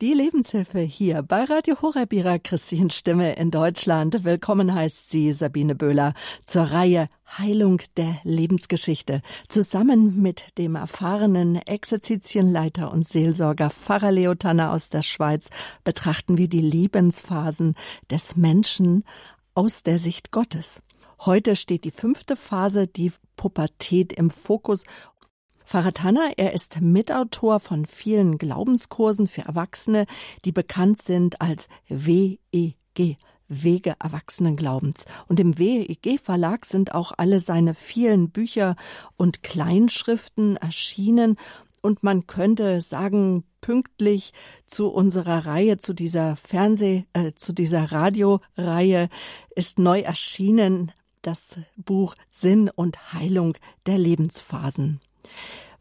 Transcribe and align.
Die 0.00 0.14
Lebenshilfe 0.14 0.78
hier 0.78 1.22
bei 1.22 1.42
Radio 1.42 1.82
Horeb 1.82 2.12
ihrer 2.12 2.38
christlichen 2.38 2.90
Stimme 2.90 3.34
in 3.34 3.50
Deutschland. 3.50 4.22
Willkommen 4.22 4.72
heißt 4.72 5.10
sie 5.10 5.32
Sabine 5.32 5.74
Böhler 5.74 6.14
zur 6.44 6.70
Reihe 6.70 7.08
Heilung 7.36 7.82
der 7.96 8.14
Lebensgeschichte. 8.22 9.22
Zusammen 9.48 10.22
mit 10.22 10.56
dem 10.56 10.76
erfahrenen 10.76 11.56
Exerzitienleiter 11.56 12.92
und 12.92 13.08
Seelsorger 13.08 13.70
Pfarrer 13.70 14.12
Leo 14.12 14.36
Tanner 14.36 14.70
aus 14.70 14.88
der 14.88 15.02
Schweiz 15.02 15.50
betrachten 15.82 16.38
wir 16.38 16.48
die 16.48 16.60
Lebensphasen 16.60 17.74
des 18.08 18.36
Menschen 18.36 19.02
aus 19.54 19.82
der 19.82 19.98
Sicht 19.98 20.30
Gottes. 20.30 20.80
Heute 21.18 21.56
steht 21.56 21.82
die 21.82 21.90
fünfte 21.90 22.36
Phase, 22.36 22.86
die 22.86 23.10
Pubertät 23.34 24.12
im 24.12 24.30
Fokus 24.30 24.84
Pfarrer 25.68 25.92
Tanner, 25.92 26.30
er 26.38 26.54
ist 26.54 26.80
Mitautor 26.80 27.60
von 27.60 27.84
vielen 27.84 28.38
Glaubenskursen 28.38 29.26
für 29.26 29.42
Erwachsene, 29.42 30.06
die 30.46 30.50
bekannt 30.50 30.96
sind 30.96 31.42
als 31.42 31.68
WEG. 31.90 33.18
Wege 33.48 33.94
Erwachsenenglaubens. 34.02 35.04
Und 35.28 35.38
im 35.38 35.58
WEG 35.58 36.20
Verlag 36.22 36.64
sind 36.64 36.94
auch 36.94 37.12
alle 37.18 37.38
seine 37.40 37.74
vielen 37.74 38.30
Bücher 38.30 38.76
und 39.18 39.42
Kleinschriften 39.42 40.56
erschienen. 40.56 41.36
Und 41.82 42.02
man 42.02 42.26
könnte 42.26 42.80
sagen, 42.80 43.44
pünktlich 43.60 44.32
zu 44.66 44.88
unserer 44.88 45.44
Reihe, 45.44 45.76
zu 45.76 45.92
dieser 45.92 46.36
Fernseh, 46.36 47.04
äh, 47.12 47.32
zu 47.34 47.52
dieser 47.52 47.92
Radioreihe 47.92 49.10
ist 49.54 49.78
neu 49.78 50.00
erschienen 50.00 50.92
das 51.20 51.58
Buch 51.76 52.14
Sinn 52.30 52.70
und 52.74 53.12
Heilung 53.12 53.58
der 53.84 53.98
Lebensphasen. 53.98 55.02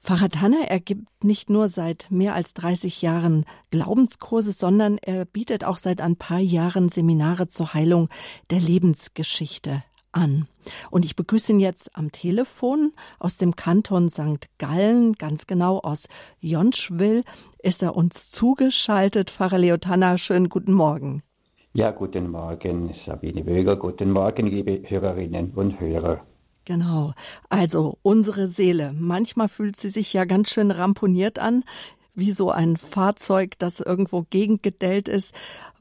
Pfarrer 0.07 0.29
Tanner, 0.29 0.69
er 0.69 0.79
gibt 0.79 1.21
nicht 1.21 1.49
nur 1.49 1.67
seit 1.67 2.07
mehr 2.09 2.33
als 2.33 2.53
30 2.53 3.01
Jahren 3.01 3.43
Glaubenskurse, 3.71 4.53
sondern 4.53 4.97
er 4.99 5.25
bietet 5.25 5.65
auch 5.65 5.75
seit 5.75 5.99
ein 5.99 6.15
paar 6.15 6.39
Jahren 6.39 6.87
Seminare 6.87 7.49
zur 7.49 7.73
Heilung 7.73 8.07
der 8.49 8.61
Lebensgeschichte 8.61 9.83
an. 10.13 10.47
Und 10.91 11.03
ich 11.03 11.17
begrüße 11.17 11.51
ihn 11.51 11.59
jetzt 11.59 11.93
am 11.93 12.13
Telefon 12.13 12.93
aus 13.19 13.37
dem 13.37 13.57
Kanton 13.57 14.07
St. 14.07 14.47
Gallen, 14.59 15.11
ganz 15.15 15.45
genau 15.45 15.79
aus 15.79 16.07
Jonschwil, 16.39 17.23
ist 17.61 17.83
er 17.83 17.97
uns 17.97 18.29
zugeschaltet. 18.29 19.29
Pfarrer 19.29 19.57
Leotanna, 19.57 20.17
schönen 20.17 20.47
guten 20.47 20.71
Morgen. 20.71 21.21
Ja, 21.73 21.91
guten 21.91 22.31
Morgen, 22.31 22.95
Sabine 23.05 23.45
Wöger. 23.45 23.75
Guten 23.75 24.11
Morgen, 24.11 24.47
liebe 24.47 24.89
Hörerinnen 24.89 25.51
und 25.51 25.81
Hörer. 25.81 26.25
Genau. 26.67 27.13
Also 27.47 27.97
unsere 28.01 28.45
Seele. 28.47 28.91
Manchmal 28.93 29.47
fühlt 29.47 29.77
sie 29.77 29.87
sich 29.87 30.11
ja 30.11 30.25
ganz 30.25 30.49
schön 30.49 30.69
ramponiert 30.69 31.39
an, 31.39 31.63
wie 32.13 32.31
so 32.31 32.51
ein 32.51 32.75
Fahrzeug, 32.75 33.57
das 33.57 33.79
irgendwo 33.79 34.25
gegengedellt 34.29 35.07
ist 35.07 35.33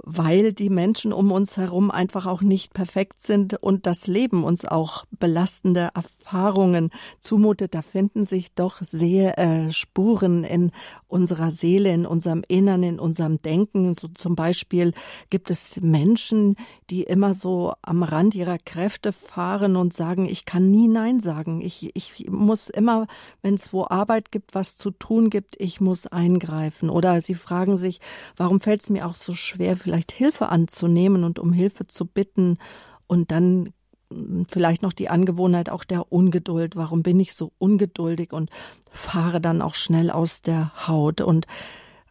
weil 0.09 0.53
die 0.53 0.71
Menschen 0.71 1.13
um 1.13 1.33
uns 1.33 1.57
herum 1.57 1.91
einfach 1.91 2.27
auch 2.27 2.41
nicht 2.41 2.73
perfekt 2.73 3.21
sind 3.21 3.61
und 3.61 3.87
das 3.87 4.07
Leben 4.07 4.45
uns 4.45 4.65
auch 4.65 5.05
belastende 5.11 5.91
Erfahrungen 5.95 6.91
zumutet. 7.19 7.75
Da 7.75 7.83
finden 7.83 8.25
sich 8.25 8.55
doch 8.55 8.81
sehr 8.81 9.37
äh, 9.37 9.73
Spuren 9.73 10.45
in 10.45 10.71
unserer 11.09 11.51
Seele, 11.51 11.93
in 11.93 12.07
unserem 12.07 12.45
Innern, 12.47 12.85
in 12.85 13.01
unserem 13.01 13.43
Denken. 13.43 13.95
So 13.95 14.07
zum 14.07 14.37
Beispiel 14.37 14.93
gibt 15.29 15.51
es 15.51 15.81
Menschen, 15.81 16.55
die 16.89 17.03
immer 17.03 17.35
so 17.35 17.73
am 17.83 18.05
Rand 18.05 18.37
ihrer 18.37 18.59
Kräfte 18.59 19.13
fahren 19.13 19.75
und 19.75 19.93
sagen, 19.93 20.29
ich 20.29 20.45
kann 20.45 20.71
nie 20.71 20.87
Nein 20.87 21.19
sagen. 21.19 21.61
Ich, 21.61 21.91
ich 21.95 22.31
muss 22.31 22.69
immer, 22.69 23.09
wenn 23.43 23.55
es 23.55 23.73
wo 23.73 23.85
Arbeit 23.85 24.31
gibt, 24.31 24.55
was 24.55 24.77
zu 24.77 24.93
tun 24.93 25.31
gibt, 25.31 25.57
ich 25.59 25.81
muss 25.81 26.07
eingreifen. 26.07 26.91
Oder 26.91 27.21
sie 27.21 27.35
fragen 27.35 27.77
sich, 27.77 28.01
warum 28.37 28.61
fällt 28.61 28.83
es 28.83 28.91
mir 28.91 29.07
auch 29.07 29.17
so 29.17 29.35
schwer, 29.35 29.77
vielleicht 29.77 29.96
vielleicht 29.97 30.13
Hilfe 30.13 30.51
anzunehmen 30.51 31.25
und 31.25 31.39
um 31.39 31.55
Hilfe 31.55 31.87
zu 31.87 32.05
bitten 32.05 32.59
und 33.07 33.31
dann 33.31 33.73
hm, 34.13 34.45
vielleicht 34.47 34.83
noch 34.83 34.93
die 34.93 35.09
Angewohnheit 35.09 35.71
auch 35.71 35.85
der 35.85 36.13
Ungeduld. 36.13 36.77
Warum 36.77 37.03
bin 37.03 37.19
ich 37.19 37.33
so 37.33 37.53
ungeduldig 37.59 38.35
und 38.35 38.51
fahre 38.91 39.41
dann 39.41 39.63
auch 39.63 39.75
schnell 39.75 40.11
aus 40.11 40.43
der 40.43 40.87
Haut? 40.87 41.23
Und 41.23 41.47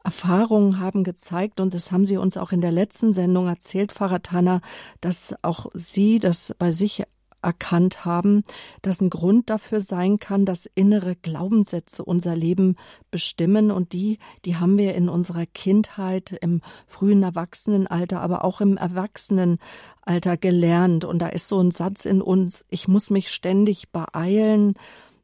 Erfahrungen 0.03 0.79
haben 0.79 1.03
gezeigt, 1.03 1.59
und 1.59 1.75
das 1.75 1.91
haben 1.91 2.05
Sie 2.05 2.17
uns 2.17 2.37
auch 2.37 2.51
in 2.51 2.61
der 2.61 2.71
letzten 2.71 3.13
Sendung 3.13 3.47
erzählt, 3.47 3.91
Pfarrer 3.91 4.23
Tanner, 4.23 4.61
dass 4.99 5.35
auch 5.43 5.67
Sie 5.75 6.17
das 6.17 6.55
bei 6.57 6.71
sich 6.71 7.03
erkannt 7.45 8.03
haben, 8.03 8.43
dass 8.81 9.01
ein 9.01 9.09
Grund 9.09 9.49
dafür 9.49 9.79
sein 9.79 10.19
kann, 10.19 10.45
dass 10.45 10.69
innere 10.75 11.15
Glaubenssätze 11.15 12.03
unser 12.03 12.35
Leben 12.35 12.75
bestimmen 13.11 13.71
und 13.71 13.93
die, 13.93 14.19
die 14.43 14.57
haben 14.57 14.77
wir 14.77 14.95
in 14.95 15.07
unserer 15.07 15.45
Kindheit, 15.45 16.37
im 16.41 16.61
frühen 16.87 17.23
Erwachsenenalter, 17.23 18.19
aber 18.21 18.43
auch 18.43 18.59
im 18.59 18.77
Erwachsenenalter 18.77 20.37
gelernt. 20.39 21.05
Und 21.05 21.19
da 21.19 21.27
ist 21.27 21.47
so 21.47 21.59
ein 21.59 21.71
Satz 21.71 22.05
in 22.05 22.21
uns, 22.21 22.65
ich 22.69 22.87
muss 22.87 23.09
mich 23.09 23.31
ständig 23.31 23.91
beeilen, 23.91 24.73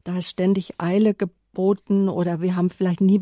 da 0.04 0.16
ist 0.16 0.30
ständig 0.30 0.80
Eile 0.80 1.14
geboren 1.14 1.41
angeboten 1.52 2.08
oder 2.08 2.40
wir 2.40 2.56
haben 2.56 2.70
vielleicht 2.70 3.00
nie 3.00 3.20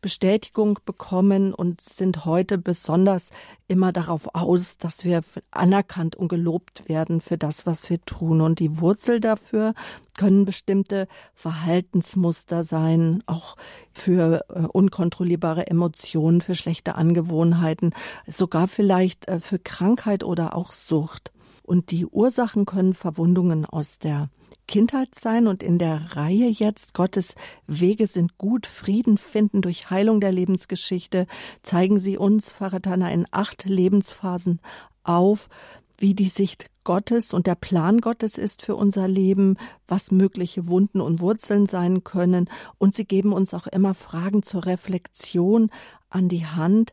Bestätigung 0.00 0.78
bekommen 0.84 1.54
und 1.54 1.80
sind 1.80 2.24
heute 2.24 2.58
besonders 2.58 3.30
immer 3.68 3.92
darauf 3.92 4.34
aus, 4.34 4.78
dass 4.78 5.04
wir 5.04 5.22
anerkannt 5.52 6.16
und 6.16 6.28
gelobt 6.28 6.88
werden 6.88 7.20
für 7.20 7.38
das, 7.38 7.66
was 7.66 7.88
wir 7.88 8.04
tun. 8.04 8.40
Und 8.40 8.58
die 8.58 8.80
Wurzel 8.80 9.20
dafür 9.20 9.74
können 10.18 10.44
bestimmte 10.44 11.06
Verhaltensmuster 11.34 12.64
sein, 12.64 13.22
auch 13.26 13.56
für 13.92 14.44
äh, 14.48 14.62
unkontrollierbare 14.66 15.68
Emotionen, 15.68 16.40
für 16.40 16.56
schlechte 16.56 16.96
Angewohnheiten, 16.96 17.94
sogar 18.26 18.66
vielleicht 18.66 19.28
äh, 19.28 19.38
für 19.38 19.60
Krankheit 19.60 20.24
oder 20.24 20.56
auch 20.56 20.72
Sucht. 20.72 21.32
Und 21.70 21.92
die 21.92 22.04
Ursachen 22.04 22.66
können 22.66 22.94
Verwundungen 22.94 23.64
aus 23.64 24.00
der 24.00 24.28
Kindheit 24.66 25.14
sein 25.14 25.46
und 25.46 25.62
in 25.62 25.78
der 25.78 26.16
Reihe 26.16 26.48
jetzt. 26.48 26.94
Gottes 26.94 27.36
Wege 27.68 28.08
sind 28.08 28.38
gut, 28.38 28.66
Frieden 28.66 29.18
finden 29.18 29.62
durch 29.62 29.88
Heilung 29.88 30.18
der 30.18 30.32
Lebensgeschichte, 30.32 31.28
zeigen 31.62 32.00
Sie 32.00 32.18
uns, 32.18 32.56
Tanner, 32.58 33.12
in 33.12 33.24
acht 33.30 33.66
Lebensphasen 33.66 34.58
auf, 35.04 35.48
wie 35.96 36.14
die 36.14 36.26
Sicht 36.26 36.70
Gottes 36.82 37.32
und 37.32 37.46
der 37.46 37.54
Plan 37.54 38.00
Gottes 38.00 38.36
ist 38.36 38.62
für 38.62 38.74
unser 38.74 39.06
Leben, 39.06 39.56
was 39.86 40.10
mögliche 40.10 40.66
Wunden 40.66 41.00
und 41.00 41.20
Wurzeln 41.20 41.66
sein 41.66 42.02
können. 42.02 42.50
Und 42.78 42.96
sie 42.96 43.04
geben 43.04 43.32
uns 43.32 43.54
auch 43.54 43.68
immer 43.68 43.94
Fragen 43.94 44.42
zur 44.42 44.66
Reflexion 44.66 45.70
an 46.08 46.28
die 46.28 46.46
Hand, 46.46 46.92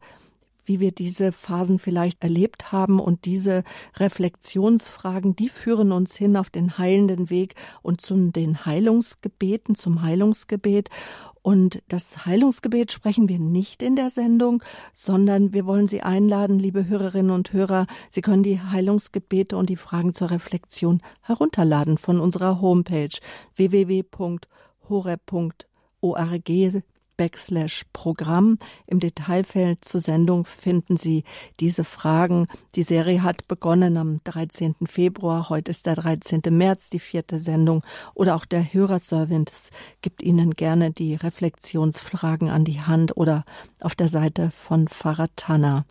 wie 0.68 0.80
wir 0.80 0.92
diese 0.92 1.32
Phasen 1.32 1.80
vielleicht 1.80 2.24
erlebt 2.24 2.72
haben. 2.72 3.00
Und 3.00 3.26
diese 3.26 3.64
Reflexionsfragen, 3.96 5.36
die 5.36 5.50
führen 5.50 5.92
uns 5.92 6.16
hin 6.16 6.38
auf 6.38 6.50
den 6.50 6.78
heilenden 6.78 7.32
Weg 7.32 7.56
und 7.82 8.02
zu 8.02 8.16
den 8.32 8.66
Heilungsgebeten, 8.66 9.74
zum 9.74 10.04
Heilungsgebet. 10.04 10.90
Und 11.42 11.82
das 11.88 12.26
Heilungsgebet 12.26 12.92
sprechen 12.92 13.30
wir 13.30 13.40
nicht 13.40 13.82
in 13.82 13.96
der 13.96 14.10
Sendung, 14.10 14.62
sondern 14.92 15.54
wir 15.54 15.66
wollen 15.66 15.88
Sie 15.88 16.02
einladen, 16.02 16.60
liebe 16.60 16.88
Hörerinnen 16.88 17.32
und 17.32 17.54
Hörer. 17.54 17.88
Sie 18.10 18.22
können 18.22 18.44
die 18.44 18.60
Heilungsgebete 18.60 19.56
und 19.56 19.70
die 19.70 19.78
Fragen 19.78 20.14
zur 20.14 20.30
Reflexion 20.30 21.02
herunterladen 21.22 21.98
von 21.98 22.20
unserer 22.20 22.60
Homepage 22.60 23.18
www.hore.org 23.56 24.48
backslash 27.18 27.84
Programm. 27.92 28.60
Im 28.86 29.00
Detailfeld 29.00 29.84
zur 29.84 30.00
Sendung 30.00 30.46
finden 30.46 30.96
Sie 30.96 31.24
diese 31.60 31.84
Fragen. 31.84 32.48
Die 32.76 32.84
Serie 32.84 33.24
hat 33.24 33.48
begonnen 33.48 33.98
am 33.98 34.22
13. 34.24 34.76
Februar. 34.86 35.50
Heute 35.50 35.72
ist 35.72 35.86
der 35.86 35.96
13. 35.96 36.42
März, 36.52 36.90
die 36.90 37.00
vierte 37.00 37.40
Sendung. 37.40 37.84
Oder 38.14 38.36
auch 38.36 38.46
der 38.46 38.74
Hörerservice 38.74 39.72
gibt 40.02 40.24
Ihnen 40.24 40.52
gerne 40.52 40.92
die 40.92 41.16
Reflexionsfragen 41.16 42.50
an 42.50 42.64
die 42.64 42.82
Hand 42.82 43.18
oder 43.18 43.44
auf 43.82 43.96
der 43.96 44.08
Seite 44.08 44.52
von 44.52 44.88
Tanner. 45.36 45.86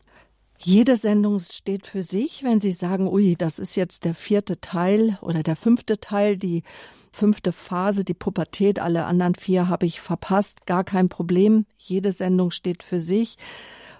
Jede 0.58 0.96
Sendung 0.96 1.38
steht 1.38 1.86
für 1.86 2.02
sich. 2.02 2.42
Wenn 2.42 2.60
Sie 2.60 2.72
sagen, 2.72 3.08
ui, 3.08 3.36
das 3.36 3.58
ist 3.58 3.76
jetzt 3.76 4.04
der 4.04 4.14
vierte 4.14 4.60
Teil 4.60 5.18
oder 5.20 5.42
der 5.42 5.56
fünfte 5.56 6.00
Teil, 6.00 6.36
die 6.36 6.62
fünfte 7.16 7.52
Phase, 7.52 8.04
die 8.04 8.14
Pubertät, 8.14 8.78
alle 8.78 9.06
anderen 9.06 9.34
vier 9.34 9.68
habe 9.68 9.86
ich 9.86 10.00
verpasst, 10.00 10.66
gar 10.66 10.84
kein 10.84 11.08
Problem. 11.08 11.64
Jede 11.78 12.12
Sendung 12.12 12.50
steht 12.50 12.82
für 12.82 13.00
sich. 13.00 13.38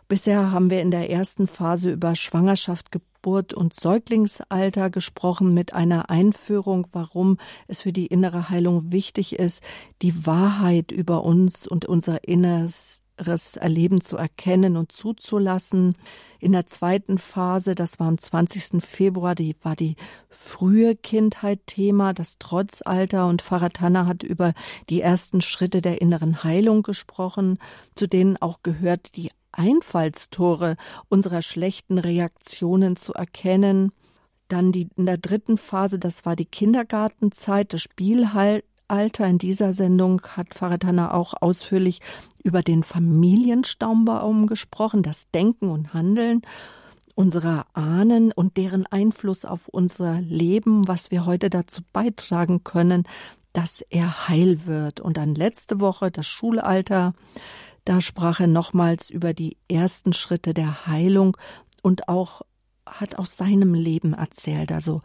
Bisher 0.06 0.52
haben 0.52 0.70
wir 0.70 0.82
in 0.82 0.90
der 0.90 1.10
ersten 1.10 1.48
Phase 1.48 1.90
über 1.90 2.14
Schwangerschaft, 2.14 2.92
Geburt 2.92 3.54
und 3.54 3.74
Säuglingsalter 3.74 4.90
gesprochen 4.90 5.54
mit 5.54 5.72
einer 5.72 6.10
Einführung, 6.10 6.86
warum 6.92 7.38
es 7.66 7.80
für 7.80 7.92
die 7.92 8.06
innere 8.06 8.50
Heilung 8.50 8.92
wichtig 8.92 9.38
ist, 9.38 9.64
die 10.02 10.26
Wahrheit 10.26 10.92
über 10.92 11.24
uns 11.24 11.66
und 11.66 11.86
unser 11.86 12.28
Inneres 12.28 13.02
Erleben 13.56 14.00
zu 14.00 14.16
erkennen 14.16 14.76
und 14.76 14.92
zuzulassen 14.92 15.96
in 16.38 16.52
der 16.52 16.66
zweiten 16.66 17.18
Phase, 17.18 17.74
das 17.74 17.98
war 17.98 18.08
am 18.08 18.18
20. 18.18 18.84
Februar, 18.84 19.34
die 19.34 19.56
war 19.62 19.74
die 19.74 19.96
frühe 20.28 20.94
Kindheit 20.94 21.60
Thema, 21.66 22.12
das 22.12 22.38
Trotzalter 22.38 23.26
und 23.26 23.42
Tanner 23.72 24.06
hat 24.06 24.22
über 24.22 24.52
die 24.90 25.00
ersten 25.00 25.40
Schritte 25.40 25.80
der 25.80 26.00
inneren 26.00 26.44
Heilung 26.44 26.82
gesprochen, 26.82 27.58
zu 27.94 28.06
denen 28.06 28.36
auch 28.36 28.60
gehört 28.62 29.16
die 29.16 29.30
Einfallstore 29.52 30.76
unserer 31.08 31.40
schlechten 31.40 31.98
Reaktionen 31.98 32.96
zu 32.96 33.14
erkennen. 33.14 33.92
Dann 34.48 34.70
die, 34.70 34.88
in 34.96 35.06
der 35.06 35.18
dritten 35.18 35.56
Phase, 35.56 35.98
das 35.98 36.24
war 36.26 36.36
die 36.36 36.44
Kindergartenzeit, 36.44 37.72
das 37.72 37.82
Spielalter. 38.86 39.26
In 39.26 39.38
dieser 39.38 39.72
Sendung 39.72 40.22
hat 40.22 40.54
Faratana 40.54 41.12
auch 41.12 41.34
ausführlich 41.40 42.00
über 42.42 42.62
den 42.62 42.82
Familienstaumbaum 42.82 44.46
gesprochen, 44.46 45.02
das 45.02 45.30
Denken 45.30 45.70
und 45.70 45.92
Handeln 45.92 46.42
unserer 47.14 47.66
Ahnen 47.72 48.30
und 48.30 48.58
deren 48.58 48.86
Einfluss 48.86 49.44
auf 49.44 49.68
unser 49.68 50.20
Leben, 50.20 50.86
was 50.86 51.10
wir 51.10 51.24
heute 51.24 51.48
dazu 51.48 51.80
beitragen 51.92 52.62
können, 52.62 53.04
dass 53.54 53.80
er 53.80 54.28
heil 54.28 54.66
wird. 54.66 55.00
Und 55.00 55.16
dann 55.16 55.34
letzte 55.34 55.80
Woche 55.80 56.10
das 56.10 56.26
Schulalter, 56.26 57.14
da 57.84 58.00
sprach 58.00 58.40
er 58.40 58.48
nochmals 58.48 59.08
über 59.08 59.32
die 59.32 59.56
ersten 59.68 60.12
Schritte 60.12 60.52
der 60.52 60.86
Heilung 60.86 61.36
und 61.82 62.08
auch 62.08 62.42
hat 62.86 63.18
aus 63.18 63.36
seinem 63.36 63.72
Leben 63.74 64.12
erzählt. 64.12 64.70
Also 64.70 65.00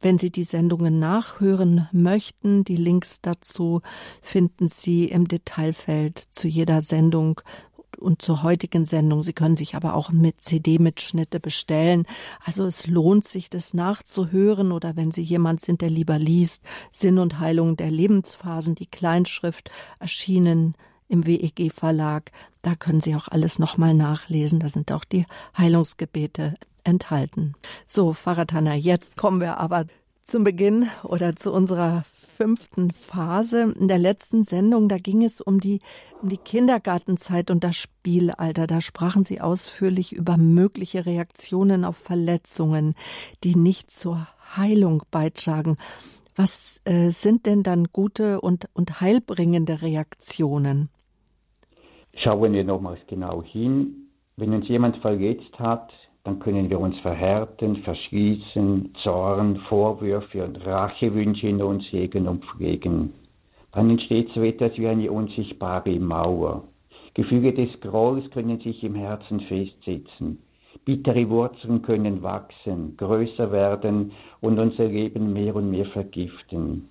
wenn 0.00 0.18
Sie 0.18 0.30
die 0.30 0.44
Sendungen 0.44 0.98
nachhören 0.98 1.88
möchten, 1.92 2.64
die 2.64 2.76
Links 2.76 3.20
dazu 3.20 3.82
finden 4.22 4.68
Sie 4.68 5.06
im 5.06 5.28
Detailfeld 5.28 6.18
zu 6.18 6.48
jeder 6.48 6.82
Sendung 6.82 7.40
und 7.98 8.22
zur 8.22 8.42
heutigen 8.42 8.84
Sendung. 8.84 9.22
Sie 9.22 9.32
können 9.32 9.56
sich 9.56 9.74
aber 9.74 9.94
auch 9.94 10.10
mit 10.10 10.40
CD-Mitschnitte 10.40 11.40
bestellen. 11.40 12.06
Also 12.44 12.64
es 12.64 12.86
lohnt 12.86 13.24
sich, 13.24 13.50
das 13.50 13.74
nachzuhören 13.74 14.72
oder 14.72 14.96
wenn 14.96 15.10
Sie 15.10 15.22
jemand 15.22 15.60
sind, 15.60 15.80
der 15.80 15.90
lieber 15.90 16.18
liest, 16.18 16.62
Sinn 16.90 17.18
und 17.18 17.40
Heilung 17.40 17.76
der 17.76 17.90
Lebensphasen, 17.90 18.74
die 18.74 18.86
Kleinschrift 18.86 19.70
erschienen 19.98 20.74
im 21.08 21.26
WEG 21.26 21.72
Verlag. 21.72 22.32
Da 22.62 22.74
können 22.74 23.00
Sie 23.00 23.16
auch 23.16 23.28
alles 23.28 23.58
nochmal 23.58 23.94
nachlesen. 23.94 24.60
Da 24.60 24.68
sind 24.68 24.92
auch 24.92 25.04
die 25.04 25.26
Heilungsgebete 25.56 26.54
enthalten. 26.88 27.54
So, 27.86 28.12
Faratana, 28.12 28.74
jetzt 28.74 29.16
kommen 29.16 29.40
wir 29.40 29.58
aber 29.58 29.84
zum 30.24 30.44
Beginn 30.44 30.88
oder 31.04 31.36
zu 31.36 31.52
unserer 31.52 32.04
fünften 32.12 32.90
Phase. 32.92 33.74
In 33.78 33.88
der 33.88 33.98
letzten 33.98 34.44
Sendung, 34.44 34.88
da 34.88 34.98
ging 34.98 35.24
es 35.24 35.40
um 35.40 35.58
die, 35.58 35.80
um 36.22 36.28
die 36.28 36.36
Kindergartenzeit 36.36 37.50
und 37.50 37.64
das 37.64 37.76
Spielalter. 37.76 38.66
Da 38.66 38.80
sprachen 38.80 39.24
Sie 39.24 39.40
ausführlich 39.40 40.12
über 40.12 40.36
mögliche 40.36 41.06
Reaktionen 41.06 41.84
auf 41.84 41.96
Verletzungen, 41.96 42.94
die 43.42 43.56
nicht 43.56 43.90
zur 43.90 44.28
Heilung 44.56 45.02
beitragen. 45.10 45.78
Was 46.36 46.80
äh, 46.84 47.10
sind 47.10 47.46
denn 47.46 47.62
dann 47.62 47.86
gute 47.92 48.40
und, 48.40 48.68
und 48.74 49.00
heilbringende 49.00 49.82
Reaktionen? 49.82 50.90
Schauen 52.14 52.52
wir 52.52 52.64
nochmals 52.64 53.00
genau 53.08 53.42
hin. 53.42 54.08
Wenn 54.36 54.54
uns 54.54 54.68
jemand 54.68 54.98
verletzt 54.98 55.58
hat, 55.58 55.90
dann 56.28 56.40
können 56.40 56.68
wir 56.68 56.78
uns 56.78 56.98
verhärten, 56.98 57.76
verschließen, 57.76 58.92
Zorn, 59.02 59.56
Vorwürfe 59.66 60.44
und 60.44 60.56
Rachewünsche 60.66 61.48
in 61.48 61.62
uns 61.62 61.84
hegen 61.90 62.28
und 62.28 62.44
pflegen. 62.44 63.14
Dann 63.72 63.88
entsteht 63.88 64.28
so 64.34 64.42
etwas 64.42 64.76
wie 64.76 64.88
eine 64.88 65.10
unsichtbare 65.10 65.98
Mauer. 65.98 66.64
Gefühle 67.14 67.54
des 67.54 67.70
Grolls 67.80 68.30
können 68.30 68.60
sich 68.60 68.84
im 68.84 68.94
Herzen 68.94 69.40
festsetzen. 69.40 70.42
Bittere 70.84 71.30
Wurzeln 71.30 71.80
können 71.80 72.22
wachsen, 72.22 72.94
größer 72.98 73.50
werden 73.50 74.12
und 74.42 74.58
unser 74.58 74.84
Leben 74.84 75.32
mehr 75.32 75.56
und 75.56 75.70
mehr 75.70 75.86
vergiften. 75.86 76.90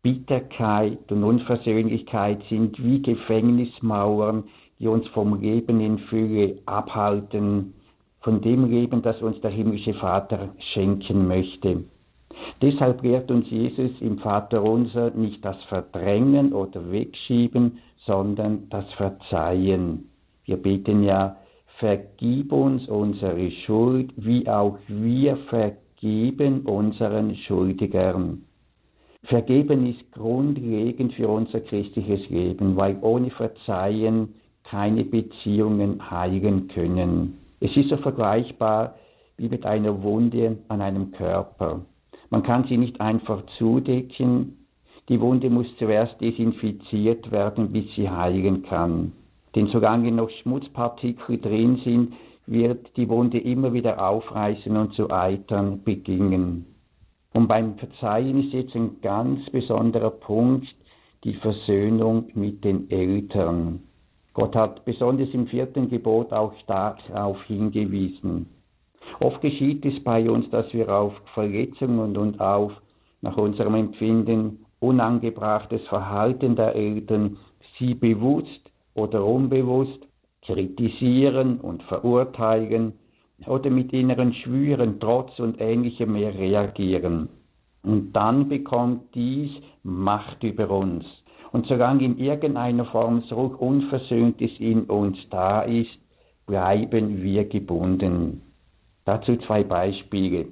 Bitterkeit 0.00 1.12
und 1.12 1.24
Unversöhnlichkeit 1.24 2.40
sind 2.48 2.82
wie 2.82 3.02
Gefängnismauern, 3.02 4.44
die 4.78 4.88
uns 4.88 5.06
vom 5.08 5.38
Leben 5.42 5.78
in 5.80 5.98
Fülle 5.98 6.60
abhalten 6.64 7.74
von 8.20 8.40
dem 8.40 8.70
Leben, 8.70 9.02
das 9.02 9.20
uns 9.22 9.40
der 9.40 9.50
himmlische 9.50 9.94
Vater 9.94 10.50
schenken 10.72 11.28
möchte. 11.28 11.84
Deshalb 12.60 13.02
lehrt 13.02 13.30
uns 13.30 13.48
Jesus 13.50 13.92
im 14.00 14.18
Vater 14.18 14.62
unser 14.62 15.10
nicht 15.10 15.44
das 15.44 15.62
Verdrängen 15.64 16.52
oder 16.52 16.90
Wegschieben, 16.90 17.78
sondern 18.04 18.68
das 18.70 18.84
Verzeihen. 18.94 20.08
Wir 20.44 20.56
beten 20.56 21.04
ja, 21.04 21.36
vergib 21.78 22.52
uns 22.52 22.88
unsere 22.88 23.50
Schuld, 23.64 24.12
wie 24.16 24.48
auch 24.48 24.78
wir 24.88 25.36
vergeben 25.48 26.62
unseren 26.62 27.36
Schuldigern. 27.36 28.44
Vergeben 29.24 29.86
ist 29.86 30.10
grundlegend 30.12 31.12
für 31.14 31.28
unser 31.28 31.60
christliches 31.60 32.28
Leben, 32.30 32.76
weil 32.76 32.96
ohne 33.02 33.30
Verzeihen 33.30 34.34
keine 34.64 35.04
Beziehungen 35.04 36.10
heilen 36.10 36.68
können. 36.68 37.38
Es 37.60 37.76
ist 37.76 37.88
so 37.88 37.96
vergleichbar 37.96 38.94
wie 39.36 39.48
mit 39.48 39.64
einer 39.66 40.02
Wunde 40.02 40.58
an 40.68 40.80
einem 40.80 41.12
Körper. 41.12 41.82
Man 42.30 42.42
kann 42.42 42.64
sie 42.68 42.76
nicht 42.76 43.00
einfach 43.00 43.42
zudecken. 43.58 44.66
Die 45.08 45.20
Wunde 45.20 45.48
muss 45.48 45.66
zuerst 45.78 46.20
desinfiziert 46.20 47.30
werden, 47.30 47.72
bis 47.72 47.84
sie 47.96 48.10
heilen 48.10 48.62
kann. 48.64 49.12
Denn 49.54 49.68
solange 49.68 50.12
noch 50.12 50.30
Schmutzpartikel 50.30 51.38
drin 51.38 51.80
sind, 51.84 52.12
wird 52.46 52.96
die 52.96 53.08
Wunde 53.08 53.38
immer 53.38 53.72
wieder 53.72 54.06
aufreißen 54.06 54.76
und 54.76 54.94
zu 54.94 55.10
eitern 55.10 55.82
beginnen. 55.82 56.66
Und 57.32 57.48
beim 57.48 57.76
Verzeihen 57.76 58.44
ist 58.44 58.52
jetzt 58.52 58.74
ein 58.74 59.00
ganz 59.00 59.48
besonderer 59.50 60.10
Punkt 60.10 60.66
die 61.24 61.34
Versöhnung 61.34 62.30
mit 62.34 62.64
den 62.64 62.90
Eltern. 62.90 63.82
Gott 64.38 64.54
hat 64.54 64.84
besonders 64.84 65.30
im 65.32 65.48
vierten 65.48 65.90
Gebot 65.90 66.32
auch 66.32 66.52
stark 66.62 67.00
darauf 67.08 67.42
hingewiesen. 67.48 68.46
Oft 69.18 69.40
geschieht 69.40 69.84
es 69.84 70.00
bei 70.04 70.30
uns, 70.30 70.48
dass 70.50 70.72
wir 70.72 70.88
auf 70.94 71.12
Verletzungen 71.34 72.16
und 72.16 72.40
auf, 72.40 72.70
nach 73.20 73.36
unserem 73.36 73.74
Empfinden, 73.74 74.64
unangebrachtes 74.78 75.82
Verhalten 75.88 76.54
der 76.54 76.76
Eltern 76.76 77.36
sie 77.80 77.94
bewusst 77.94 78.70
oder 78.94 79.24
unbewusst 79.24 80.06
kritisieren 80.42 81.58
und 81.58 81.82
verurteilen 81.82 82.92
oder 83.44 83.70
mit 83.70 83.92
inneren 83.92 84.34
Schwüren, 84.34 85.00
Trotz 85.00 85.36
und 85.40 85.60
ähnlichem 85.60 86.12
mehr 86.12 86.32
reagieren. 86.32 87.28
Und 87.82 88.12
dann 88.12 88.48
bekommt 88.48 89.12
dies 89.16 89.50
Macht 89.82 90.44
über 90.44 90.70
uns. 90.70 91.04
Und 91.52 91.66
solange 91.66 92.04
in 92.04 92.18
irgendeiner 92.18 92.84
Form 92.86 93.22
so 93.28 93.36
Unversöhntes 93.58 94.50
in 94.58 94.84
uns 94.84 95.18
da 95.30 95.62
ist, 95.62 95.98
bleiben 96.46 97.22
wir 97.22 97.48
gebunden. 97.48 98.42
Dazu 99.04 99.36
zwei 99.46 99.64
Beispiele. 99.64 100.46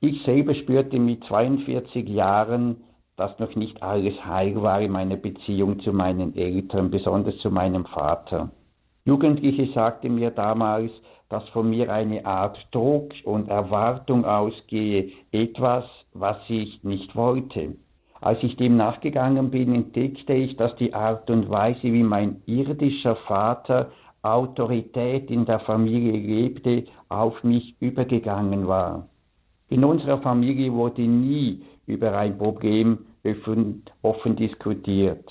Ich 0.00 0.22
selber 0.24 0.54
spürte 0.54 0.98
mit 0.98 1.22
42 1.24 2.08
Jahren, 2.08 2.78
dass 3.16 3.38
noch 3.38 3.54
nicht 3.54 3.82
alles 3.82 4.14
heil 4.24 4.60
war 4.62 4.80
in 4.80 4.90
meiner 4.90 5.16
Beziehung 5.16 5.80
zu 5.80 5.92
meinen 5.92 6.34
Eltern, 6.36 6.90
besonders 6.90 7.36
zu 7.38 7.50
meinem 7.50 7.84
Vater. 7.84 8.50
Jugendliche 9.04 9.72
sagte 9.72 10.08
mir 10.08 10.30
damals, 10.30 10.90
dass 11.28 11.48
von 11.50 11.70
mir 11.70 11.92
eine 11.92 12.26
Art 12.26 12.58
Druck 12.72 13.12
und 13.24 13.48
Erwartung 13.48 14.24
ausgehe, 14.24 15.12
etwas, 15.30 15.84
was 16.12 16.36
ich 16.48 16.82
nicht 16.82 17.14
wollte. 17.16 17.76
Als 18.22 18.40
ich 18.44 18.56
dem 18.56 18.76
nachgegangen 18.76 19.50
bin, 19.50 19.74
entdeckte 19.74 20.32
ich, 20.32 20.56
dass 20.56 20.76
die 20.76 20.94
Art 20.94 21.28
und 21.28 21.50
Weise, 21.50 21.82
wie 21.82 22.04
mein 22.04 22.40
irdischer 22.46 23.16
Vater 23.16 23.90
Autorität 24.22 25.28
in 25.28 25.44
der 25.44 25.58
Familie 25.58 26.12
lebte, 26.12 26.84
auf 27.08 27.42
mich 27.42 27.74
übergegangen 27.80 28.68
war. 28.68 29.08
In 29.70 29.84
unserer 29.84 30.18
Familie 30.18 30.72
wurde 30.72 31.02
nie 31.02 31.64
über 31.86 32.16
ein 32.16 32.38
Problem 32.38 33.06
offen, 33.24 33.82
offen 34.02 34.36
diskutiert. 34.36 35.28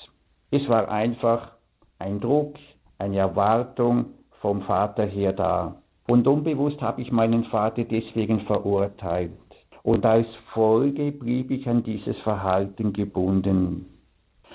Es 0.52 0.68
war 0.68 0.90
einfach 0.90 1.54
ein 1.98 2.20
Druck, 2.20 2.56
eine 2.98 3.20
Erwartung 3.20 4.08
vom 4.42 4.64
Vater 4.64 5.06
her 5.06 5.32
da. 5.32 5.78
Und 6.08 6.28
unbewusst 6.28 6.82
habe 6.82 7.02
ich 7.02 7.10
meinen 7.10 7.46
Vater 7.46 7.86
deswegen 7.86 8.42
verurteilt 8.42 9.32
und 9.84 10.06
als 10.06 10.28
Folge 10.54 11.12
blieb 11.12 11.52
ich 11.52 11.68
an 11.68 11.84
dieses 11.84 12.18
Verhalten 12.20 12.94
gebunden. 12.94 13.88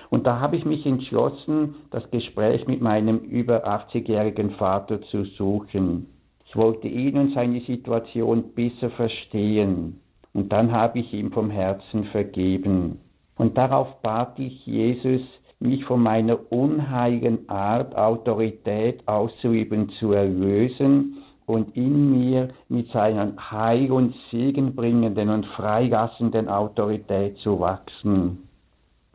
Und 0.08 0.26
da 0.26 0.38
habe 0.38 0.56
ich 0.56 0.64
mich 0.64 0.86
entschlossen, 0.86 1.74
das 1.90 2.08
Gespräch 2.10 2.66
mit 2.66 2.80
meinem 2.80 3.18
über 3.18 3.66
80-jährigen 3.66 4.52
Vater 4.52 5.02
zu 5.02 5.24
suchen. 5.24 6.06
Ich 6.46 6.54
wollte 6.54 6.86
ihn 6.86 7.18
und 7.18 7.34
seine 7.34 7.60
Situation 7.62 8.52
besser 8.54 8.90
verstehen. 8.90 10.00
Und 10.32 10.52
dann 10.52 10.70
habe 10.70 11.00
ich 11.00 11.12
ihm 11.12 11.32
vom 11.32 11.50
Herzen 11.50 12.04
vergeben. 12.12 13.00
Und 13.36 13.58
darauf 13.58 14.00
bat 14.02 14.38
ich 14.38 14.64
Jesus, 14.64 15.22
mich 15.58 15.84
von 15.86 16.02
meiner 16.02 16.52
unheiligen 16.52 17.48
Art, 17.48 17.96
Autorität 17.96 19.06
auszuüben, 19.08 19.88
zu 19.98 20.12
erlösen 20.12 21.15
und 21.46 21.76
in 21.76 22.10
mir 22.10 22.48
mit 22.68 22.90
seiner 22.90 23.32
heil- 23.50 23.92
und 23.92 24.14
segenbringenden 24.30 25.28
und 25.28 25.46
freilassenden 25.46 26.48
Autorität 26.48 27.38
zu 27.38 27.60
wachsen. 27.60 28.48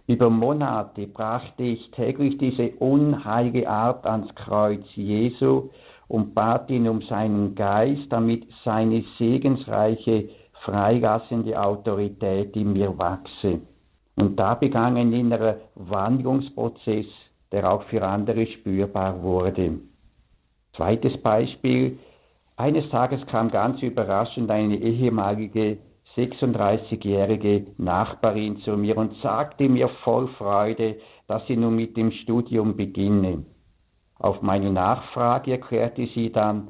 Über 0.08 0.30
Monate 0.30 1.08
brachte 1.08 1.64
ich 1.64 1.92
täglich 1.92 2.38
diese 2.38 2.72
unheilige 2.80 3.70
Art 3.70 4.06
ans 4.06 4.34
Kreuz 4.36 4.84
Jesu 4.96 5.70
und 6.08 6.34
bat 6.34 6.70
ihn 6.70 6.88
um 6.88 7.02
seinen 7.04 7.56
Geist, 7.56 8.08
damit 8.10 8.46
seine 8.66 9.04
segensreiche, 9.18 10.30
freilassende 10.66 11.60
Autorität 11.60 12.56
in 12.56 12.74
mir 12.74 12.98
wachse. 12.98 13.62
Und 14.16 14.38
da 14.38 14.56
begann 14.56 14.98
ein 14.98 15.14
innerer 15.14 15.58
Wandlungsprozess, 15.76 17.06
der 17.52 17.72
auch 17.72 17.84
für 17.84 18.06
andere 18.06 18.46
spürbar 18.48 19.22
wurde. 19.24 19.80
Zweites 20.76 21.18
Beispiel. 21.22 21.98
Eines 22.62 22.88
Tages 22.92 23.26
kam 23.26 23.50
ganz 23.50 23.82
überraschend 23.82 24.52
eine 24.52 24.76
ehemalige 24.76 25.80
36-jährige 26.16 27.66
Nachbarin 27.80 28.58
zu 28.58 28.78
mir 28.78 28.98
und 28.98 29.16
sagte 29.24 29.68
mir 29.68 29.90
voll 30.04 30.28
Freude, 30.38 30.98
dass 31.28 31.42
sie 31.48 31.58
nun 31.58 31.76
mit 31.76 31.98
dem 31.98 32.12
Studium 32.12 32.78
beginne. 32.78 33.46
Auf 34.20 34.44
meine 34.44 34.72
Nachfrage 34.72 35.54
erklärte 35.54 36.08
sie 36.14 36.32
dann, 36.32 36.68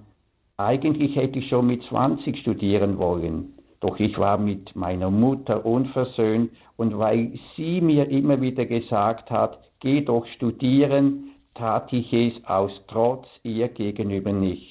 eigentlich 0.55 1.17
hätte 1.17 1.39
ich 1.39 1.49
schon 1.49 1.67
mit 1.67 1.83
20 1.89 2.37
studieren 2.37 2.97
wollen, 2.97 3.55
doch 3.81 3.99
ich 3.99 4.17
war 4.17 4.37
mit 4.37 4.73
meiner 4.77 5.11
Mutter 5.11 5.65
unversöhnt 5.65 6.51
und 6.77 6.97
weil 6.99 7.37
sie 7.57 7.81
mir 7.81 8.07
immer 8.09 8.39
wieder 8.39 8.65
gesagt 8.65 9.29
hat, 9.29 9.59
geh 9.81 9.99
doch 9.99 10.25
studieren, 10.37 11.31
tat 11.53 11.91
ich 11.91 12.13
es 12.13 12.45
aus 12.45 12.71
Trotz 12.87 13.27
ihr 13.43 13.67
gegenüber 13.67 14.31
nicht. 14.31 14.70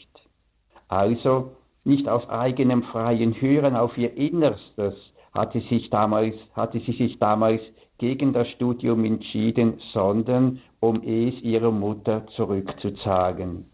Also 0.90 1.52
nicht 1.84 2.08
aus 2.08 2.28
eigenem 2.28 2.82
freien 2.82 3.40
Hören 3.40 3.76
auf 3.76 3.96
ihr 3.96 4.14
Innerstes 4.16 4.94
hatte, 5.32 5.60
sich 5.70 5.88
damals, 5.90 6.34
hatte 6.54 6.80
sie 6.80 6.92
sich 6.92 7.18
damals 7.20 7.60
gegen 7.98 8.32
das 8.32 8.48
Studium 8.48 9.04
entschieden, 9.04 9.80
sondern 9.92 10.60
um 10.80 10.96
es 11.02 11.40
ihrer 11.42 11.70
Mutter 11.70 12.26
zurückzuzahlen. 12.34 13.66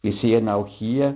Wir 0.00 0.14
sehen 0.22 0.48
auch 0.48 0.66
hier, 0.66 1.14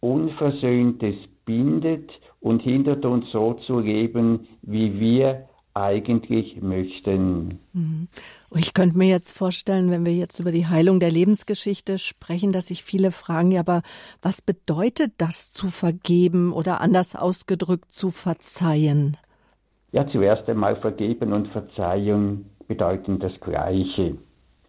Unversöhntes 0.00 1.14
bindet 1.44 2.10
und 2.40 2.62
hindert 2.62 3.04
uns 3.04 3.30
so 3.30 3.54
zu 3.66 3.78
leben, 3.78 4.48
wie 4.62 4.98
wir 4.98 5.49
eigentlich 5.74 6.60
möchten. 6.60 7.60
Mhm. 7.72 8.08
Ich 8.54 8.74
könnte 8.74 8.98
mir 8.98 9.08
jetzt 9.08 9.36
vorstellen, 9.36 9.90
wenn 9.90 10.04
wir 10.04 10.14
jetzt 10.14 10.40
über 10.40 10.50
die 10.50 10.66
Heilung 10.66 11.00
der 11.00 11.10
Lebensgeschichte 11.10 11.98
sprechen, 11.98 12.52
dass 12.52 12.68
sich 12.68 12.82
viele 12.82 13.12
fragen, 13.12 13.52
ja, 13.52 13.60
aber 13.60 13.82
was 14.22 14.42
bedeutet 14.42 15.12
das 15.18 15.52
zu 15.52 15.68
vergeben 15.68 16.52
oder 16.52 16.80
anders 16.80 17.14
ausgedrückt 17.14 17.92
zu 17.92 18.10
verzeihen? 18.10 19.16
Ja, 19.92 20.08
zuerst 20.10 20.48
einmal 20.48 20.76
Vergeben 20.76 21.32
und 21.32 21.48
Verzeihung 21.48 22.46
bedeuten 22.68 23.18
das 23.18 23.32
Gleiche. 23.40 24.16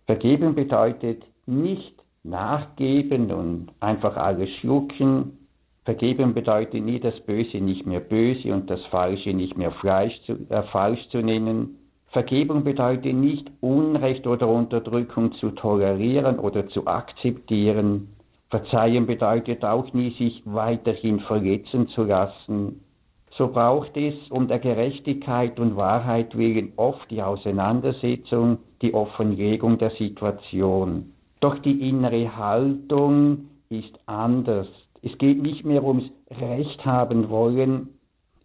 Vergeben 0.07 0.55
bedeutet 0.55 1.23
nicht 1.45 1.93
nachgeben 2.23 3.31
und 3.31 3.71
einfach 3.79 4.15
alles 4.17 4.49
schlucken. 4.59 5.40
Vergeben 5.83 6.35
bedeutet 6.35 6.83
nie 6.83 6.99
das 6.99 7.19
Böse 7.21 7.57
nicht 7.57 7.87
mehr 7.87 8.01
böse 8.01 8.53
und 8.53 8.69
das 8.69 8.83
Falsche 8.91 9.33
nicht 9.33 9.57
mehr 9.57 9.73
zu, 10.27 10.33
äh, 10.49 10.61
falsch 10.71 11.07
zu 11.09 11.21
nennen. 11.21 11.77
Vergebung 12.11 12.63
bedeutet 12.63 13.15
nicht 13.15 13.49
Unrecht 13.61 14.27
oder 14.27 14.47
Unterdrückung 14.47 15.33
zu 15.33 15.51
tolerieren 15.51 16.37
oder 16.37 16.67
zu 16.67 16.85
akzeptieren. 16.85 18.09
Verzeihen 18.51 19.07
bedeutet 19.07 19.63
auch 19.63 19.91
nie, 19.93 20.11
sich 20.19 20.43
weiterhin 20.45 21.21
verletzen 21.21 21.87
zu 21.89 22.03
lassen. 22.03 22.81
So 23.37 23.47
braucht 23.47 23.95
es 23.95 24.13
um 24.29 24.49
der 24.49 24.59
Gerechtigkeit 24.59 25.59
und 25.59 25.77
Wahrheit 25.77 26.37
willen 26.37 26.73
oft 26.75 27.09
die 27.09 27.23
Auseinandersetzung, 27.23 28.59
die 28.81 28.93
Offenlegung 28.93 29.77
der 29.77 29.91
Situation. 29.91 31.13
Doch 31.39 31.57
die 31.59 31.89
innere 31.89 32.35
Haltung 32.35 33.47
ist 33.69 33.97
anders. 34.05 34.67
Es 35.01 35.17
geht 35.17 35.41
nicht 35.41 35.65
mehr 35.65 35.83
ums 35.83 36.09
Recht 36.29 36.85
haben 36.85 37.29
wollen, 37.29 37.89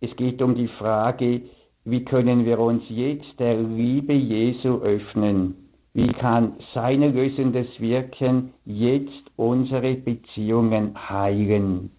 es 0.01 0.15
geht 0.17 0.43
um 0.43 0.55
die 0.55 0.69
Frage, 0.69 1.43
wie 1.85 2.05
können 2.05 2.45
wir 2.45 2.59
uns 2.59 2.83
jetzt 2.89 3.39
der 3.39 3.57
Liebe 3.61 4.13
Jesu 4.13 4.81
öffnen? 4.81 5.69
Wie 5.95 6.09
kann 6.09 6.55
sein 6.75 7.01
erlösendes 7.01 7.69
Wirken 7.79 8.53
jetzt 8.65 9.31
unsere 9.37 9.95
Beziehungen 9.95 10.95
heilen? 11.09 11.91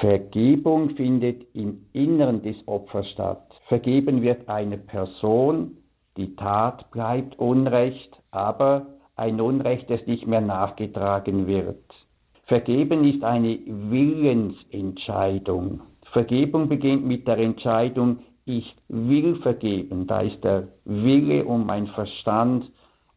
Vergebung 0.00 0.90
findet 0.90 1.46
im 1.54 1.86
Inneren 1.92 2.42
des 2.42 2.56
Opfers 2.66 3.08
statt. 3.10 3.46
Vergeben 3.68 4.20
wird 4.20 4.48
eine 4.48 4.76
Person, 4.78 5.78
die 6.16 6.34
Tat 6.36 6.90
bleibt 6.90 7.38
Unrecht, 7.38 8.10
aber 8.30 8.86
ein 9.16 9.40
Unrecht, 9.40 9.88
das 9.88 10.06
nicht 10.06 10.26
mehr 10.26 10.40
nachgetragen 10.40 11.46
wird. 11.46 11.91
Vergeben 12.46 13.04
ist 13.04 13.24
eine 13.24 13.58
Willensentscheidung. 13.66 15.80
Vergebung 16.12 16.68
beginnt 16.68 17.04
mit 17.06 17.26
der 17.26 17.38
Entscheidung, 17.38 18.18
ich 18.44 18.74
will 18.88 19.36
vergeben. 19.36 20.06
Da 20.06 20.20
ist 20.22 20.42
der 20.42 20.68
Wille 20.84 21.44
und 21.44 21.66
mein 21.66 21.86
Verstand 21.88 22.70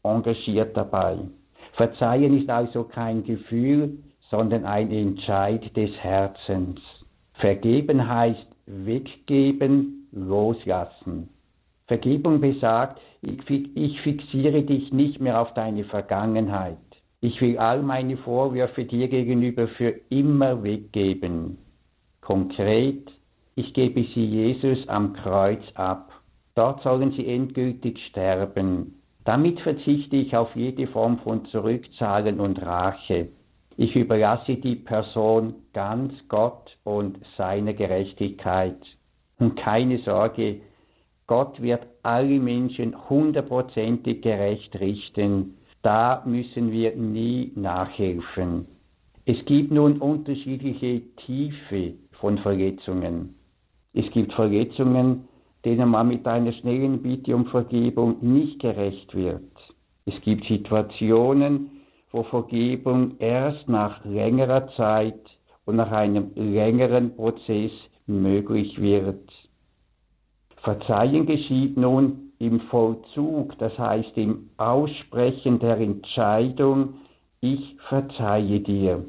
engagiert 0.04 0.76
dabei. 0.78 1.18
Verzeihen 1.74 2.40
ist 2.40 2.50
also 2.50 2.84
kein 2.84 3.24
Gefühl, 3.24 3.98
sondern 4.30 4.66
ein 4.66 4.92
Entscheid 4.92 5.76
des 5.76 5.92
Herzens. 5.98 6.80
Vergeben 7.34 8.08
heißt 8.08 8.48
weggeben, 8.68 10.08
loslassen. 10.12 11.30
Vergebung 11.88 12.40
besagt, 12.40 13.02
ich 13.22 14.02
fixiere 14.02 14.64
dich 14.64 14.94
nicht 14.94 15.20
mehr 15.20 15.42
auf 15.42 15.54
deine 15.54 15.84
Vergangenheit. 15.84 16.78
Ich 17.22 17.40
will 17.42 17.58
all 17.58 17.82
meine 17.82 18.18
Vorwürfe 18.18 18.86
dir 18.86 19.08
gegenüber 19.08 19.68
für 19.70 19.96
immer 20.10 20.64
weggeben. 20.64 21.58
Konkret, 22.22 23.12
ich 23.56 23.74
gebe 23.74 24.04
sie 24.14 24.26
Jesus 24.26 24.88
am 24.88 25.14
Kreuz 25.14 25.64
ab. 25.76 26.12
Dort 26.56 26.84
sollen 26.84 27.12
sie 27.12 27.28
endgültig 27.28 28.00
sterben. 28.10 28.96
Damit 29.24 29.60
verzichte 29.62 30.16
ich 30.16 30.36
auf 30.36 30.56
jede 30.56 30.88
Form 30.88 31.20
von 31.20 31.46
Zurückzahlen 31.46 32.40
und 32.40 32.62
Rache. 32.62 33.30
Ich 33.78 33.96
überlasse 33.96 34.56
die 34.56 34.76
Person 34.76 35.56
ganz 35.74 36.14
Gott 36.30 36.78
und 36.84 37.18
seiner 37.38 37.74
Gerechtigkeit. 37.74 38.78
Und 39.38 39.58
keine 39.58 40.00
Sorge, 40.00 40.62
Gott 41.28 41.62
wird 41.62 41.86
alle 42.04 42.40
Menschen 42.40 43.10
hundertprozentig 43.10 44.22
gerecht 44.22 44.80
richten. 44.80 45.58
Da 45.86 46.24
müssen 46.26 46.72
wir 46.72 46.96
nie 46.96 47.52
nachhelfen. 47.56 48.66
Es 49.24 49.38
gibt 49.46 49.70
nun 49.70 50.00
unterschiedliche 50.00 51.04
Tiefe 51.28 51.94
von 52.14 52.40
Verletzungen. 52.40 53.36
Es 53.94 54.10
gibt 54.10 54.34
Verletzungen, 54.34 55.28
denen 55.64 55.90
man 55.90 56.08
mit 56.08 56.26
einer 56.26 56.54
schnellen 56.54 57.04
Bitte 57.04 57.36
um 57.36 57.46
Vergebung 57.46 58.18
nicht 58.22 58.60
gerecht 58.62 59.14
wird. 59.14 59.44
Es 60.08 60.20
gibt 60.22 60.46
Situationen, 60.48 61.70
wo 62.12 62.24
Vergebung 62.24 63.20
erst 63.20 63.70
nach 63.70 64.04
längerer 64.06 64.68
Zeit 64.78 65.22
und 65.66 65.76
nach 65.76 65.92
einem 65.92 66.32
längeren 66.34 67.16
Prozess 67.16 67.72
möglich 68.08 68.82
wird. 68.82 69.32
Verzeihen 70.64 71.28
geschieht 71.28 71.78
nun 71.78 72.25
im 72.46 72.62
Vollzug, 72.62 73.58
das 73.58 73.78
heißt 73.78 74.16
im 74.16 74.50
Aussprechen 74.58 75.60
der 75.60 75.78
Entscheidung, 75.78 76.96
ich 77.42 77.76
verzeihe 77.90 78.60
dir. 78.60 79.06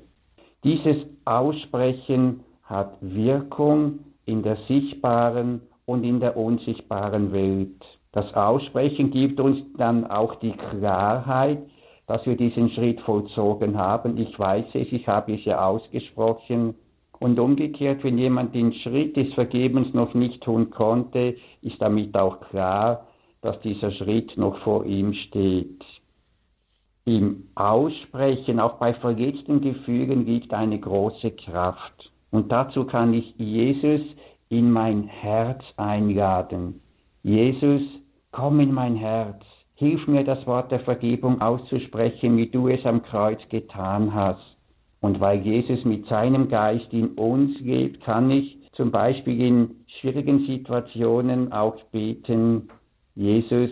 Dieses 0.65 0.97
Aussprechen 1.25 2.41
hat 2.65 2.97
Wirkung 3.01 4.01
in 4.25 4.43
der 4.43 4.57
sichtbaren 4.69 5.63
und 5.85 6.05
in 6.05 6.21
der 6.21 6.37
unsichtbaren 6.37 7.33
Welt. 7.33 7.85
Das 8.13 8.33
Aussprechen 8.35 9.11
gibt 9.11 9.39
uns 9.41 9.59
dann 9.77 10.07
auch 10.07 10.37
die 10.37 10.53
Klarheit, 10.53 11.59
dass 12.07 12.25
wir 12.27 12.37
diesen 12.37 12.71
Schritt 12.71 13.01
vollzogen 13.03 13.77
haben. 13.77 14.17
Ich 14.17 14.39
weiß 14.39 14.67
es, 14.75 14.93
ich 14.93 15.07
habe 15.07 15.35
es 15.35 15.45
ja 15.45 15.65
ausgesprochen. 15.65 16.75
Und 17.19 17.39
umgekehrt, 17.39 18.05
wenn 18.05 18.19
jemand 18.19 18.55
den 18.55 18.75
Schritt 18.75 19.17
des 19.17 19.33
Vergebens 19.35 19.93
noch 19.95 20.15
nicht 20.15 20.43
tun 20.43 20.71
konnte, 20.71 21.37
ist 21.63 21.81
damit 21.81 22.17
auch 22.17 22.41
klar, 22.41 23.06
dass 23.47 23.61
dieser 23.61 23.93
Schritt 23.93 24.37
noch 24.37 24.59
vor 24.59 24.85
ihm 24.85 25.15
steht. 25.15 25.81
Im 27.05 27.45
Aussprechen, 27.55 28.59
auch 28.59 28.79
bei 28.79 28.93
verletzten 28.95 29.61
Gefühlen, 29.61 30.27
liegt 30.27 30.53
eine 30.53 30.81
große 30.81 31.31
Kraft. 31.31 32.11
Und 32.33 32.51
dazu 32.51 32.85
kann 32.85 33.15
ich 33.15 33.37
Jesus 33.39 34.01
in 34.49 34.73
mein 34.73 35.05
Herz 35.05 35.63
einladen. 35.77 36.81
Jesus, 37.23 37.83
komm 38.33 38.59
in 38.59 38.73
mein 38.75 38.97
Herz. 38.97 39.41
Hilf 39.77 40.09
mir, 40.09 40.25
das 40.25 40.45
Wort 40.49 40.73
der 40.73 40.81
Vergebung 40.81 41.41
auszusprechen, 41.41 42.37
wie 42.37 42.49
du 42.49 42.67
es 42.67 42.85
am 42.85 43.05
Kreuz 43.05 43.39
getan 43.49 44.13
hast. 44.13 44.57
Und 45.01 45.21
weil 45.21 45.41
Jesus 45.43 45.85
mit 45.85 46.07
seinem 46.07 46.49
Geist 46.49 46.93
in 46.93 47.11
uns 47.11 47.61
lebt, 47.61 48.03
kann 48.03 48.29
ich 48.29 48.59
zum 48.73 48.91
Beispiel 48.91 49.41
in 49.41 49.85
schwierigen 50.01 50.47
Situationen 50.47 51.53
auch 51.53 51.77
beten, 51.93 52.69
Jesus, 53.17 53.71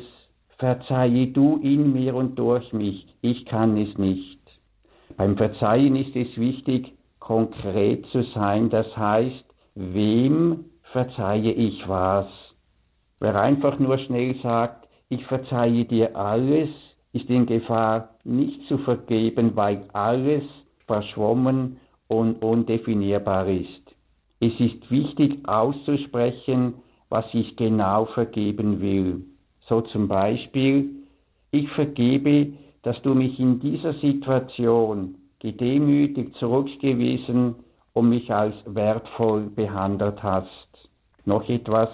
verzeihe 0.56 1.26
du 1.26 1.58
in 1.62 1.92
mir 1.92 2.14
und 2.14 2.38
durch 2.38 2.72
mich, 2.72 3.06
ich 3.20 3.44
kann 3.44 3.76
es 3.76 3.98
nicht. 3.98 4.40
Beim 5.18 5.36
Verzeihen 5.36 5.96
ist 5.96 6.16
es 6.16 6.34
wichtig, 6.38 6.94
konkret 7.18 8.06
zu 8.06 8.22
sein, 8.34 8.70
das 8.70 8.86
heißt, 8.96 9.44
wem 9.74 10.64
verzeihe 10.92 11.52
ich 11.52 11.86
was? 11.86 12.26
Wer 13.20 13.38
einfach 13.38 13.78
nur 13.78 13.98
schnell 13.98 14.34
sagt, 14.42 14.88
ich 15.10 15.24
verzeihe 15.26 15.84
dir 15.84 16.16
alles, 16.16 16.70
ist 17.12 17.28
in 17.28 17.44
Gefahr, 17.44 18.14
nicht 18.24 18.66
zu 18.68 18.78
vergeben, 18.78 19.54
weil 19.56 19.84
alles 19.92 20.44
verschwommen 20.86 21.80
und 22.08 22.42
undefinierbar 22.42 23.46
ist. 23.48 23.94
Es 24.40 24.58
ist 24.58 24.90
wichtig 24.90 25.46
auszusprechen, 25.46 26.74
was 27.10 27.26
ich 27.34 27.56
genau 27.56 28.06
vergeben 28.06 28.80
will. 28.80 29.24
So 29.68 29.80
zum 29.80 30.08
Beispiel, 30.08 30.90
ich 31.50 31.68
vergebe, 31.70 32.52
dass 32.82 33.00
du 33.02 33.14
mich 33.14 33.38
in 33.38 33.60
dieser 33.60 33.94
Situation 33.94 35.14
gedemütigt 35.38 36.34
zurückgewiesen 36.36 37.56
und 37.92 38.08
mich 38.08 38.32
als 38.32 38.54
wertvoll 38.66 39.50
behandelt 39.54 40.22
hast. 40.22 40.88
Noch 41.24 41.48
etwas, 41.48 41.88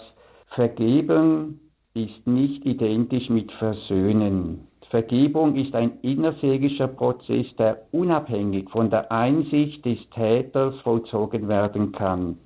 Vergeben 0.55 1.61
ist 1.95 2.27
nicht 2.27 2.67
identisch 2.67 3.29
mit 3.29 3.53
Versöhnen. 3.53 4.67
Vergebung 4.91 5.55
ist 5.55 5.73
ein 5.77 5.93
innerseelischer 6.03 6.89
Prozess, 6.89 7.47
der 7.57 7.83
unabhängig 7.93 8.69
von 8.71 8.91
der 8.91 9.13
Einsicht 9.13 9.85
des 9.85 9.99
Täters 10.13 10.75
vollzogen 10.81 11.47
werden 11.47 11.93
kann. 11.93 12.39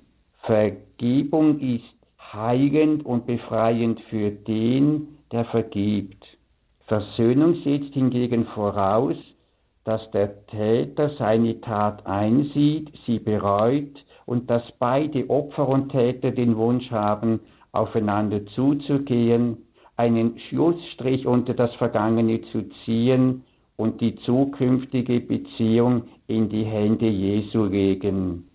Vergebung 0.43 1.59
ist 1.59 1.83
heilend 2.31 3.03
und 3.03 3.25
befreiend 3.25 3.99
für 4.11 4.29
den, 4.29 5.14
der 5.31 5.45
vergibt. 5.45 6.23
Versöhnung 6.87 7.55
setzt 7.63 7.93
hingegen 7.93 8.45
voraus, 8.47 9.15
dass 9.83 10.01
der 10.11 10.45
Täter 10.47 11.11
seine 11.17 11.61
Tat 11.61 12.05
einsieht, 12.05 12.91
sie 13.05 13.19
bereut 13.19 14.03
und 14.25 14.49
dass 14.49 14.63
beide 14.79 15.29
Opfer 15.29 15.67
und 15.67 15.89
Täter 15.89 16.31
den 16.31 16.57
Wunsch 16.57 16.89
haben, 16.91 17.39
aufeinander 17.71 18.45
zuzugehen, 18.47 19.57
einen 19.97 20.39
Schlussstrich 20.49 21.25
unter 21.25 21.53
das 21.53 21.73
Vergangene 21.75 22.41
zu 22.51 22.63
ziehen 22.83 23.43
und 23.77 24.01
die 24.01 24.15
zukünftige 24.17 25.19
Beziehung 25.19 26.03
in 26.27 26.49
die 26.49 26.63
Hände 26.63 27.07
Jesu 27.07 27.65
legen. 27.65 28.49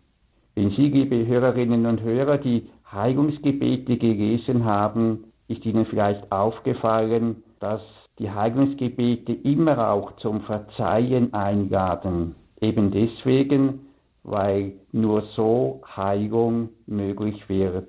Wenn 0.55 0.71
Sie, 0.71 0.89
liebe 0.89 1.27
Hörerinnen 1.27 1.87
und 1.87 2.03
Hörer, 2.03 2.39
die 2.39 2.65
Heilungsgebete 2.91 3.97
gelesen 3.97 4.65
haben, 4.65 5.25
ist 5.51 5.67
Ihnen 5.67 5.85
vielleicht 5.87 6.31
aufgefallen, 6.31 7.43
dass 7.59 7.83
die 8.19 8.31
Heilungsgebete 8.31 9.33
immer 9.33 9.91
auch 9.91 10.17
zum 10.17 10.43
Verzeihen 10.43 11.35
einladen. 11.35 12.37
Eben 12.61 12.91
deswegen, 12.91 13.87
weil 14.23 14.75
nur 14.93 15.25
so 15.35 15.83
Heilung 15.97 16.69
möglich 16.87 17.49
wird. 17.49 17.89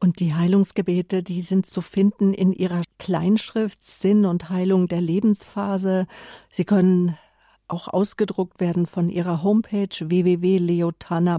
Und 0.00 0.20
die 0.20 0.34
Heilungsgebete, 0.34 1.22
die 1.22 1.40
sind 1.40 1.64
zu 1.64 1.80
finden 1.80 2.34
in 2.34 2.52
ihrer 2.52 2.82
Kleinschrift 2.98 3.82
Sinn 3.82 4.26
und 4.26 4.50
Heilung 4.50 4.88
der 4.88 5.00
Lebensphase. 5.00 6.06
Sie 6.50 6.64
können 6.64 7.16
auch 7.68 7.88
ausgedruckt 7.88 8.60
werden 8.60 8.86
von 8.86 9.08
ihrer 9.08 9.42
Homepage 9.42 9.88
www.leotana.ch 10.00 11.38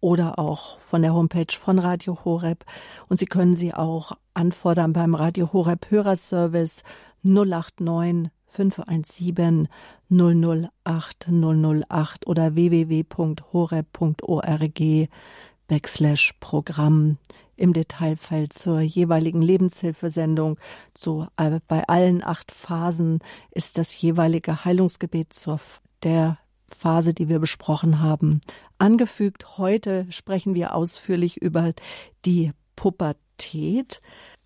oder 0.00 0.38
auch 0.38 0.78
von 0.78 1.02
der 1.02 1.14
Homepage 1.14 1.54
von 1.56 1.78
Radio 1.78 2.18
Horeb. 2.24 2.64
Und 3.08 3.18
Sie 3.18 3.26
können 3.26 3.54
sie 3.54 3.74
auch 3.74 4.12
anfordern 4.34 4.92
beim 4.92 5.14
Radio 5.14 5.52
Horeb 5.52 5.90
Hörerservice 5.90 6.82
089 7.22 8.30
517 8.46 9.68
008 10.10 11.28
008 11.28 12.26
oder 12.26 12.54
www.horeb.org 12.54 13.08
Backslash 15.66 16.32
Programm 16.40 17.18
im 17.58 17.72
Detailfeld 17.72 18.52
zur 18.52 18.80
jeweiligen 18.80 19.42
Lebenshilfesendung. 19.42 20.58
Zu, 20.94 21.26
äh, 21.36 21.60
bei 21.66 21.86
allen 21.88 22.24
acht 22.24 22.52
Phasen 22.52 23.18
ist 23.50 23.78
das 23.78 24.00
jeweilige 24.00 24.64
Heilungsgebet 24.64 25.32
zur 25.32 25.60
der 26.02 26.38
Phase, 26.76 27.14
die 27.14 27.28
wir 27.28 27.38
besprochen 27.38 28.00
haben, 28.00 28.40
angefügt. 28.78 29.58
Heute 29.58 30.06
sprechen 30.10 30.54
wir 30.54 30.74
ausführlich 30.74 31.38
über 31.38 31.72
die 32.24 32.52
Pubertät. 32.76 34.00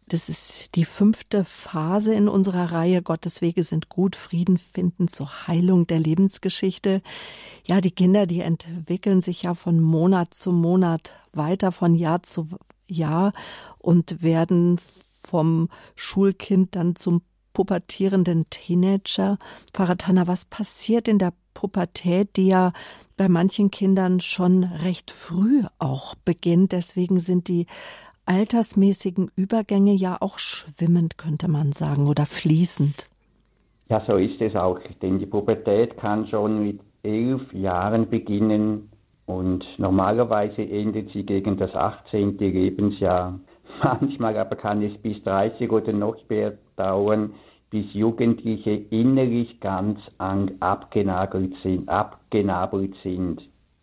Das 0.09 0.29
ist 0.29 0.75
die 0.75 0.85
fünfte 0.85 1.44
Phase 1.44 2.14
in 2.14 2.29
unserer 2.29 2.72
Reihe. 2.72 3.03
Gottes 3.03 3.40
Wege 3.40 3.64
sind 3.64 3.88
gut, 3.88 4.16
Frieden 4.16 4.59
finden 4.59 5.09
zur 5.09 5.46
Heilung 5.46 5.87
der 5.87 6.01
Lebensgeschichte. 6.01 7.03
Ja, 7.66 7.81
die 7.81 7.92
Kinder, 7.92 8.27
die 8.27 8.40
entwickeln 8.40 9.20
sich 9.20 9.44
ja 9.44 9.55
von 9.55 9.81
Monat 9.81 10.35
zu 10.35 10.53
Monat 10.53 11.14
weiter, 11.33 11.72
von 11.72 11.94
Jahr 11.94 12.22
zu 12.22 12.48
Jahr 12.87 13.33
und 13.79 14.23
werden 14.23 14.79
vom 15.23 15.68
Schulkind 15.95 16.77
dann 16.77 16.97
zum 16.97 17.23
pubertierenden 17.53 18.49
Teenager. 18.51 19.38
Pfarrer 19.73 19.99
Tanner, 19.99 20.27
was 20.27 20.45
passiert 20.45 21.09
in 21.09 21.18
der 21.18 21.33
Pubertät, 21.55 22.37
die 22.37 22.49
ja 22.49 22.73
bei 23.16 23.29
manchen 23.29 23.71
Kindern 23.71 24.21
schon 24.21 24.64
recht 24.64 25.11
früh 25.11 25.62
auch 25.79 26.14
beginnt? 26.14 26.73
Deswegen 26.73 27.18
sind 27.18 27.49
die 27.49 27.66
altersmäßigen 28.25 29.31
Übergänge 29.37 29.92
ja 29.92 30.16
auch 30.21 30.38
schwimmend, 30.38 31.18
könnte 31.18 31.49
man 31.49 31.73
sagen, 31.73 32.07
oder 32.07 32.27
fließend. 32.27 33.07
Ja, 33.88 34.03
so 34.07 34.16
ist 34.16 34.40
es 34.40 34.55
auch, 34.55 34.79
denn 35.03 35.18
die 35.18 35.27
Pubertät 35.27 35.99
kann 35.99 36.27
schon 36.29 36.62
mit 36.62 36.81
elf 37.03 37.53
Jahren 37.53 38.09
beginnen 38.09 38.90
und 39.26 39.64
normalerweise 39.78 40.62
endet 40.62 41.11
sie 41.12 41.24
gegen 41.24 41.56
das 41.56 41.74
18. 41.74 42.38
Lebensjahr. 42.38 43.38
Manchmal 43.82 44.37
aber 44.37 44.56
kann 44.56 44.82
es 44.82 44.96
bis 44.98 45.22
30 45.24 45.70
oder 45.70 45.92
noch 45.92 46.16
mehr 46.28 46.54
dauern, 46.76 47.35
bis 47.70 47.87
Jugendliche 47.94 48.70
innerlich 48.90 49.58
ganz 49.61 49.98
abgenagelt 50.18 51.54
sind, 51.62 51.88
abgenabelt 51.88 52.94
sind. 53.02 53.40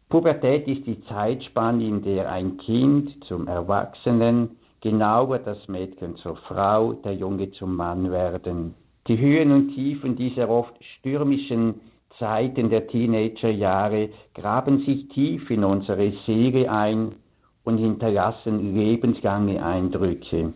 Pubertät 0.10 0.68
ist 0.68 0.86
die 0.86 1.02
Zeitspanne, 1.06 1.84
in 1.84 2.04
der 2.04 2.32
ein 2.32 2.58
Kind 2.58 3.24
zum 3.26 3.48
Erwachsenen, 3.48 4.58
genauer 4.82 5.40
das 5.40 5.68
Mädchen 5.68 6.16
zur 6.18 6.36
Frau, 6.36 6.94
der 6.94 7.14
Junge 7.14 7.52
zum 7.52 7.76
Mann 7.76 8.12
werden. 8.12 8.76
Die 9.08 9.18
Höhen 9.18 9.52
und 9.52 9.74
Tiefen 9.74 10.16
dieser 10.16 10.50
oft 10.50 10.74
stürmischen 11.00 11.82
Zeiten 12.20 12.70
der 12.70 12.88
Teenagerjahre 12.88 14.10
graben 14.36 14.86
sich 14.86 15.08
tief 15.10 15.50
in 15.50 15.64
unsere 15.64 16.12
Seele 16.26 16.70
ein 16.70 17.14
und 17.64 17.78
hinterlassen 17.78 18.76
lebenslange 18.76 19.64
Eindrücke. 19.64 20.54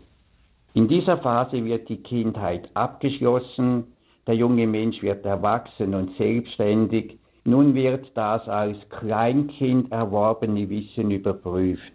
In 0.73 0.88
dieser 0.88 1.17
Phase 1.17 1.63
wird 1.63 1.88
die 1.88 2.04
Kindheit 2.04 2.69
abgeschlossen, 2.73 3.86
der 4.28 4.36
junge 4.36 4.67
Mensch 4.67 5.02
wird 5.02 5.26
erwachsen 5.26 5.93
und 5.93 6.15
selbstständig, 6.17 7.17
nun 7.45 7.76
wird 7.76 8.12
das 8.15 8.47
als 8.47 8.78
Kleinkind 8.89 9.91
erworbene 9.91 10.69
Wissen 10.69 11.12
überprüft. 11.12 11.93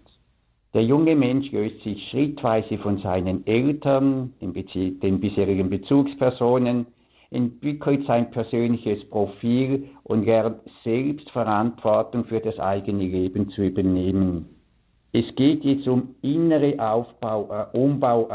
Der 0.74 0.85
junge 0.85 1.16
Mensch 1.16 1.50
löst 1.50 1.83
sich 1.83 2.09
schrittweise 2.11 2.76
von 2.78 2.98
seinen 2.98 3.46
Eltern, 3.46 4.35
den, 4.40 4.52
den 5.00 5.20
bisherigen 5.20 5.70
Bezugspersonen, 5.70 6.87
entwickelt 7.31 8.07
sein 8.07 8.31
persönliches 8.31 9.09
Profil 9.11 9.88
und 10.05 10.25
lernt 10.25 10.61
selbst 10.85 11.31
Verantwortung 11.31 12.25
für 12.25 12.41
das 12.41 12.59
eigene 12.59 13.05
Leben 13.05 13.51
zu 13.51 13.62
übernehmen. 13.62 14.49
Es 15.12 15.25
geht 15.37 15.64
jetzt 15.64 15.88
um 15.88 16.14
innere 16.23 16.79
Aufbau, 16.79 17.49
äh, 17.51 17.77
Umbau, 17.77 18.29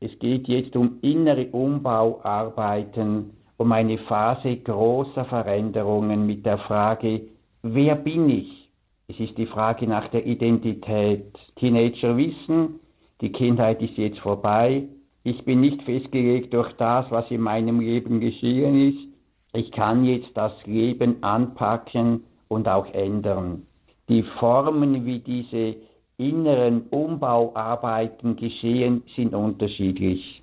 es 0.00 0.16
geht 0.20 0.46
jetzt 0.46 0.76
um 0.76 0.98
innere 1.02 1.46
Umbauarbeiten 1.46 3.30
um 3.56 3.72
eine 3.72 3.98
Phase 3.98 4.56
großer 4.56 5.24
Veränderungen 5.24 6.26
mit 6.26 6.46
der 6.46 6.58
Frage, 6.58 7.22
wer 7.62 7.96
bin 7.96 8.30
ich? 8.30 8.70
Es 9.08 9.18
ist 9.18 9.36
die 9.36 9.46
Frage 9.46 9.86
nach 9.88 10.08
der 10.10 10.24
Identität. 10.24 11.36
Teenager 11.56 12.16
wissen, 12.16 12.78
die 13.20 13.32
Kindheit 13.32 13.82
ist 13.82 13.96
jetzt 13.96 14.20
vorbei. 14.20 14.84
Ich 15.30 15.44
bin 15.44 15.60
nicht 15.60 15.82
festgelegt 15.82 16.54
durch 16.54 16.72
das, 16.78 17.04
was 17.10 17.30
in 17.30 17.42
meinem 17.42 17.80
Leben 17.80 18.18
geschehen 18.18 18.88
ist. 18.88 19.08
Ich 19.52 19.70
kann 19.72 20.06
jetzt 20.06 20.30
das 20.32 20.52
Leben 20.64 21.22
anpacken 21.22 22.24
und 22.48 22.66
auch 22.66 22.86
ändern. 22.94 23.66
Die 24.08 24.22
Formen, 24.40 25.04
wie 25.04 25.18
diese 25.18 25.76
inneren 26.16 26.86
Umbauarbeiten 26.88 28.36
geschehen, 28.36 29.02
sind 29.16 29.34
unterschiedlich. 29.34 30.42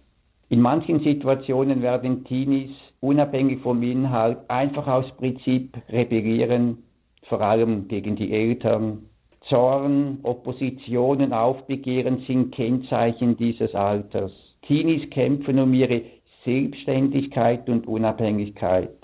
In 0.50 0.62
manchen 0.62 1.00
Situationen 1.00 1.82
werden 1.82 2.24
Teenies 2.24 2.70
unabhängig 3.00 3.62
vom 3.62 3.82
Inhalt 3.82 4.38
einfach 4.50 4.86
aus 4.86 5.12
Prinzip 5.18 5.76
rebellieren, 5.90 6.84
vor 7.28 7.42
allem 7.42 7.88
gegen 7.88 8.18
die 8.18 8.32
Eltern. 8.32 9.10
Zorn, 9.50 10.20
Oppositionen, 10.22 11.34
Aufbegehren 11.34 12.24
sind 12.28 12.54
Kennzeichen 12.54 13.36
dieses 13.36 13.74
Alters. 13.74 14.45
Teenies 14.68 15.10
kämpfen 15.12 15.60
um 15.60 15.74
ihre 15.74 16.02
Selbstständigkeit 16.44 17.70
und 17.70 17.88
Unabhängigkeit. 17.88 18.96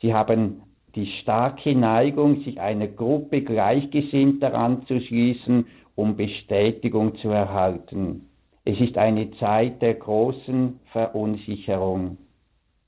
Sie 0.00 0.14
haben 0.14 0.62
die 0.94 1.06
starke 1.22 1.74
Neigung, 1.74 2.42
sich 2.42 2.60
einer 2.60 2.88
Gruppe 2.88 3.42
Gleichgesinnter 3.42 4.54
anzuschließen, 4.54 5.66
um 5.94 6.16
Bestätigung 6.16 7.16
zu 7.18 7.28
erhalten. 7.28 8.28
Es 8.64 8.78
ist 8.80 8.98
eine 8.98 9.30
Zeit 9.38 9.80
der 9.82 9.94
großen 9.94 10.78
Verunsicherung, 10.92 12.18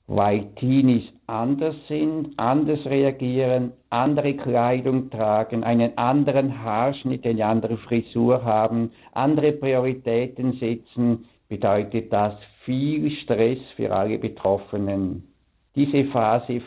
weil 0.07 0.53
Teenies 0.55 1.03
anders 1.27 1.75
sind, 1.87 2.33
anders 2.37 2.85
reagieren, 2.85 3.71
andere 3.89 4.35
Kleidung 4.35 5.09
tragen, 5.09 5.63
einen 5.63 5.97
anderen 5.97 6.63
Haarschnitt, 6.63 7.25
eine 7.25 7.45
andere 7.45 7.77
Frisur 7.77 8.43
haben, 8.43 8.91
andere 9.13 9.53
Prioritäten 9.53 10.53
setzen, 10.59 11.25
bedeutet 11.51 12.13
das 12.13 12.33
viel 12.63 13.11
Stress 13.23 13.59
für 13.75 13.93
alle 13.93 14.17
Betroffenen. 14.17 15.27
Diese 15.75 16.05
Phase 16.05 16.61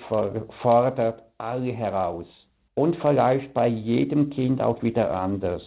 fordert 0.61 1.23
alle 1.39 1.73
heraus 1.73 2.27
und 2.75 2.95
verläuft 2.97 3.55
bei 3.55 3.67
jedem 3.67 4.29
Kind 4.29 4.61
auch 4.61 4.83
wieder 4.83 5.11
anders. 5.19 5.63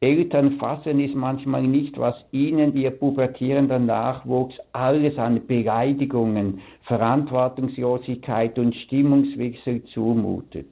Eltern 0.00 0.58
fassen 0.58 0.98
es 0.98 1.14
manchmal 1.14 1.62
nicht, 1.62 1.96
was 2.00 2.16
ihnen 2.32 2.74
ihr 2.74 2.90
pubertierender 2.90 3.78
Nachwuchs 3.78 4.56
alles 4.72 5.16
an 5.18 5.46
Beleidigungen, 5.46 6.62
Verantwortungslosigkeit 6.88 8.58
und 8.58 8.74
Stimmungswechsel 8.74 9.84
zumutet. 9.94 10.66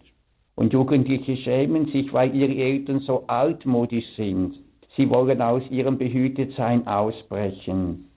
Und 0.56 0.72
Jugendliche 0.72 1.36
schämen 1.36 1.86
sich, 1.92 2.12
weil 2.12 2.34
ihre 2.34 2.56
Eltern 2.56 2.98
so 3.06 3.22
altmodisch 3.28 4.16
sind. 4.16 4.56
Sie 5.00 5.08
wollen 5.08 5.40
aus 5.40 5.62
ihrem 5.70 5.96
Behütetsein 5.96 6.86
ausbrechen. 6.86 8.10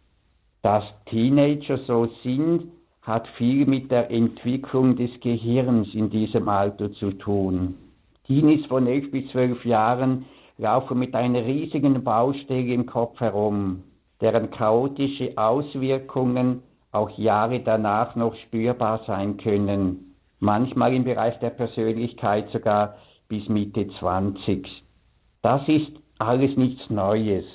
Dass 0.63 0.83
Teenager 1.05 1.77
so 1.87 2.09
sind, 2.25 2.73
hat 3.03 3.25
viel 3.37 3.65
mit 3.65 3.89
der 3.89 4.11
Entwicklung 4.11 4.97
des 4.97 5.09
Gehirns 5.21 5.87
in 5.93 6.09
diesem 6.09 6.49
Alter 6.49 6.91
zu 6.91 7.11
tun. 7.11 7.75
Teenies 8.27 8.65
von 8.65 8.85
elf 8.85 9.09
bis 9.11 9.31
zwölf 9.31 9.63
Jahren 9.63 10.25
laufen 10.57 10.99
mit 10.99 11.15
einer 11.15 11.45
riesigen 11.45 12.03
Baustelle 12.03 12.73
im 12.73 12.85
Kopf 12.85 13.17
herum, 13.21 13.83
deren 14.19 14.51
chaotische 14.51 15.37
Auswirkungen 15.37 16.63
auch 16.91 17.17
Jahre 17.17 17.61
danach 17.61 18.17
noch 18.17 18.35
spürbar 18.35 18.99
sein 19.07 19.37
können, 19.37 20.15
manchmal 20.41 20.93
im 20.93 21.05
Bereich 21.05 21.39
der 21.39 21.51
Persönlichkeit 21.51 22.49
sogar 22.51 22.95
bis 23.29 23.47
Mitte 23.47 23.87
20. 23.99 24.67
Das 25.41 25.65
ist 25.69 26.02
alles 26.27 26.55
nichts 26.57 26.89
Neues. 26.89 27.45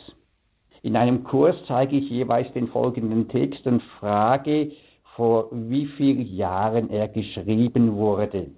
In 0.82 0.96
einem 0.96 1.24
Kurs 1.24 1.56
zeige 1.66 1.96
ich 1.96 2.08
jeweils 2.08 2.52
den 2.52 2.68
folgenden 2.68 3.28
Text 3.28 3.66
und 3.66 3.82
frage, 3.98 4.72
vor 5.16 5.48
wie 5.50 5.86
vielen 5.86 6.34
Jahren 6.34 6.90
er 6.90 7.08
geschrieben 7.08 7.96
wurde. 7.96 8.48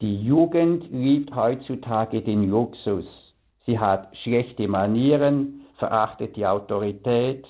Die 0.00 0.22
Jugend 0.22 0.90
liebt 0.90 1.34
heutzutage 1.34 2.22
den 2.22 2.50
Luxus. 2.50 3.06
Sie 3.66 3.78
hat 3.78 4.16
schlechte 4.22 4.66
Manieren, 4.68 5.62
verachtet 5.78 6.36
die 6.36 6.46
Autorität, 6.46 7.46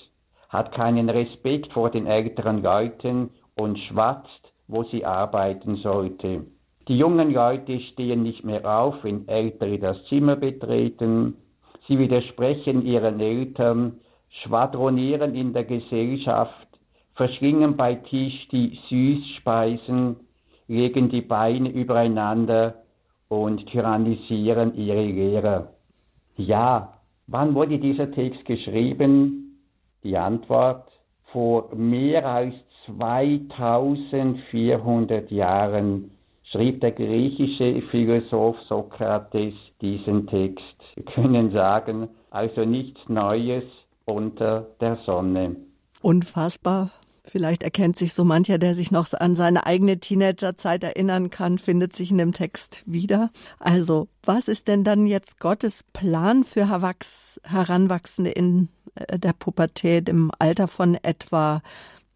hat 0.49 0.73
keinen 0.73 1.09
Respekt 1.09 1.73
vor 1.73 1.90
den 1.90 2.07
älteren 2.07 2.62
Leuten 2.62 3.31
und 3.57 3.79
schwatzt, 3.79 4.53
wo 4.68 4.85
sie 4.85 5.05
arbeiten 5.05 5.77
sollte. 5.77 6.44
Die 6.88 6.99
jungen 6.99 7.33
Leute 7.33 7.81
stehen 7.92 8.23
nicht 8.23 8.44
mehr 8.44 8.64
auf, 8.64 8.97
wenn 9.03 9.27
Ältere 9.27 9.79
das 9.79 9.97
Zimmer 10.09 10.37
betreten. 10.37 11.37
Sie 11.87 11.99
widersprechen 11.99 12.87
ihren 12.87 13.20
Eltern, 13.20 14.01
schwadronieren 14.42 15.35
in 15.35 15.53
der 15.53 15.64
Gesellschaft, 15.64 16.66
verschlingen 17.14 17.77
bei 17.77 17.94
Tisch 17.94 18.49
die 18.51 18.79
Süßspeisen, 18.88 20.16
legen 20.66 21.11
die 21.11 21.20
Beine 21.20 21.68
übereinander 21.68 22.77
und 23.29 23.66
tyrannisieren 23.66 24.75
ihre 24.77 25.05
Lehrer. 25.05 25.75
Ja, 26.37 26.94
wann 27.27 27.55
wurde 27.55 27.79
dieser 27.79 28.11
Text 28.11 28.44
geschrieben? 28.44 29.61
Die 30.03 30.16
Antwort, 30.16 30.90
vor 31.33 31.73
mehr 31.75 32.27
als 32.27 32.55
2400 32.87 35.31
Jahren 35.31 36.11
schrieb 36.51 36.81
der 36.81 36.90
griechische 36.92 37.83
Philosoph 37.90 38.59
Sokrates 38.68 39.53
diesen 39.81 40.27
Text. 40.27 40.74
Wir 40.94 41.04
können 41.04 41.52
sagen, 41.52 42.09
also 42.30 42.64
nichts 42.64 43.00
Neues 43.09 43.64
unter 44.04 44.66
der 44.80 44.98
Sonne. 45.07 45.57
Unfassbar, 46.02 46.90
Vielleicht 47.26 47.62
erkennt 47.62 47.96
sich 47.96 48.12
so 48.12 48.22
mancher, 48.22 48.59
der 48.59 48.76
sich 48.76 48.90
noch 48.90 49.11
an 49.14 49.35
seine 49.35 49.64
eigene 49.64 49.98
Teenagerzeit 49.98 50.85
erinnern 50.85 51.30
kann, 51.30 51.59
findet 51.59 51.94
sich 51.94 52.11
in 52.11 52.18
dem 52.18 52.35
Text 52.35 52.83
wieder. 52.85 53.30
Also, 53.59 54.09
was 54.24 54.46
ist 54.46 54.68
denn 54.68 54.85
dann 54.85 55.07
jetzt 55.07 55.40
Gottes 55.40 55.85
Plan 55.94 56.44
für 56.44 56.68
Heranwachsende 56.68 58.30
in 58.30 58.68
äh, 58.94 59.18
der 59.18 59.33
Pubertät 59.33 60.11
im 60.11 60.33
Alter 60.38 60.68
von 60.68 60.96
etwa 61.02 61.62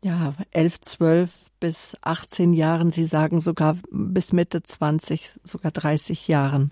ja, 0.05 0.35
11, 0.51 0.81
12 0.83 1.47
bis 1.59 1.97
18 2.03 2.53
Jahren, 2.53 2.91
Sie 2.91 3.05
sagen 3.05 3.41
sogar 3.41 3.79
bis 3.91 4.35
Mitte 4.35 4.63
20, 4.63 5.41
sogar 5.43 5.73
30 5.73 6.29
Jahren? 6.29 6.71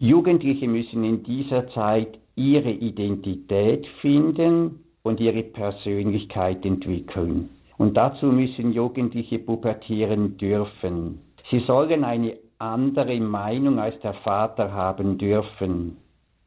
Jugendliche 0.00 0.68
müssen 0.68 1.02
in 1.02 1.24
dieser 1.24 1.68
Zeit 1.70 2.18
ihre 2.36 2.70
Identität 2.70 3.84
finden 4.00 4.84
und 5.02 5.18
ihre 5.18 5.42
Persönlichkeit 5.42 6.64
entwickeln. 6.64 7.50
Und 7.78 7.96
dazu 7.96 8.26
müssen 8.26 8.72
Jugendliche 8.72 9.40
pubertieren 9.40 10.36
dürfen. 10.36 11.20
Sie 11.50 11.60
sollen 11.60 12.04
eine 12.04 12.36
andere 12.58 13.18
Meinung 13.18 13.78
als 13.78 13.98
der 14.00 14.14
Vater 14.14 14.72
haben 14.72 15.18
dürfen. 15.18 15.96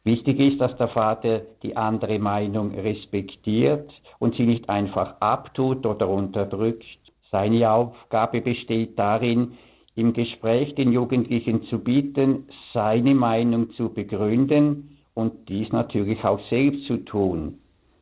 Wichtig 0.04 0.40
ist, 0.40 0.60
dass 0.62 0.76
der 0.78 0.88
Vater 0.90 1.42
die 1.62 1.76
andere 1.76 2.20
Meinung 2.20 2.74
respektiert 2.74 3.92
und 4.20 4.36
sie 4.36 4.46
nicht 4.46 4.70
einfach 4.70 5.16
abtut 5.20 5.86
oder 5.86 6.08
unterdrückt. 6.08 6.86
Seine 7.32 7.70
Aufgabe 7.70 8.42
besteht 8.42 8.98
darin, 8.98 9.54
im 9.96 10.14
Gespräch 10.14 10.76
den 10.76 10.92
Jugendlichen 10.92 11.64
zu 11.64 11.80
bieten, 11.80 12.48
seine 12.74 13.14
Meinung 13.14 13.72
zu 13.72 13.94
begründen 13.94 14.98
und 15.14 15.50
dies 15.50 15.72
natürlich 15.72 16.24
auch 16.24 16.40
selbst 16.50 16.86
zu 16.86 16.98
tun. 16.98 17.60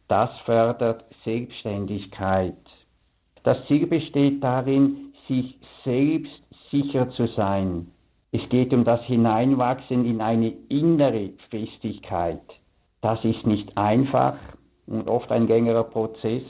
Das 0.08 0.30
fördert 0.46 1.06
Selbstständigkeit. 1.24 2.58
Das 3.44 3.58
Ziel 3.68 3.88
besteht 3.88 4.44
darin, 4.44 5.14
sich 5.28 5.56
selbst 5.84 6.44
sicher 6.72 7.10
zu 7.12 7.28
sein. 7.36 7.88
Es 8.32 8.48
geht 8.50 8.74
um 8.74 8.84
das 8.84 9.04
Hineinwachsen 9.06 10.06
in 10.06 10.22
eine 10.22 10.54
innere 10.70 11.32
Festigkeit. 11.50 12.42
Das 13.02 13.24
ist 13.24 13.46
nicht 13.48 13.76
einfach 13.78 14.36
und 14.86 15.08
oft 15.08 15.32
ein 15.32 15.48
längerer 15.48 15.84
Prozess. 15.84 16.44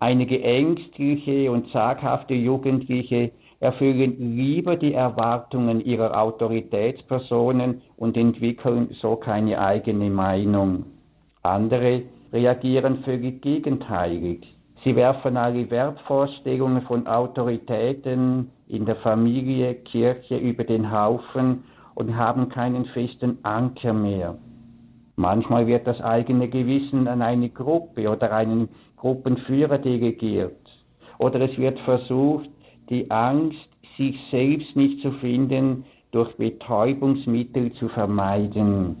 Einige 0.00 0.42
ängstliche 0.42 1.50
und 1.50 1.70
zaghafte 1.72 2.34
Jugendliche 2.34 3.32
erfüllen 3.60 4.36
lieber 4.36 4.76
die 4.76 4.94
Erwartungen 4.94 5.80
ihrer 5.80 6.20
Autoritätspersonen 6.20 7.82
und 7.96 8.16
entwickeln 8.16 8.94
so 9.00 9.16
keine 9.16 9.60
eigene 9.60 10.10
Meinung. 10.10 10.84
Andere 11.42 12.02
reagieren 12.32 12.98
völlig 13.04 13.42
gegenteilig. 13.42 14.46
Sie 14.84 14.94
werfen 14.94 15.36
alle 15.36 15.68
Wertvorstellungen 15.70 16.82
von 16.82 17.06
Autoritäten 17.06 18.50
in 18.68 18.86
der 18.86 18.96
Familie, 18.96 19.74
Kirche 19.74 20.36
über 20.36 20.62
den 20.62 20.92
Haufen 20.92 21.64
und 21.96 22.16
haben 22.16 22.48
keinen 22.48 22.84
festen 22.86 23.38
Anker 23.42 23.92
mehr. 23.92 24.36
Manchmal 25.16 25.66
wird 25.66 25.84
das 25.84 26.00
eigene 26.00 26.48
Gewissen 26.48 27.08
an 27.08 27.22
eine 27.22 27.48
Gruppe 27.48 28.08
oder 28.08 28.32
einen 28.32 28.68
Gruppenführer 28.96 29.78
delegiert. 29.78 30.60
Oder 31.18 31.40
es 31.40 31.58
wird 31.58 31.76
versucht, 31.80 32.48
die 32.90 33.10
Angst, 33.10 33.68
sich 33.96 34.16
selbst 34.30 34.74
nicht 34.76 35.02
zu 35.02 35.12
finden, 35.12 35.84
durch 36.12 36.34
Betäubungsmittel 36.36 37.72
zu 37.74 37.88
vermeiden. 37.88 38.96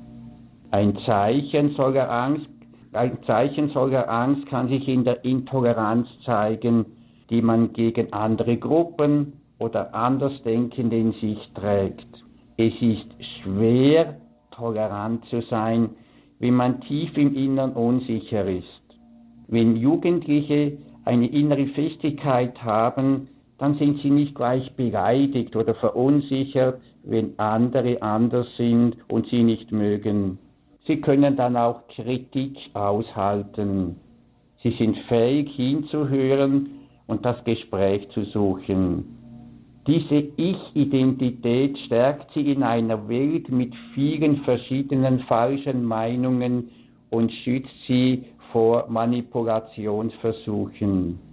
Ein 0.70 0.98
Zeichen 1.06 1.70
solcher 1.76 2.10
Angst 2.10 2.48
ein 2.92 3.18
Zeichen 3.26 3.68
solcher 3.70 4.08
Angst 4.08 4.46
kann 4.46 4.68
sich 4.68 4.88
in 4.88 5.04
der 5.04 5.24
Intoleranz 5.24 6.08
zeigen, 6.24 6.86
die 7.28 7.42
man 7.42 7.72
gegen 7.74 8.12
andere 8.12 8.56
Gruppen 8.56 9.34
oder 9.58 9.94
Andersdenkende 9.94 10.96
in 10.96 11.12
sich 11.12 11.38
trägt. 11.54 12.06
Es 12.56 12.72
ist 12.80 13.06
schwer, 13.42 14.16
tolerant 14.52 15.24
zu 15.26 15.42
sein, 15.42 15.90
wenn 16.38 16.54
man 16.54 16.80
tief 16.82 17.16
im 17.16 17.36
Innern 17.36 17.72
unsicher 17.72 18.46
ist. 18.46 18.64
Wenn 19.48 19.76
Jugendliche 19.76 20.78
eine 21.04 21.26
innere 21.26 21.66
Festigkeit 21.68 22.62
haben, 22.62 23.28
dann 23.58 23.76
sind 23.78 24.00
sie 24.02 24.10
nicht 24.10 24.34
gleich 24.34 24.72
beleidigt 24.76 25.56
oder 25.56 25.74
verunsichert, 25.74 26.80
wenn 27.02 27.38
andere 27.38 28.02
anders 28.02 28.46
sind 28.56 28.96
und 29.08 29.26
sie 29.28 29.42
nicht 29.42 29.72
mögen. 29.72 30.38
Sie 30.86 31.00
können 31.00 31.36
dann 31.36 31.56
auch 31.56 31.88
Kritik 31.88 32.56
aushalten. 32.74 33.96
Sie 34.62 34.74
sind 34.78 34.96
fähig 35.08 35.50
hinzuhören 35.54 36.70
und 37.06 37.24
das 37.24 37.42
Gespräch 37.44 38.06
zu 38.10 38.24
suchen. 38.24 39.14
Diese 39.86 40.16
Ich-Identität 40.36 41.78
stärkt 41.86 42.32
sie 42.34 42.52
in 42.52 42.62
einer 42.62 43.08
Welt 43.08 43.48
mit 43.50 43.72
vielen 43.94 44.42
verschiedenen 44.42 45.20
falschen 45.20 45.82
Meinungen 45.84 46.70
und 47.10 47.32
schützt 47.44 47.70
sie 47.86 48.24
vor 48.52 48.86
Manipulationsversuchen. 48.88 51.27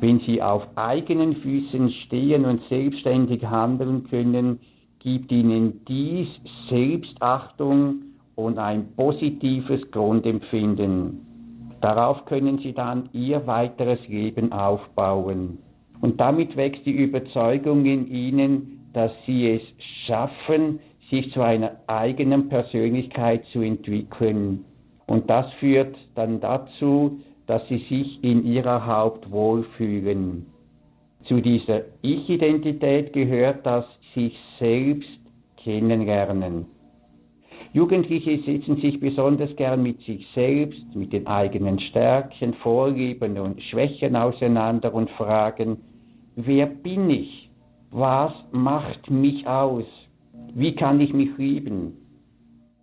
Wenn 0.00 0.20
sie 0.20 0.40
auf 0.40 0.62
eigenen 0.76 1.36
Füßen 1.36 1.90
stehen 2.06 2.44
und 2.44 2.62
selbstständig 2.68 3.44
handeln 3.44 4.04
können, 4.08 4.60
gibt 5.00 5.32
ihnen 5.32 5.84
dies 5.86 6.28
Selbstachtung 6.68 8.02
und 8.36 8.58
ein 8.58 8.94
positives 8.94 9.90
Grundempfinden. 9.90 11.20
Darauf 11.80 12.24
können 12.26 12.58
sie 12.58 12.72
dann 12.72 13.08
ihr 13.12 13.46
weiteres 13.46 13.98
Leben 14.08 14.52
aufbauen. 14.52 15.58
Und 16.00 16.20
damit 16.20 16.56
wächst 16.56 16.86
die 16.86 16.92
Überzeugung 16.92 17.84
in 17.84 18.06
ihnen, 18.08 18.80
dass 18.92 19.10
sie 19.26 19.50
es 19.50 19.62
schaffen, 20.06 20.80
sich 21.10 21.32
zu 21.32 21.40
einer 21.40 21.72
eigenen 21.86 22.48
Persönlichkeit 22.48 23.44
zu 23.52 23.60
entwickeln. 23.60 24.64
Und 25.06 25.28
das 25.30 25.50
führt 25.54 25.96
dann 26.14 26.40
dazu, 26.40 27.20
dass 27.48 27.66
sie 27.68 27.78
sich 27.88 28.22
in 28.22 28.44
ihrer 28.44 28.86
Haut 28.86 29.30
wohlfühlen. 29.30 30.46
Zu 31.24 31.40
dieser 31.40 31.80
Ich-Identität 32.02 33.12
gehört 33.14 33.64
das 33.66 33.86
sich 34.14 34.34
selbst 34.58 35.08
kennenlernen. 35.56 36.66
Jugendliche 37.72 38.38
setzen 38.44 38.76
sich 38.80 39.00
besonders 39.00 39.54
gern 39.56 39.82
mit 39.82 40.00
sich 40.02 40.26
selbst, 40.34 40.94
mit 40.94 41.12
den 41.12 41.26
eigenen 41.26 41.80
Stärken, 41.80 42.54
Vorlieben 42.54 43.38
und 43.38 43.62
Schwächen 43.62 44.14
auseinander 44.14 44.92
und 44.92 45.10
fragen, 45.10 45.78
wer 46.36 46.66
bin 46.66 47.08
ich? 47.08 47.50
Was 47.90 48.32
macht 48.52 49.10
mich 49.10 49.46
aus? 49.46 49.84
Wie 50.54 50.74
kann 50.74 51.00
ich 51.00 51.14
mich 51.14 51.30
lieben? 51.38 51.96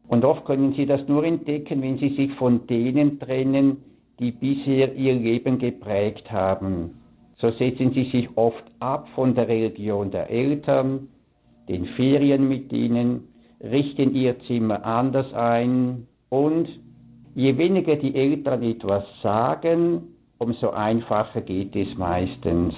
Und 0.07 0.25
oft 0.25 0.45
können 0.45 0.73
sie 0.73 0.87
das 0.87 1.07
nur 1.07 1.23
entdecken, 1.23 1.81
wenn 1.83 1.97
sie 1.99 2.15
sich 2.15 2.31
von 2.33 2.65
denen 2.67 3.19
trennen, 3.19 3.77
die 4.19 4.31
bisher 4.31 4.93
ihr 4.95 5.13
Leben 5.13 5.59
geprägt 5.59 6.31
haben. 6.31 7.01
So 7.37 7.51
setzen 7.51 7.91
sie 7.91 8.09
sich 8.11 8.29
oft 8.35 8.63
ab 8.79 9.07
von 9.15 9.35
der 9.35 9.47
Religion 9.47 10.11
der 10.11 10.29
Eltern, 10.29 11.09
den 11.67 11.85
Ferien 11.97 12.47
mit 12.47 12.71
ihnen, 12.71 13.27
richten 13.61 14.13
ihr 14.15 14.39
Zimmer 14.47 14.85
anders 14.85 15.33
ein 15.33 16.07
und 16.29 16.67
je 17.33 17.57
weniger 17.57 17.95
die 17.95 18.15
Eltern 18.15 18.63
etwas 18.63 19.03
sagen, 19.21 20.03
umso 20.37 20.69
einfacher 20.69 21.41
geht 21.41 21.75
es 21.75 21.97
meistens. 21.97 22.73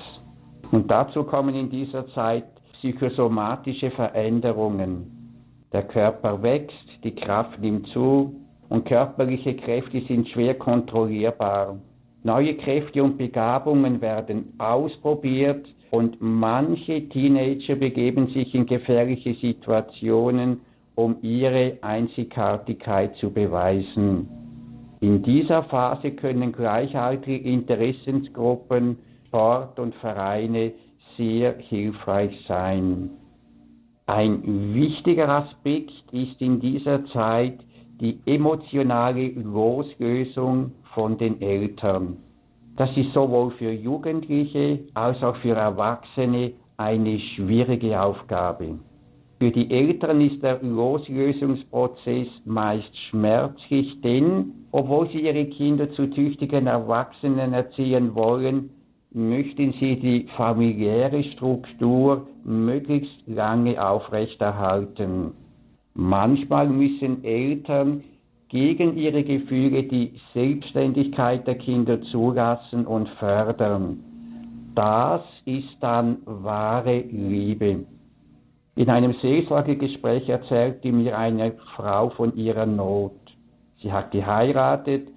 Und 0.72 0.90
dazu 0.90 1.24
kommen 1.24 1.56
in 1.56 1.70
dieser 1.70 2.08
Zeit 2.14 2.46
psychosomatische 2.74 3.92
Veränderungen. 3.92 5.12
Der 5.72 5.84
Körper 5.84 6.42
wächst, 6.42 6.76
die 7.04 7.16
Kraft 7.16 7.60
nimmt 7.60 7.88
zu 7.88 8.36
und 8.70 8.86
körperliche 8.86 9.56
Kräfte 9.56 10.02
sind 10.08 10.28
schwer 10.30 10.56
kontrollierbar. 10.56 11.78
Neue 12.24 12.56
Kräfte 12.56 13.04
und 13.04 13.18
Begabungen 13.18 14.02
werden 14.02 14.54
ausprobiert 14.58 15.66
und 15.92 16.18
manche 16.20 17.08
Teenager 17.10 17.76
begeben 17.76 18.28
sich 18.34 18.54
in 18.54 18.66
gefährliche 18.66 19.36
Situationen, 19.36 20.62
um 20.96 21.18
ihre 21.22 21.78
Einzigartigkeit 21.82 23.16
zu 23.18 23.32
beweisen. 23.32 24.28
In 25.00 25.22
dieser 25.22 25.64
Phase 25.64 26.12
können 26.12 26.52
gleichaltrige 26.52 27.50
Interessensgruppen, 27.50 28.98
Sport 29.28 29.80
und 29.80 29.94
Vereine 29.96 30.72
sehr 31.18 31.56
hilfreich 31.58 32.36
sein. 32.48 33.12
Ein 34.08 34.74
wichtiger 34.74 35.30
Aspekt 35.30 35.92
ist 36.12 36.42
in 36.42 36.60
dieser 36.60 37.06
Zeit 37.08 37.60
die 38.00 38.20
emotionale 38.26 39.30
Loslösung 39.30 40.72
von 40.94 41.18
den 41.18 41.42
Eltern. 41.42 42.18
Das 42.76 42.90
ist 42.96 43.12
sowohl 43.14 43.52
für 43.52 43.72
Jugendliche 43.72 44.80
als 44.94 45.22
auch 45.24 45.36
für 45.38 45.56
Erwachsene 45.56 46.54
eine 46.78 47.20
schwierige 47.36 48.00
Aufgabe. 48.00 48.78
Für 49.40 49.52
die 49.52 49.70
Eltern 49.70 50.22
ist 50.22 50.42
der 50.42 50.60
Loslösungsprozess 50.64 52.28
meist 52.46 52.98
schmerzlich, 53.10 54.02
denn 54.02 54.54
obwohl 54.72 55.10
sie 55.10 55.22
ihre 55.22 55.46
Kinder 55.46 55.92
zu 55.92 56.08
tüchtigen 56.08 56.68
Erwachsenen 56.68 57.54
erziehen 57.54 58.16
wollen, 58.16 58.72
möchten 59.12 59.74
sie 59.80 59.96
die 60.00 60.28
familiäre 60.36 61.24
Struktur 61.24 62.28
möglichst 62.44 63.28
lange 63.28 63.84
aufrechterhalten. 63.84 65.34
Manchmal 66.00 66.70
müssen 66.70 67.24
Eltern 67.24 68.04
gegen 68.50 68.98
ihre 68.98 69.24
Gefühle 69.24 69.82
die 69.82 70.14
Selbstständigkeit 70.32 71.48
der 71.48 71.56
Kinder 71.56 72.00
zulassen 72.12 72.86
und 72.86 73.10
fördern. 73.18 73.98
Das 74.76 75.24
ist 75.46 75.76
dann 75.82 76.20
wahre 76.26 77.00
Liebe. 77.00 77.88
In 78.76 78.90
einem 78.92 79.16
Seelsorgegespräch 79.24 80.30
erzählte 80.30 80.92
mir 80.92 81.18
eine 81.18 81.54
Frau 81.76 82.12
von 82.12 82.36
ihrer 82.36 82.68
Not. 82.68 83.14
Sie 83.82 83.92
hat 83.92 84.12
geheiratet 84.12 85.08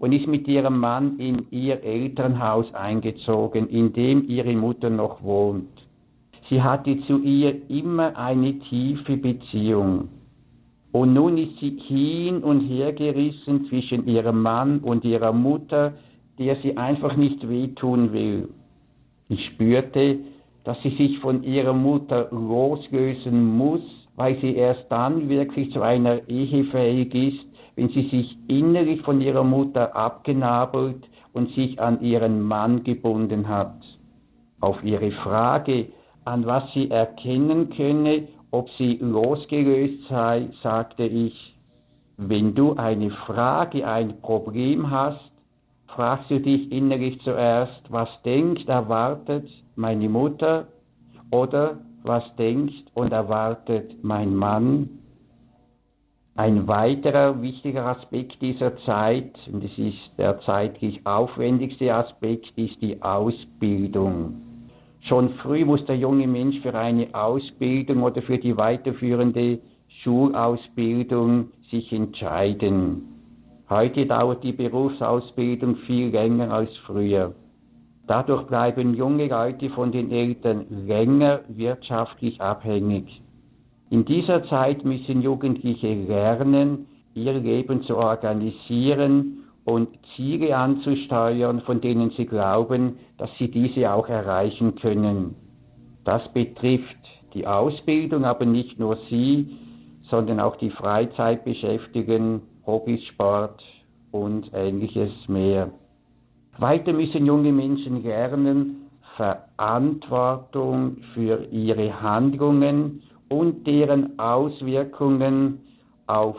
und 0.00 0.10
ist 0.10 0.26
mit 0.26 0.48
ihrem 0.48 0.80
Mann 0.80 1.20
in 1.20 1.46
ihr 1.52 1.80
Elternhaus 1.84 2.74
eingezogen, 2.74 3.68
in 3.68 3.92
dem 3.92 4.28
ihre 4.28 4.54
Mutter 4.56 4.90
noch 4.90 5.22
wohnt. 5.22 5.70
Sie 6.50 6.60
hatte 6.60 7.00
zu 7.06 7.20
ihr 7.22 7.70
immer 7.70 8.16
eine 8.16 8.58
tiefe 8.58 9.16
Beziehung. 9.16 10.08
Und 10.94 11.12
nun 11.12 11.38
ist 11.38 11.58
sie 11.58 11.76
hin 11.88 12.44
und 12.44 12.68
her 12.68 12.92
gerissen 12.92 13.66
zwischen 13.68 14.06
ihrem 14.06 14.40
Mann 14.42 14.78
und 14.78 15.04
ihrer 15.04 15.32
Mutter, 15.32 15.94
der 16.38 16.54
sie 16.62 16.76
einfach 16.76 17.16
nicht 17.16 17.48
wehtun 17.48 18.12
will. 18.12 18.50
Ich 19.28 19.44
spürte, 19.46 20.20
dass 20.62 20.80
sie 20.84 20.90
sich 20.90 21.18
von 21.18 21.42
ihrer 21.42 21.72
Mutter 21.72 22.28
loslösen 22.30 23.56
muss, 23.56 23.82
weil 24.14 24.40
sie 24.40 24.54
erst 24.54 24.84
dann 24.88 25.28
wirklich 25.28 25.72
zu 25.72 25.82
einer 25.82 26.28
Ehe 26.28 26.62
fähig 26.66 27.12
ist, 27.12 27.44
wenn 27.74 27.88
sie 27.88 28.08
sich 28.10 28.38
innerlich 28.46 29.02
von 29.02 29.20
ihrer 29.20 29.42
Mutter 29.42 29.96
abgenabelt 29.96 31.02
und 31.32 31.52
sich 31.56 31.80
an 31.80 32.02
ihren 32.02 32.40
Mann 32.40 32.84
gebunden 32.84 33.48
hat. 33.48 33.80
Auf 34.60 34.80
ihre 34.84 35.10
Frage, 35.10 35.88
an 36.24 36.46
was 36.46 36.72
sie 36.72 36.88
erkennen 36.88 37.70
könne, 37.70 38.28
ob 38.54 38.70
sie 38.78 38.98
losgelöst 39.00 40.06
sei, 40.08 40.48
sagte 40.62 41.04
ich, 41.04 41.34
wenn 42.16 42.54
du 42.54 42.74
eine 42.74 43.10
Frage, 43.10 43.84
ein 43.84 44.20
Problem 44.20 44.92
hast, 44.92 45.32
fragst 45.88 46.30
du 46.30 46.38
dich 46.38 46.70
innerlich 46.70 47.20
zuerst, 47.22 47.82
was 47.88 48.08
denkt, 48.24 48.68
erwartet 48.68 49.48
meine 49.74 50.08
Mutter 50.08 50.68
oder 51.32 51.78
was 52.04 52.22
denkt 52.36 52.74
und 52.94 53.12
erwartet 53.12 54.04
mein 54.04 54.36
Mann. 54.36 54.88
Ein 56.36 56.68
weiterer 56.68 57.42
wichtiger 57.42 57.86
Aspekt 57.86 58.40
dieser 58.40 58.76
Zeit, 58.84 59.34
und 59.52 59.64
es 59.64 59.76
ist 59.76 59.98
der 60.16 60.40
zeitlich 60.42 61.04
aufwendigste 61.04 61.92
Aspekt, 61.92 62.46
ist 62.56 62.80
die 62.80 63.02
Ausbildung. 63.02 64.53
Schon 65.08 65.34
früh 65.42 65.66
muss 65.66 65.84
der 65.84 65.96
junge 65.96 66.26
Mensch 66.26 66.60
für 66.60 66.74
eine 66.74 67.08
Ausbildung 67.14 68.02
oder 68.02 68.22
für 68.22 68.38
die 68.38 68.56
weiterführende 68.56 69.58
Schulausbildung 70.02 71.48
sich 71.70 71.92
entscheiden. 71.92 73.02
Heute 73.68 74.06
dauert 74.06 74.42
die 74.42 74.52
Berufsausbildung 74.52 75.76
viel 75.86 76.08
länger 76.08 76.50
als 76.50 76.70
früher. 76.86 77.34
Dadurch 78.06 78.46
bleiben 78.46 78.94
junge 78.94 79.28
Leute 79.28 79.68
von 79.70 79.92
den 79.92 80.10
Eltern 80.10 80.66
länger 80.70 81.40
wirtschaftlich 81.48 82.40
abhängig. 82.40 83.20
In 83.90 84.06
dieser 84.06 84.44
Zeit 84.48 84.84
müssen 84.84 85.20
Jugendliche 85.20 85.94
lernen, 85.94 86.86
ihr 87.14 87.34
Leben 87.34 87.82
zu 87.82 87.96
organisieren 87.96 89.43
und 89.64 89.88
Ziele 90.14 90.56
anzusteuern, 90.56 91.62
von 91.62 91.80
denen 91.80 92.10
sie 92.10 92.26
glauben, 92.26 92.98
dass 93.18 93.30
sie 93.38 93.50
diese 93.50 93.92
auch 93.92 94.08
erreichen 94.08 94.76
können. 94.76 95.36
Das 96.04 96.22
betrifft 96.32 96.96
die 97.32 97.46
Ausbildung, 97.46 98.24
aber 98.24 98.44
nicht 98.44 98.78
nur 98.78 98.98
sie, 99.08 99.48
sondern 100.10 100.38
auch 100.40 100.56
die 100.56 100.70
Freizeitbeschäftigung, 100.70 102.42
Hobbys, 102.66 103.02
Sport 103.06 103.62
und 104.12 104.50
ähnliches 104.52 105.12
mehr. 105.28 105.70
Weiter 106.58 106.92
müssen 106.92 107.26
junge 107.26 107.52
Menschen 107.52 108.02
lernen, 108.04 108.90
Verantwortung 109.16 110.98
für 111.14 111.46
ihre 111.50 112.00
Handlungen 112.00 113.02
und 113.28 113.66
deren 113.66 114.18
Auswirkungen 114.18 115.60
auf 116.06 116.36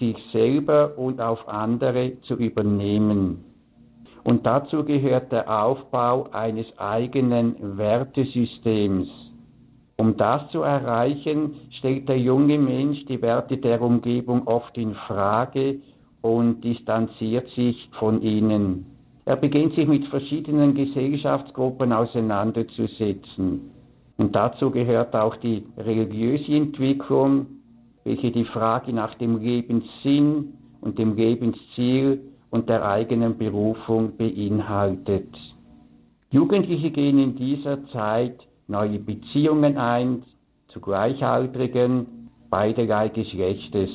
sich 0.00 0.16
selber 0.32 0.98
und 0.98 1.20
auf 1.20 1.48
andere 1.48 2.20
zu 2.22 2.34
übernehmen. 2.34 3.44
Und 4.24 4.44
dazu 4.44 4.84
gehört 4.84 5.30
der 5.30 5.48
Aufbau 5.48 6.28
eines 6.32 6.66
eigenen 6.78 7.78
Wertesystems. 7.78 9.08
Um 9.96 10.16
das 10.16 10.50
zu 10.50 10.62
erreichen, 10.62 11.54
stellt 11.78 12.08
der 12.08 12.18
junge 12.18 12.58
Mensch 12.58 13.04
die 13.04 13.20
Werte 13.20 13.58
der 13.58 13.80
Umgebung 13.82 14.46
oft 14.46 14.76
in 14.78 14.94
Frage 14.94 15.80
und 16.22 16.62
distanziert 16.64 17.48
sich 17.50 17.76
von 17.98 18.22
ihnen. 18.22 18.86
Er 19.26 19.36
beginnt 19.36 19.74
sich 19.74 19.86
mit 19.86 20.06
verschiedenen 20.06 20.74
Gesellschaftsgruppen 20.74 21.92
auseinanderzusetzen. 21.92 23.70
Und 24.16 24.34
dazu 24.34 24.70
gehört 24.70 25.14
auch 25.14 25.36
die 25.36 25.64
religiöse 25.78 26.52
Entwicklung, 26.52 27.46
welche 28.04 28.30
die 28.30 28.44
Frage 28.44 28.92
nach 28.92 29.14
dem 29.16 29.38
Lebenssinn 29.38 30.54
und 30.80 30.98
dem 30.98 31.16
Lebensziel 31.16 32.20
und 32.50 32.68
der 32.68 32.84
eigenen 32.84 33.36
Berufung 33.38 34.16
beinhaltet. 34.16 35.28
Jugendliche 36.30 36.90
gehen 36.90 37.18
in 37.18 37.36
dieser 37.36 37.86
Zeit 37.88 38.38
neue 38.68 38.98
Beziehungen 38.98 39.76
ein 39.76 40.22
zu 40.68 40.80
Gleichaltrigen 40.80 42.28
beiderlei 42.50 43.08
Geschlechtes. 43.08 43.90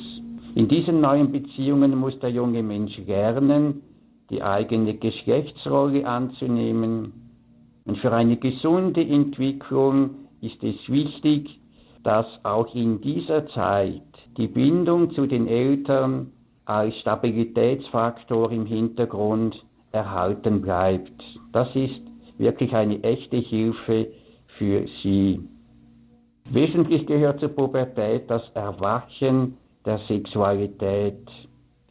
In 0.54 0.68
diesen 0.68 1.00
neuen 1.00 1.32
Beziehungen 1.32 1.96
muss 1.96 2.18
der 2.20 2.30
junge 2.30 2.62
Mensch 2.62 2.96
lernen, 3.06 3.82
die 4.30 4.42
eigene 4.42 4.94
Geschlechtsrolle 4.94 6.06
anzunehmen. 6.06 7.12
Und 7.84 7.98
für 7.98 8.12
eine 8.12 8.36
gesunde 8.36 9.02
Entwicklung 9.06 10.10
ist 10.40 10.62
es 10.62 10.76
wichtig, 10.88 11.60
dass 12.06 12.26
auch 12.44 12.72
in 12.72 13.00
dieser 13.00 13.48
Zeit 13.48 14.00
die 14.36 14.46
Bindung 14.46 15.10
zu 15.10 15.26
den 15.26 15.48
Eltern 15.48 16.30
als 16.64 16.94
Stabilitätsfaktor 17.00 18.52
im 18.52 18.64
Hintergrund 18.64 19.60
erhalten 19.90 20.62
bleibt. 20.62 21.20
Das 21.52 21.66
ist 21.74 22.00
wirklich 22.38 22.72
eine 22.74 23.02
echte 23.02 23.38
Hilfe 23.38 24.06
für 24.56 24.86
sie. 25.02 25.40
Wesentlich 26.48 27.08
gehört 27.08 27.40
zur 27.40 27.48
Pubertät 27.48 28.30
das 28.30 28.42
Erwachen 28.54 29.56
der 29.84 29.98
Sexualität. 30.06 31.18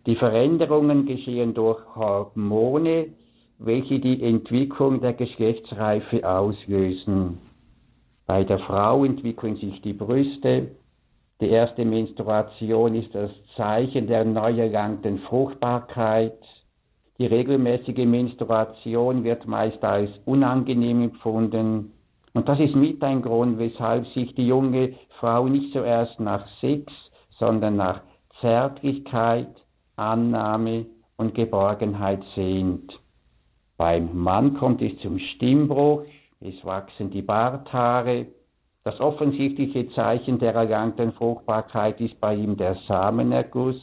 Die 0.06 0.16
Veränderungen 0.16 1.08
geschehen 1.08 1.54
durch 1.54 1.82
Hormone, 1.94 3.08
welche 3.60 4.00
die 4.00 4.24
Entwicklung 4.24 5.02
der 5.02 5.12
Geschlechtsreife 5.12 6.26
auslösen. 6.26 7.40
Bei 8.28 8.44
der 8.44 8.60
Frau 8.60 9.06
entwickeln 9.06 9.56
sich 9.58 9.82
die 9.82 9.94
Brüste. 9.94 10.72
Die 11.42 11.50
erste 11.50 11.86
Menstruation 11.86 12.96
ist 12.96 13.14
das 13.14 13.32
Zeichen 13.56 14.08
der 14.08 14.26
neu 14.26 14.60
erlangten 14.60 15.20
Fruchtbarkeit. 15.20 16.40
Die 17.18 17.28
regelmäßige 17.28 18.06
Menstruation 18.06 19.24
wird 19.24 19.46
meist 19.48 19.84
als 19.84 20.10
unangenehm 20.26 21.04
empfunden. 21.04 21.92
Und 22.34 22.50
das 22.50 22.60
ist 22.60 22.76
mit 22.76 23.02
ein 23.04 23.22
Grund, 23.22 23.60
weshalb 23.60 24.08
sich 24.08 24.34
die 24.36 24.48
junge 24.48 24.94
Frau 25.20 25.48
nicht 25.48 25.72
zuerst 25.72 26.20
nach 26.20 26.46
Sex, 26.60 26.92
sondern 27.40 27.78
nach 27.78 28.02
Zärtlichkeit, 28.42 29.48
Annahme 29.96 30.88
und 31.16 31.36
Geborgenheit 31.36 32.22
sehnt. 32.36 32.92
Beim 33.78 34.18
Mann 34.18 34.56
kommt 34.56 34.82
es 34.82 34.98
zum 35.00 35.20
Stimmbruch, 35.20 36.04
es 36.46 36.64
wachsen 36.64 37.10
die 37.10 37.22
Barthaare. 37.22 38.28
Das 38.84 39.00
offensichtliche 39.00 39.90
Zeichen 39.94 40.38
der 40.38 40.54
erlangten 40.54 41.12
Fruchtbarkeit 41.14 42.00
ist 42.00 42.20
bei 42.22 42.36
ihm 42.36 42.56
der 42.56 42.76
Samenerguss. 42.88 43.82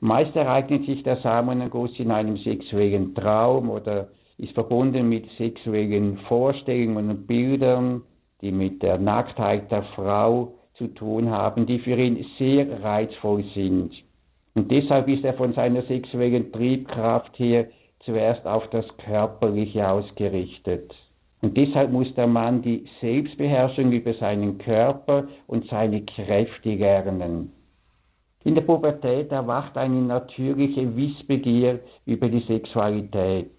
Meist 0.00 0.36
ereignet 0.36 0.84
sich 0.84 1.02
der 1.02 1.16
Samenerguss 1.22 1.98
in 1.98 2.10
einem 2.10 2.36
sexuellen 2.38 3.14
Traum 3.14 3.70
oder 3.70 4.08
ist 4.36 4.52
verbunden 4.52 5.08
mit 5.08 5.26
sexuellen 5.38 6.18
Vorstellungen 6.28 7.08
und 7.08 7.26
Bildern, 7.26 8.02
die 8.42 8.52
mit 8.52 8.82
der 8.82 8.98
Nacktheit 8.98 9.70
der 9.70 9.84
Frau 9.94 10.52
zu 10.74 10.88
tun 10.88 11.30
haben, 11.30 11.64
die 11.64 11.78
für 11.78 11.96
ihn 11.96 12.26
sehr 12.38 12.82
reizvoll 12.82 13.44
sind. 13.54 13.94
Und 14.54 14.70
deshalb 14.70 15.08
ist 15.08 15.24
er 15.24 15.32
von 15.34 15.54
seiner 15.54 15.82
sexuellen 15.82 16.52
Triebkraft 16.52 17.38
her 17.38 17.68
zuerst 18.04 18.46
auf 18.46 18.68
das 18.68 18.84
Körperliche 18.98 19.88
ausgerichtet. 19.88 20.94
Und 21.42 21.56
deshalb 21.56 21.92
muss 21.92 22.12
der 22.14 22.26
Mann 22.26 22.62
die 22.62 22.86
Selbstbeherrschung 23.00 23.92
über 23.92 24.14
seinen 24.14 24.58
Körper 24.58 25.28
und 25.46 25.68
seine 25.68 26.02
Kräfte 26.02 26.74
lernen. 26.74 27.52
In 28.44 28.54
der 28.54 28.62
Pubertät 28.62 29.32
erwacht 29.32 29.76
eine 29.76 30.00
natürliche 30.02 30.96
Wissbegier 30.96 31.80
über 32.06 32.28
die 32.28 32.44
Sexualität. 32.46 33.50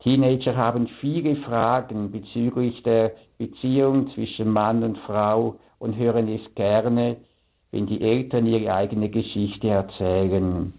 Teenager 0.00 0.56
haben 0.56 0.88
viele 1.00 1.36
Fragen 1.36 2.10
bezüglich 2.10 2.82
der 2.82 3.12
Beziehung 3.38 4.10
zwischen 4.14 4.50
Mann 4.50 4.82
und 4.82 4.98
Frau 4.98 5.56
und 5.78 5.96
hören 5.96 6.28
es 6.28 6.54
gerne, 6.54 7.16
wenn 7.70 7.86
die 7.86 8.00
Eltern 8.00 8.46
ihre 8.46 8.72
eigene 8.74 9.08
Geschichte 9.08 9.68
erzählen. 9.68 10.72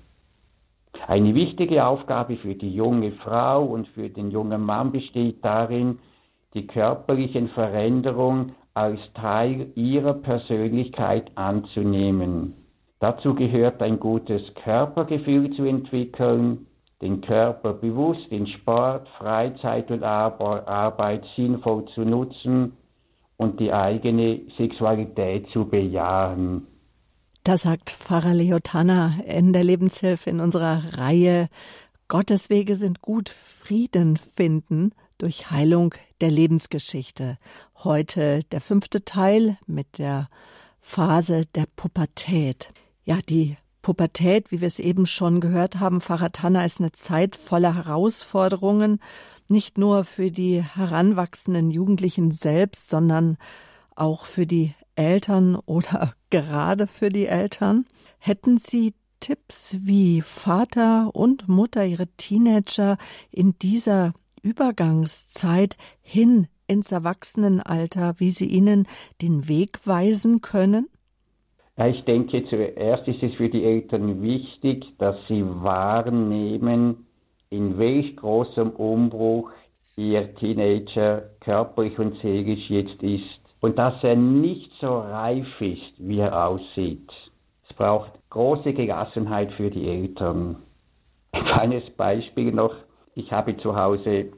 Eine 1.07 1.33
wichtige 1.35 1.85
Aufgabe 1.85 2.37
für 2.37 2.55
die 2.55 2.73
junge 2.73 3.11
Frau 3.13 3.63
und 3.63 3.87
für 3.89 4.09
den 4.09 4.31
jungen 4.31 4.61
Mann 4.61 4.91
besteht 4.91 5.43
darin, 5.43 5.99
die 6.53 6.67
körperlichen 6.67 7.49
Veränderungen 7.49 8.55
als 8.73 8.99
Teil 9.15 9.71
ihrer 9.75 10.13
Persönlichkeit 10.13 11.31
anzunehmen. 11.35 12.53
Dazu 12.99 13.35
gehört 13.35 13.81
ein 13.81 13.99
gutes 13.99 14.41
Körpergefühl 14.63 15.55
zu 15.55 15.63
entwickeln, 15.63 16.67
den 17.01 17.21
Körper 17.21 17.73
bewusst 17.73 18.27
in 18.29 18.47
Sport, 18.47 19.07
Freizeit 19.19 19.91
und 19.91 20.03
Arbeit 20.03 21.23
sinnvoll 21.35 21.85
zu 21.93 22.01
nutzen 22.01 22.73
und 23.37 23.59
die 23.59 23.71
eigene 23.71 24.41
Sexualität 24.57 25.47
zu 25.53 25.65
bejahen. 25.65 26.65
Das 27.43 27.61
sagt 27.61 27.91
Pfarrer 27.91 28.33
Leotana 28.33 29.19
in 29.25 29.53
der 29.53 29.63
Lebenshilfe 29.63 30.29
in 30.29 30.39
unserer 30.39 30.81
Reihe 30.97 31.49
Gottes 32.07 32.49
Wege 32.49 32.75
sind 32.75 33.01
gut, 33.01 33.29
Frieden 33.29 34.17
finden 34.17 34.91
durch 35.17 35.51
Heilung 35.51 35.93
der 36.21 36.31
Lebensgeschichte. 36.31 37.37
Heute 37.83 38.41
der 38.51 38.61
fünfte 38.61 39.03
Teil 39.05 39.57
mit 39.65 39.97
der 39.97 40.29
Phase 40.79 41.43
der 41.55 41.65
Pubertät. 41.75 42.71
Ja, 43.03 43.19
die 43.27 43.57
Pubertät, 43.81 44.51
wie 44.51 44.61
wir 44.61 44.67
es 44.67 44.79
eben 44.79 45.05
schon 45.05 45.39
gehört 45.39 45.79
haben, 45.79 46.01
Tanner, 46.01 46.65
ist 46.65 46.79
eine 46.79 46.91
Zeit 46.91 47.35
voller 47.35 47.75
Herausforderungen, 47.75 48.99
nicht 49.47 49.77
nur 49.77 50.03
für 50.03 50.29
die 50.29 50.61
heranwachsenden 50.61 51.71
Jugendlichen 51.71 52.31
selbst, 52.31 52.89
sondern 52.89 53.37
auch 53.95 54.25
für 54.25 54.45
die 54.45 54.73
Eltern 54.95 55.55
oder 55.55 56.13
gerade 56.29 56.87
für 56.87 57.09
die 57.09 57.27
Eltern. 57.27 57.85
Hätten 58.19 58.57
Sie 58.57 58.93
Tipps, 59.19 59.77
wie 59.79 60.21
Vater 60.21 61.15
und 61.15 61.47
Mutter 61.47 61.85
ihre 61.85 62.07
Teenager 62.17 62.97
in 63.31 63.57
dieser 63.59 64.13
Übergangszeit 64.47 65.75
hin 66.01 66.47
ins 66.67 66.91
Erwachsenenalter, 66.91 68.15
wie 68.17 68.29
sie 68.29 68.47
ihnen 68.47 68.87
den 69.21 69.47
Weg 69.47 69.85
weisen 69.85 70.41
können? 70.41 70.87
Ich 71.77 72.03
denke, 72.05 72.43
zuerst 72.49 73.07
ist 73.07 73.21
es 73.21 73.33
für 73.35 73.49
die 73.49 73.63
Eltern 73.63 74.21
wichtig, 74.21 74.85
dass 74.97 75.15
sie 75.27 75.43
wahrnehmen, 75.43 77.05
in 77.49 77.77
welch 77.77 78.15
großem 78.15 78.71
Umbruch 78.71 79.51
ihr 79.95 80.33
Teenager 80.35 81.29
körperlich 81.41 81.97
und 81.99 82.19
seelisch 82.21 82.69
jetzt 82.69 83.01
ist 83.03 83.39
und 83.61 83.77
dass 83.77 83.93
er 84.03 84.15
nicht 84.15 84.71
so 84.79 84.99
reif 84.99 85.47
ist, 85.59 85.93
wie 85.97 86.19
er 86.19 86.47
aussieht. 86.47 87.09
Es 87.69 87.75
braucht 87.75 88.11
große 88.29 88.73
Gelassenheit 88.73 89.51
für 89.53 89.69
die 89.69 89.87
Eltern. 89.87 90.57
Ein 91.31 91.45
kleines 91.45 91.89
Beispiel 91.91 92.51
noch. 92.51 92.75
Ich 93.15 93.31
habe 93.31 93.57
zu 93.57 93.75
Hause 93.75 94.31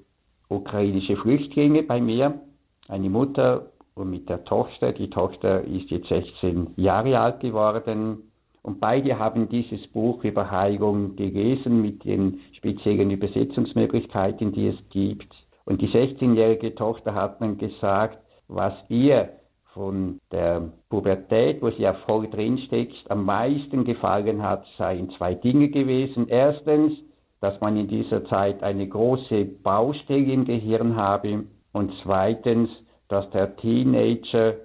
ukrainische 0.50 1.16
Flüchtlinge 1.18 1.84
bei 1.84 2.02
mir, 2.02 2.42
eine 2.88 3.10
Mutter 3.10 3.68
und 3.96 4.10
mit 4.10 4.28
der 4.30 4.44
Tochter. 4.46 4.92
Die 4.94 5.10
Tochter 5.10 5.64
ist 5.64 5.90
jetzt 5.90 6.10
16 6.10 6.74
Jahre 6.76 7.20
alt 7.20 7.40
geworden. 7.40 8.24
Und 8.62 8.80
beide 8.80 9.18
haben 9.18 9.48
dieses 9.48 9.88
Buch 9.88 10.24
über 10.24 10.52
Heilung 10.52 11.16
gelesen 11.16 11.82
mit 11.82 12.04
den 12.04 12.42
speziellen 12.58 13.12
Übersetzungsmöglichkeiten, 13.12 14.52
die 14.52 14.68
es 14.68 14.90
gibt. 14.90 15.34
Und 15.66 15.82
die 15.82 15.88
16-jährige 15.88 16.76
Tochter 16.76 17.14
hat 17.14 17.42
dann 17.42 17.58
gesagt, 17.58 18.18
was 18.48 18.74
ihr 18.90 19.30
von 19.74 20.20
der 20.32 20.72
Pubertät, 20.90 21.62
wo 21.62 21.70
sie 21.70 21.84
ja 21.84 21.94
voll 22.06 22.28
drinsteckt, 22.28 23.10
am 23.10 23.24
meisten 23.24 23.86
gefallen 23.86 24.42
hat, 24.42 24.66
seien 24.78 25.12
zwei 25.12 25.36
Dinge 25.36 25.70
gewesen. 25.70 26.28
Erstens, 26.28 26.94
dass 27.42 27.60
man 27.62 27.78
in 27.78 27.88
dieser 27.88 28.26
Zeit 28.26 28.64
eine 28.64 28.88
große 28.88 29.46
Baustelle 29.64 30.34
im 30.34 30.46
Gehirn 30.46 30.96
habe 30.96 31.46
und 31.72 31.92
zweitens, 32.04 32.70
dass 33.08 33.30
der 33.32 33.56
Teenager 33.58 34.56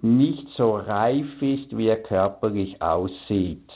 nicht 0.00 0.46
so 0.56 0.76
reif 0.76 1.40
ist, 1.40 1.76
wie 1.76 1.86
er 1.88 2.02
körperlich 2.02 2.80
aussieht. 2.82 3.68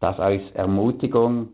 Das 0.00 0.18
als 0.18 0.42
Ermutigung. 0.54 1.48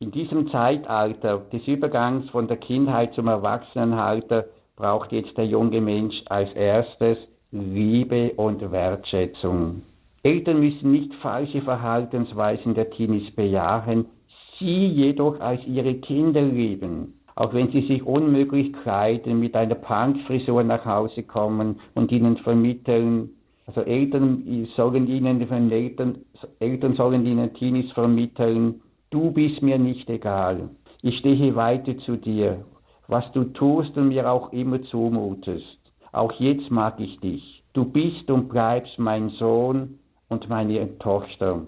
In 0.00 0.10
diesem 0.10 0.50
Zeitalter 0.50 1.38
des 1.52 1.66
Übergangs 1.66 2.28
von 2.30 2.48
der 2.48 2.56
Kindheit 2.56 3.14
zum 3.14 3.28
Erwachsenenalter 3.28 4.46
braucht 4.76 5.12
jetzt 5.12 5.36
der 5.36 5.46
junge 5.46 5.80
Mensch 5.80 6.14
als 6.26 6.52
erstes 6.54 7.16
Liebe 7.52 8.32
und 8.36 8.72
Wertschätzung. 8.72 9.82
Eltern 10.24 10.58
müssen 10.58 10.90
nicht 10.90 11.14
falsche 11.16 11.62
Verhaltensweisen 11.62 12.74
der 12.74 12.90
Teenies 12.90 13.34
bejahen, 13.34 14.06
sie 14.58 14.86
jedoch 14.86 15.40
als 15.40 15.64
ihre 15.66 15.94
Kinder 15.94 16.42
lieben. 16.42 17.14
Auch 17.36 17.52
wenn 17.52 17.70
sie 17.72 17.86
sich 17.86 18.04
unmöglich 18.04 18.72
kleiden, 18.72 19.40
mit 19.40 19.56
einer 19.56 19.74
Punkfrisur 19.74 20.62
nach 20.62 20.84
Hause 20.84 21.24
kommen 21.24 21.80
und 21.94 22.12
ihnen 22.12 22.36
vermitteln, 22.38 23.30
also 23.66 23.80
Eltern 23.80 24.68
sollen 24.76 25.08
ihnen, 25.08 25.40
Eltern, 25.70 26.18
Eltern 26.60 26.94
sollen 26.94 27.26
ihnen 27.26 27.52
Teenies 27.54 27.90
vermitteln, 27.92 28.82
du 29.10 29.30
bist 29.32 29.62
mir 29.62 29.78
nicht 29.78 30.08
egal. 30.10 30.68
Ich 31.02 31.18
stehe 31.18 31.56
weiter 31.56 31.96
zu 31.98 32.16
dir, 32.16 32.64
was 33.08 33.24
du 33.32 33.44
tust 33.44 33.96
und 33.96 34.08
mir 34.08 34.30
auch 34.30 34.52
immer 34.52 34.82
zumutest. 34.84 35.78
Auch 36.12 36.32
jetzt 36.38 36.70
mag 36.70 37.00
ich 37.00 37.18
dich. 37.20 37.62
Du 37.72 37.84
bist 37.84 38.30
und 38.30 38.48
bleibst 38.48 38.98
mein 38.98 39.30
Sohn 39.30 39.98
und 40.28 40.48
meine 40.48 40.96
Tochter. 40.98 41.66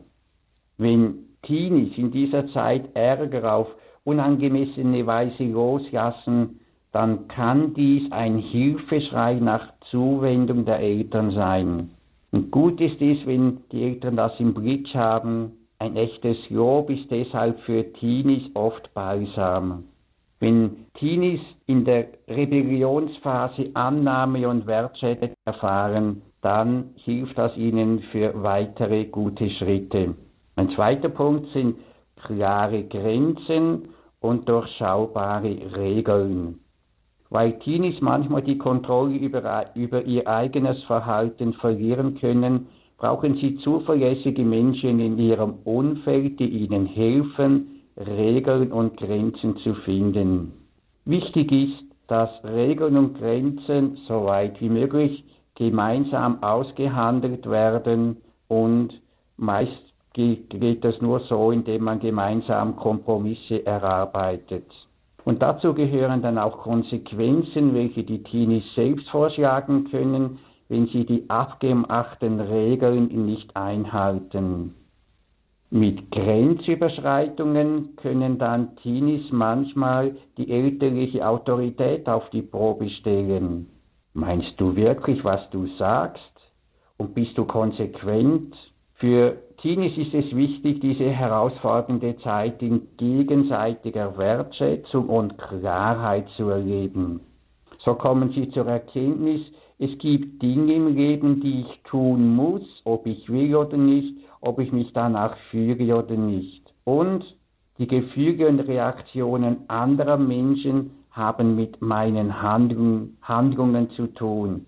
Wenn 0.78 1.25
Teenies 1.46 1.96
in 1.96 2.10
dieser 2.10 2.48
Zeit 2.52 2.84
Ärger 2.94 3.54
auf 3.54 3.68
unangemessene 4.04 5.06
Weise 5.06 5.44
loslassen, 5.44 6.60
dann 6.92 7.28
kann 7.28 7.74
dies 7.74 8.10
ein 8.12 8.38
Hilfeschrei 8.38 9.34
nach 9.34 9.72
Zuwendung 9.90 10.64
der 10.64 10.78
Eltern 10.78 11.32
sein. 11.32 11.90
Und 12.32 12.50
gut 12.50 12.80
ist 12.80 13.00
es, 13.00 13.18
wenn 13.26 13.58
die 13.72 13.82
Eltern 13.82 14.16
das 14.16 14.32
im 14.38 14.54
Blick 14.54 14.88
haben. 14.94 15.52
Ein 15.78 15.96
echtes 15.96 16.36
Lob 16.50 16.90
ist 16.90 17.10
deshalb 17.10 17.60
für 17.60 17.92
Teenies 17.94 18.44
oft 18.54 18.92
balsam. 18.94 19.84
Wenn 20.40 20.86
Teenies 20.94 21.40
in 21.66 21.84
der 21.84 22.08
Rebellionsphase 22.28 23.70
Annahme 23.74 24.48
und 24.48 24.66
Wertschätzung 24.66 25.30
erfahren, 25.44 26.22
dann 26.42 26.90
hilft 27.04 27.36
das 27.38 27.56
ihnen 27.56 28.00
für 28.12 28.42
weitere 28.42 29.06
gute 29.06 29.50
Schritte. 29.50 30.14
Ein 30.56 30.70
zweiter 30.70 31.10
Punkt 31.10 31.52
sind 31.52 31.76
klare 32.24 32.84
Grenzen 32.84 33.90
und 34.20 34.48
durchschaubare 34.48 35.76
Regeln. 35.76 36.60
Weil 37.28 37.58
Teenies 37.58 38.00
manchmal 38.00 38.42
die 38.42 38.56
Kontrolle 38.56 39.16
über, 39.16 39.66
über 39.74 40.02
ihr 40.02 40.26
eigenes 40.26 40.82
Verhalten 40.84 41.52
verlieren 41.54 42.18
können, 42.18 42.68
brauchen 42.96 43.36
sie 43.36 43.56
zuverlässige 43.58 44.42
Menschen 44.42 45.00
in 45.00 45.18
ihrem 45.18 45.54
Umfeld, 45.64 46.40
die 46.40 46.48
ihnen 46.48 46.86
helfen, 46.86 47.82
Regeln 47.98 48.72
und 48.72 48.96
Grenzen 48.96 49.58
zu 49.58 49.74
finden. 49.74 50.52
Wichtig 51.04 51.52
ist, 51.52 51.84
dass 52.08 52.30
Regeln 52.44 52.96
und 52.96 53.18
Grenzen 53.18 53.98
so 54.08 54.24
weit 54.24 54.60
wie 54.60 54.68
möglich 54.68 55.24
gemeinsam 55.54 56.42
ausgehandelt 56.42 57.48
werden 57.48 58.18
und 58.48 58.92
meist 59.36 59.85
geht 60.16 60.84
das 60.84 61.00
nur 61.00 61.20
so, 61.20 61.50
indem 61.50 61.84
man 61.84 62.00
gemeinsam 62.00 62.76
Kompromisse 62.76 63.64
erarbeitet. 63.66 64.66
Und 65.24 65.42
dazu 65.42 65.74
gehören 65.74 66.22
dann 66.22 66.38
auch 66.38 66.58
Konsequenzen, 66.58 67.74
welche 67.74 68.04
die 68.04 68.22
Teenies 68.22 68.64
selbst 68.74 69.08
vorschlagen 69.10 69.90
können, 69.90 70.38
wenn 70.68 70.86
sie 70.88 71.04
die 71.04 71.28
abgemachten 71.28 72.40
Regeln 72.40 73.26
nicht 73.26 73.54
einhalten. 73.54 74.74
Mit 75.70 76.12
Grenzüberschreitungen 76.12 77.96
können 77.96 78.38
dann 78.38 78.76
Teenies 78.76 79.30
manchmal 79.32 80.16
die 80.38 80.50
elterliche 80.50 81.26
Autorität 81.26 82.08
auf 82.08 82.30
die 82.30 82.42
Probe 82.42 82.88
stellen. 82.88 83.68
Meinst 84.14 84.52
du 84.58 84.76
wirklich, 84.76 85.24
was 85.24 85.40
du 85.50 85.66
sagst? 85.76 86.22
Und 86.96 87.14
bist 87.14 87.36
du 87.36 87.44
konsequent? 87.44 88.54
Für 88.94 89.36
Teenies 89.62 89.96
ist 89.96 90.12
es 90.12 90.36
wichtig, 90.36 90.80
diese 90.80 91.10
herausfordernde 91.10 92.16
Zeit 92.18 92.60
in 92.62 92.88
gegenseitiger 92.98 94.16
Wertschätzung 94.18 95.08
und 95.08 95.38
Klarheit 95.38 96.26
zu 96.36 96.48
erleben. 96.50 97.20
So 97.84 97.94
kommen 97.94 98.32
sie 98.32 98.50
zur 98.50 98.66
Erkenntnis, 98.66 99.40
es 99.78 99.96
gibt 99.98 100.42
Dinge 100.42 100.74
im 100.74 100.94
Leben, 100.94 101.40
die 101.40 101.60
ich 101.60 101.82
tun 101.84 102.34
muss, 102.34 102.62
ob 102.84 103.06
ich 103.06 103.30
will 103.30 103.54
oder 103.54 103.76
nicht, 103.76 104.14
ob 104.40 104.58
ich 104.58 104.72
mich 104.72 104.92
danach 104.92 105.36
fühle 105.50 105.96
oder 105.96 106.16
nicht. 106.16 106.62
Und 106.84 107.24
die 107.78 107.86
Gefühle 107.86 108.48
und 108.48 108.60
Reaktionen 108.60 109.68
anderer 109.68 110.16
Menschen 110.16 110.92
haben 111.10 111.56
mit 111.56 111.80
meinen 111.82 112.42
Handlungen, 112.42 113.16
Handlungen 113.22 113.90
zu 113.90 114.06
tun. 114.08 114.66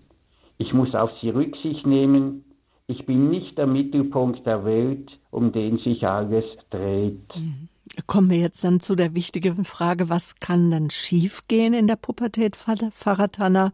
Ich 0.57 0.73
muss 0.73 0.93
auf 0.93 1.11
sie 1.21 1.29
Rücksicht 1.29 1.87
nehmen, 1.87 2.43
ich 2.89 3.05
bin 3.05 3.29
nicht 3.29 3.55
der 3.57 3.67
Mittelpunkt 3.67 4.47
der 4.47 4.65
Welt, 4.65 5.11
um 5.29 5.51
den 5.51 5.77
sich 5.77 6.07
alles 6.07 6.43
dreht. 6.71 7.21
Mhm. 7.35 7.69
Kommen 8.07 8.31
wir 8.31 8.37
jetzt 8.37 8.63
dann 8.63 8.79
zu 8.79 8.95
der 8.95 9.13
wichtigen 9.13 9.63
Frage, 9.63 10.09
was 10.09 10.39
kann 10.39 10.71
dann 10.71 10.89
schiefgehen 10.89 11.73
in 11.73 11.85
der 11.85 11.97
Pubertät, 11.97 12.55
Faratana? 12.55 13.71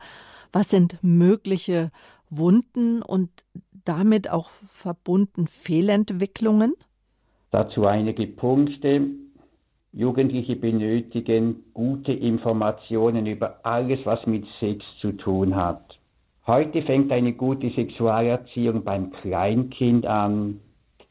Was 0.51 0.69
sind 0.69 0.97
mögliche 1.01 1.91
Wunden 2.29 3.01
und 3.01 3.29
damit 3.85 4.29
auch 4.29 4.49
verbunden 4.49 5.47
Fehlentwicklungen? 5.47 6.73
Dazu 7.51 7.85
einige 7.85 8.27
Punkte. 8.27 9.07
Jugendliche 9.93 10.57
benötigen 10.57 11.63
gute 11.73 12.11
Informationen 12.11 13.27
über 13.27 13.61
alles, 13.63 13.99
was 14.03 14.25
mit 14.25 14.45
Sex 14.59 14.83
zu 14.99 15.13
tun 15.13 15.55
hat. 15.55 15.97
Heute 16.47 16.83
fängt 16.83 17.11
eine 17.11 17.33
gute 17.33 17.71
Sexualerziehung 17.71 18.83
beim 18.83 19.11
Kleinkind 19.11 20.05
an. 20.05 20.59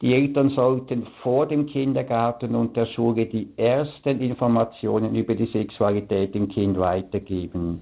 Die 0.01 0.13
Eltern 0.13 0.51
sollten 0.51 1.07
vor 1.23 1.45
dem 1.45 1.65
Kindergarten 1.65 2.55
und 2.55 2.77
der 2.77 2.85
Schule 2.85 3.25
die 3.25 3.49
ersten 3.57 4.21
Informationen 4.21 5.13
über 5.15 5.35
die 5.35 5.47
Sexualität 5.47 6.35
dem 6.35 6.47
Kind 6.47 6.77
weitergeben. 6.79 7.81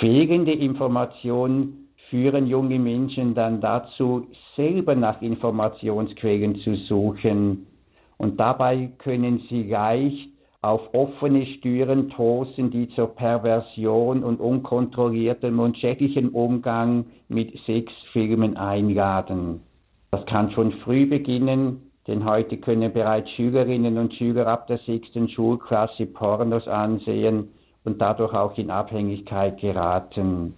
Fehlende 0.00 0.52
Informationen 0.52 1.90
führen 2.10 2.48
junge 2.48 2.80
Menschen 2.80 3.34
dann 3.34 3.60
dazu, 3.60 4.26
selber 4.56 4.96
nach 4.96 5.22
Informationsquellen 5.22 6.56
zu 6.56 6.74
suchen. 6.74 7.66
Und 8.16 8.40
dabei 8.40 8.90
können 8.98 9.42
sie 9.48 9.62
leicht 9.62 10.28
auf 10.60 10.92
offene 10.92 11.46
Stüren 11.46 12.10
tosen, 12.10 12.70
die 12.70 12.88
zur 12.90 13.14
Perversion 13.14 14.24
und 14.24 14.40
unkontrolliertem 14.40 15.60
und 15.60 15.78
schädlichen 15.78 16.30
Umgang 16.30 17.06
mit 17.28 17.56
Sexfilmen 17.64 18.56
einladen. 18.56 19.60
Das 20.10 20.26
kann 20.26 20.50
schon 20.52 20.72
früh 20.84 21.06
beginnen, 21.06 21.90
denn 22.08 22.24
heute 22.24 22.56
können 22.56 22.92
bereits 22.92 23.30
Schülerinnen 23.32 23.98
und 23.98 24.14
Schüler 24.14 24.46
ab 24.48 24.66
der 24.66 24.78
sechsten 24.78 25.28
Schulklasse 25.28 26.06
Pornos 26.06 26.66
ansehen 26.66 27.50
und 27.84 28.00
dadurch 28.00 28.34
auch 28.34 28.56
in 28.58 28.70
Abhängigkeit 28.70 29.60
geraten. 29.60 30.54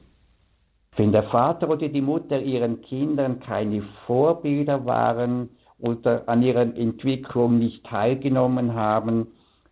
Wenn 0.96 1.12
der 1.12 1.24
Vater 1.24 1.68
oder 1.68 1.88
die 1.88 2.00
Mutter 2.00 2.40
ihren 2.40 2.80
Kindern 2.82 3.40
keine 3.40 3.82
Vorbilder 4.06 4.86
waren 4.86 5.50
oder 5.78 6.28
an 6.28 6.42
ihrer 6.42 6.62
Entwicklung 6.62 7.58
nicht 7.58 7.84
teilgenommen 7.84 8.74
haben, 8.74 9.28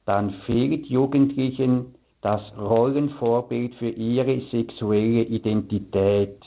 dann 0.08 0.30
fehlt 0.46 0.86
Jugendlichen 0.86 1.94
das 2.22 2.40
Rollenvorbild 2.58 3.74
für 3.74 3.90
ihre 3.90 4.40
sexuelle 4.50 5.22
Identität. 5.24 6.38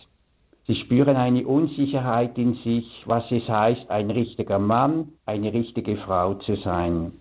Sie 0.66 0.74
spüren 0.78 1.16
eine 1.16 1.46
Unsicherheit 1.46 2.40
in 2.40 2.56
sich, 2.64 2.88
was 3.06 3.24
es 3.30 3.48
heißt, 3.48 3.88
ein 3.92 4.10
richtiger 4.10 4.58
Mann, 4.58 5.10
eine 5.28 5.54
richtige 5.54 5.98
Frau 5.98 6.34
zu 6.34 6.56
sein. 6.56 7.12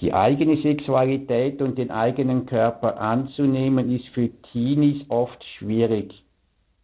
Die 0.00 0.14
eigene 0.14 0.56
Sexualität 0.62 1.60
und 1.60 1.76
den 1.76 1.90
eigenen 1.90 2.46
Körper 2.46 2.98
anzunehmen, 2.98 3.94
ist 3.94 4.08
für 4.08 4.30
Teenies 4.52 5.04
oft 5.10 5.44
schwierig. 5.58 6.14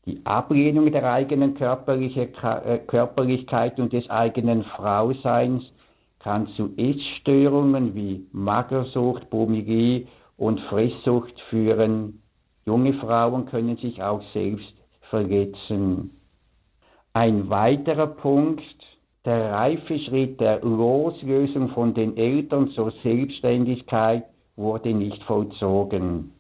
Die 0.04 0.20
Ablehnung 0.24 0.92
der 0.92 1.10
eigenen 1.10 1.56
äh, 1.56 2.78
Körperlichkeit 2.86 3.80
und 3.80 3.94
des 3.94 4.10
eigenen 4.10 4.64
Frauseins 4.64 5.62
kann 6.20 6.48
zu 6.56 6.70
Essstörungen 6.76 7.94
wie 7.94 8.26
Magersucht, 8.32 9.28
Bulimie 9.30 10.06
und 10.36 10.60
Fresssucht 10.60 11.34
führen. 11.48 12.22
Junge 12.66 12.94
Frauen 12.94 13.46
können 13.46 13.76
sich 13.78 14.02
auch 14.02 14.22
selbst 14.32 14.72
verletzen. 15.08 16.10
Ein 17.12 17.50
weiterer 17.50 18.06
Punkt, 18.06 18.62
der 19.24 19.52
reife 19.52 19.98
Schritt 19.98 20.40
der 20.40 20.60
Loslösung 20.60 21.70
von 21.70 21.92
den 21.94 22.16
Eltern 22.16 22.70
zur 22.70 22.92
Selbstständigkeit 23.02 24.24
wurde 24.56 24.94
nicht 24.94 25.22
vollzogen. 25.24 26.32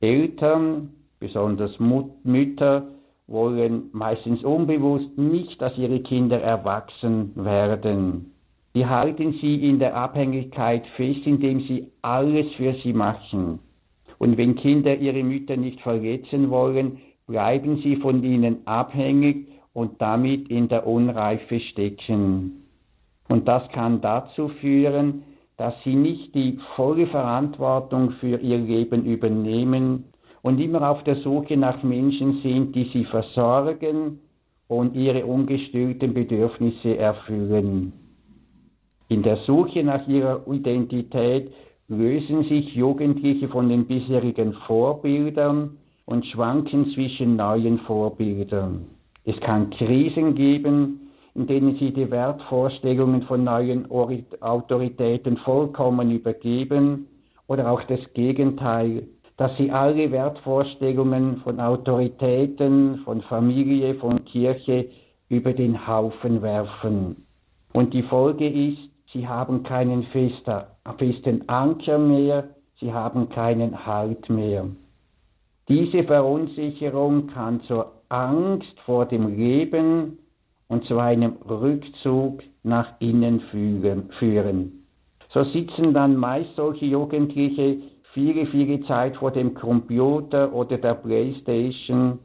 Eltern, 0.00 0.90
besonders 1.20 1.72
Mütter, 1.78 2.88
wollen 3.26 3.90
meistens 3.92 4.42
unbewusst 4.42 5.16
nicht, 5.16 5.60
dass 5.60 5.76
ihre 5.76 6.00
Kinder 6.00 6.40
erwachsen 6.40 7.32
werden. 7.36 8.32
Sie 8.74 8.86
halten 8.86 9.34
sie 9.40 9.68
in 9.68 9.78
der 9.78 9.96
Abhängigkeit 9.96 10.86
fest, 10.96 11.20
indem 11.24 11.60
sie 11.60 11.88
alles 12.02 12.46
für 12.56 12.74
sie 12.82 12.92
machen. 12.92 13.60
Und 14.18 14.36
wenn 14.36 14.56
Kinder 14.56 14.96
ihre 14.96 15.22
Mütter 15.22 15.56
nicht 15.56 15.80
verletzen 15.80 16.50
wollen, 16.50 16.98
bleiben 17.26 17.80
sie 17.82 17.96
von 17.96 18.22
ihnen 18.22 18.66
abhängig 18.66 19.48
und 19.72 20.00
damit 20.00 20.48
in 20.48 20.68
der 20.68 20.86
Unreife 20.86 21.60
stecken. 21.60 22.64
Und 23.28 23.46
das 23.46 23.68
kann 23.70 24.00
dazu 24.00 24.48
führen, 24.60 25.22
dass 25.56 25.74
sie 25.84 25.94
nicht 25.94 26.34
die 26.34 26.58
volle 26.76 27.06
Verantwortung 27.08 28.12
für 28.20 28.38
ihr 28.38 28.58
Leben 28.58 29.04
übernehmen 29.04 30.04
und 30.42 30.60
immer 30.60 30.88
auf 30.88 31.04
der 31.04 31.16
Suche 31.16 31.56
nach 31.56 31.82
Menschen 31.82 32.40
sind, 32.42 32.74
die 32.74 32.90
sie 32.92 33.04
versorgen 33.04 34.20
und 34.68 34.94
ihre 34.94 35.26
ungestillten 35.26 36.14
Bedürfnisse 36.14 36.96
erfüllen. 36.96 37.92
In 39.08 39.22
der 39.22 39.38
Suche 39.46 39.82
nach 39.82 40.06
ihrer 40.06 40.46
Identität 40.46 41.50
lösen 41.88 42.44
sich 42.44 42.74
Jugendliche 42.74 43.48
von 43.48 43.68
den 43.68 43.86
bisherigen 43.86 44.52
Vorbildern 44.66 45.78
und 46.04 46.26
schwanken 46.26 46.90
zwischen 46.92 47.36
neuen 47.36 47.78
Vorbildern. 47.80 48.86
Es 49.24 49.38
kann 49.40 49.70
Krisen 49.70 50.34
geben, 50.34 51.08
in 51.34 51.46
denen 51.46 51.76
sie 51.78 51.92
die 51.92 52.10
Wertvorstellungen 52.10 53.22
von 53.22 53.44
neuen 53.44 53.90
Autoritäten 54.40 55.38
vollkommen 55.38 56.10
übergeben 56.10 57.06
oder 57.46 57.70
auch 57.70 57.82
das 57.84 58.00
Gegenteil, 58.12 59.06
dass 59.38 59.56
sie 59.56 59.70
alle 59.70 60.10
Wertvorstellungen 60.10 61.38
von 61.38 61.60
Autoritäten, 61.60 62.98
von 63.04 63.22
Familie, 63.22 63.94
von 63.94 64.24
Kirche 64.24 64.88
über 65.28 65.52
den 65.52 65.86
Haufen 65.86 66.42
werfen. 66.42 67.24
Und 67.72 67.94
die 67.94 68.02
Folge 68.02 68.48
ist, 68.48 68.87
sie 69.12 69.26
haben 69.26 69.62
keinen 69.62 70.04
festen 70.04 71.48
Anker 71.48 71.98
mehr, 71.98 72.48
sie 72.80 72.92
haben 72.92 73.28
keinen 73.28 73.86
Halt 73.86 74.28
mehr. 74.28 74.66
Diese 75.68 76.04
Verunsicherung 76.04 77.28
kann 77.28 77.60
zur 77.62 77.92
Angst 78.08 78.78
vor 78.86 79.06
dem 79.06 79.36
Leben 79.36 80.18
und 80.68 80.84
zu 80.84 80.98
einem 80.98 81.34
Rückzug 81.48 82.42
nach 82.62 83.00
innen 83.00 83.40
führen. 84.18 84.84
So 85.32 85.44
sitzen 85.44 85.92
dann 85.92 86.16
meist 86.16 86.54
solche 86.56 86.86
Jugendliche 86.86 87.78
viele, 88.14 88.46
viele 88.46 88.82
Zeit 88.86 89.16
vor 89.16 89.30
dem 89.30 89.54
Computer 89.54 90.52
oder 90.52 90.78
der 90.78 90.94
Playstation 90.94 92.18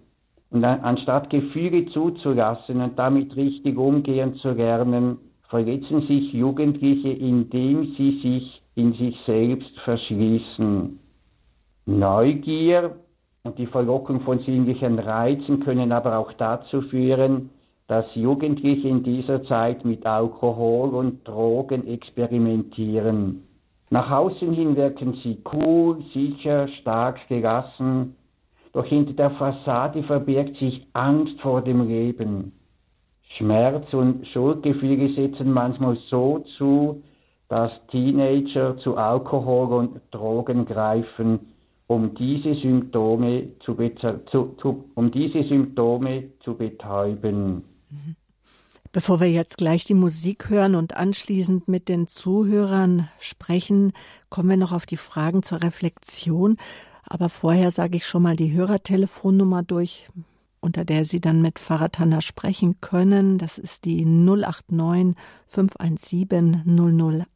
und 0.52 0.64
anstatt 0.64 1.30
Gefühle 1.30 1.88
zuzulassen 1.88 2.80
und 2.80 2.98
damit 2.98 3.36
richtig 3.36 3.78
umgehen 3.78 4.36
zu 4.36 4.52
lernen, 4.52 5.18
verletzen 5.54 6.02
sich 6.08 6.34
Jugendliche, 6.34 7.10
indem 7.10 7.94
sie 7.96 8.20
sich 8.24 8.62
in 8.74 8.94
sich 8.94 9.16
selbst 9.28 9.70
verschließen. 9.82 10.98
Neugier 11.86 12.96
und 13.44 13.60
die 13.60 13.68
Verlockung 13.68 14.22
von 14.22 14.40
sinnlichen 14.40 14.98
Reizen 14.98 15.60
können 15.60 15.92
aber 15.92 16.18
auch 16.18 16.34
dazu 16.34 16.82
führen, 16.82 17.52
dass 17.88 18.04
Jugendliche 18.16 18.88
in 18.88 19.04
dieser 19.04 19.44
Zeit 19.44 19.86
mit 19.86 20.08
Alkohol 20.08 20.90
und 20.90 21.28
Drogen 21.28 21.86
experimentieren. 21.88 23.44
Nach 23.92 24.10
außen 24.10 24.54
hin 24.54 24.76
wirken 24.76 25.20
sie 25.22 25.38
cool, 25.54 26.04
sicher, 26.16 26.68
stark, 26.82 27.20
gelassen, 27.30 28.16
doch 28.72 28.86
hinter 28.86 29.14
der 29.14 29.30
Fassade 29.30 30.02
verbirgt 30.02 30.58
sich 30.58 30.88
Angst 30.94 31.40
vor 31.42 31.62
dem 31.62 31.88
Leben. 31.88 32.54
Schmerz 33.38 33.92
und 33.94 34.28
Schuldgefühle 34.28 35.14
setzen 35.16 35.52
manchmal 35.52 35.98
so 36.10 36.46
zu, 36.58 37.04
dass 37.50 37.72
Teenager 37.90 38.78
zu 38.78 38.98
Alkohol 38.98 39.74
und 39.74 40.02
Drogen 40.12 40.66
greifen, 40.66 41.40
um 41.88 42.16
diese 42.16 42.56
Symptome 42.56 43.50
zu, 43.64 43.76
zu, 44.32 44.56
zu, 44.60 44.86
um 44.96 45.12
diese 45.12 45.44
Symptome 45.44 46.30
zu 46.44 46.56
betäuben. 46.56 47.64
Bevor 48.92 49.20
wir 49.20 49.30
jetzt 49.30 49.58
gleich 49.58 49.86
die 49.86 49.96
Musik 49.96 50.50
hören 50.50 50.76
und 50.76 50.96
anschließend 50.96 51.68
mit 51.68 51.90
den 51.90 52.08
Zuhörern 52.08 53.10
sprechen, 53.20 53.94
kommen 54.30 54.50
wir 54.50 54.58
noch 54.58 54.72
auf 54.72 54.86
die 54.86 54.98
Fragen 54.98 55.42
zur 55.44 55.64
Reflexion. 55.64 56.58
Aber 57.04 57.30
vorher 57.30 57.72
sage 57.72 57.98
ich 57.98 58.06
schon 58.06 58.24
mal 58.24 58.36
die 58.36 58.54
Hörertelefonnummer 58.54 59.64
durch, 59.64 60.10
unter 60.64 60.86
der 60.86 61.04
Sie 61.04 61.20
dann 61.20 61.42
mit 61.42 61.60
Tanner 61.60 62.22
sprechen 62.22 62.80
können. 62.80 63.38
Das 63.38 63.58
ist 63.58 63.84
die 63.84 64.06
089 64.06 65.16
517 65.48 66.64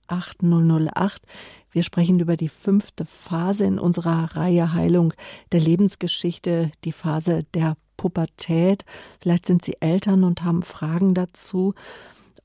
008 0.08 0.38
008. 0.42 1.22
Wir 1.70 1.84
sprechen 1.84 2.20
über 2.22 2.38
die 2.38 2.48
fünfte 2.48 3.04
Phase 3.06 3.66
in 3.66 3.80
unserer 3.80 4.36
Reihe 4.36 4.74
Heilung 4.74 5.14
der 5.52 5.60
Lebensgeschichte, 5.60 6.72
die 6.86 6.94
Phase 6.94 7.44
der 7.54 7.76
Pubertät. 7.98 8.86
Vielleicht 9.20 9.46
sind 9.46 9.64
Sie 9.64 9.76
Eltern 9.82 10.24
und 10.24 10.44
haben 10.44 10.62
Fragen 10.62 11.14
dazu. 11.14 11.74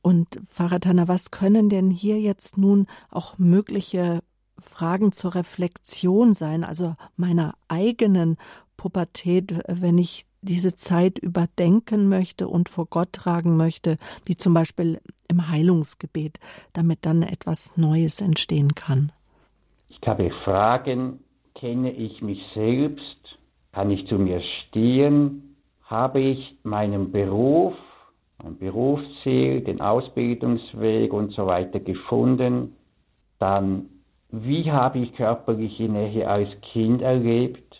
Und 0.02 0.40
Tanner, 0.80 1.06
was 1.06 1.30
können 1.30 1.68
denn 1.68 1.90
hier 1.90 2.20
jetzt 2.20 2.58
nun 2.58 2.88
auch 3.08 3.38
mögliche 3.38 4.20
Fragen 4.58 5.12
zur 5.12 5.36
Reflexion 5.36 6.34
sein, 6.34 6.64
also 6.64 6.96
meiner 7.16 7.54
eigenen 7.68 8.36
Pubertät, 8.76 9.60
wenn 9.68 9.96
ich 9.98 10.26
diese 10.42 10.74
Zeit 10.74 11.18
überdenken 11.18 12.08
möchte 12.08 12.48
und 12.48 12.68
vor 12.68 12.86
Gott 12.86 13.12
tragen 13.12 13.56
möchte, 13.56 13.96
wie 14.26 14.36
zum 14.36 14.54
Beispiel 14.54 15.00
im 15.28 15.48
Heilungsgebet, 15.48 16.38
damit 16.72 17.06
dann 17.06 17.22
etwas 17.22 17.76
Neues 17.76 18.20
entstehen 18.20 18.74
kann? 18.74 19.12
Ich 19.88 20.06
habe 20.06 20.30
Fragen, 20.44 21.20
kenne 21.54 21.92
ich 21.92 22.20
mich 22.20 22.40
selbst, 22.54 23.38
kann 23.72 23.90
ich 23.90 24.06
zu 24.08 24.16
mir 24.16 24.42
stehen, 24.42 25.56
habe 25.84 26.20
ich 26.20 26.56
meinen 26.64 27.12
Beruf, 27.12 27.74
mein 28.42 28.58
Berufsziel, 28.58 29.60
den 29.60 29.80
Ausbildungsweg 29.80 31.12
und 31.12 31.32
so 31.32 31.46
weiter 31.46 31.80
gefunden, 31.80 32.74
dann 33.38 33.86
wie 34.30 34.70
habe 34.70 34.98
ich 34.98 35.14
körperliche 35.14 35.84
Nähe 35.84 36.28
als 36.28 36.48
Kind 36.72 37.02
erlebt, 37.02 37.71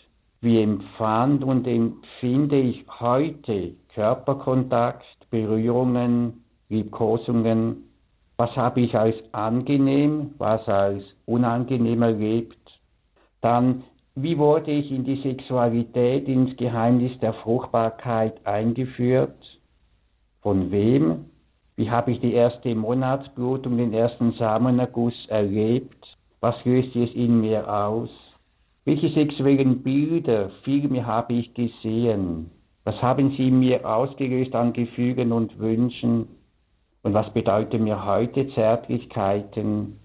wie 0.43 0.61
empfand 0.61 1.41
und 1.41 1.65
empfinde 1.65 2.59
ich 2.59 2.85
heute 2.99 3.75
Körperkontakt, 3.95 5.05
Berührungen, 5.31 6.43
Liebkosungen? 6.67 7.89
Was 8.35 8.53
habe 8.57 8.81
ich 8.81 8.93
als 8.93 9.15
angenehm, 9.31 10.35
was 10.39 10.67
als 10.67 11.01
unangenehm 11.25 12.01
erlebt? 12.01 12.57
Dann, 13.39 13.83
wie 14.15 14.37
wurde 14.37 14.71
ich 14.71 14.91
in 14.91 15.05
die 15.05 15.21
Sexualität, 15.21 16.27
ins 16.27 16.57
Geheimnis 16.57 17.17
der 17.19 17.33
Fruchtbarkeit 17.35 18.45
eingeführt? 18.45 19.37
Von 20.41 20.71
wem? 20.71 21.25
Wie 21.77 21.89
habe 21.89 22.11
ich 22.11 22.19
die 22.19 22.33
erste 22.33 22.75
Monatsblutung, 22.75 23.77
den 23.77 23.93
ersten 23.93 24.33
Samenerguss 24.33 25.15
erlebt? 25.29 26.05
Was 26.41 26.55
löst 26.65 26.93
es 26.97 27.15
in 27.15 27.39
mir 27.39 27.73
aus? 27.73 28.09
Welche 28.85 29.07
sexuellen 29.11 29.81
Bilder, 29.81 30.49
Filme 30.65 31.05
habe 31.05 31.31
ich 31.35 31.53
gesehen? 31.53 32.51
Was 32.83 33.01
haben 33.01 33.33
sie 33.37 33.49
mir 33.49 33.89
ausgelöst 33.89 34.53
an 34.55 34.73
Gefühlen 34.73 35.31
und 35.31 35.57
Wünschen? 35.57 36.27
Und 37.01 37.13
was 37.13 37.31
bedeuten 37.31 37.85
mir 37.85 38.05
heute 38.05 38.49
Zärtlichkeiten? 38.49 40.01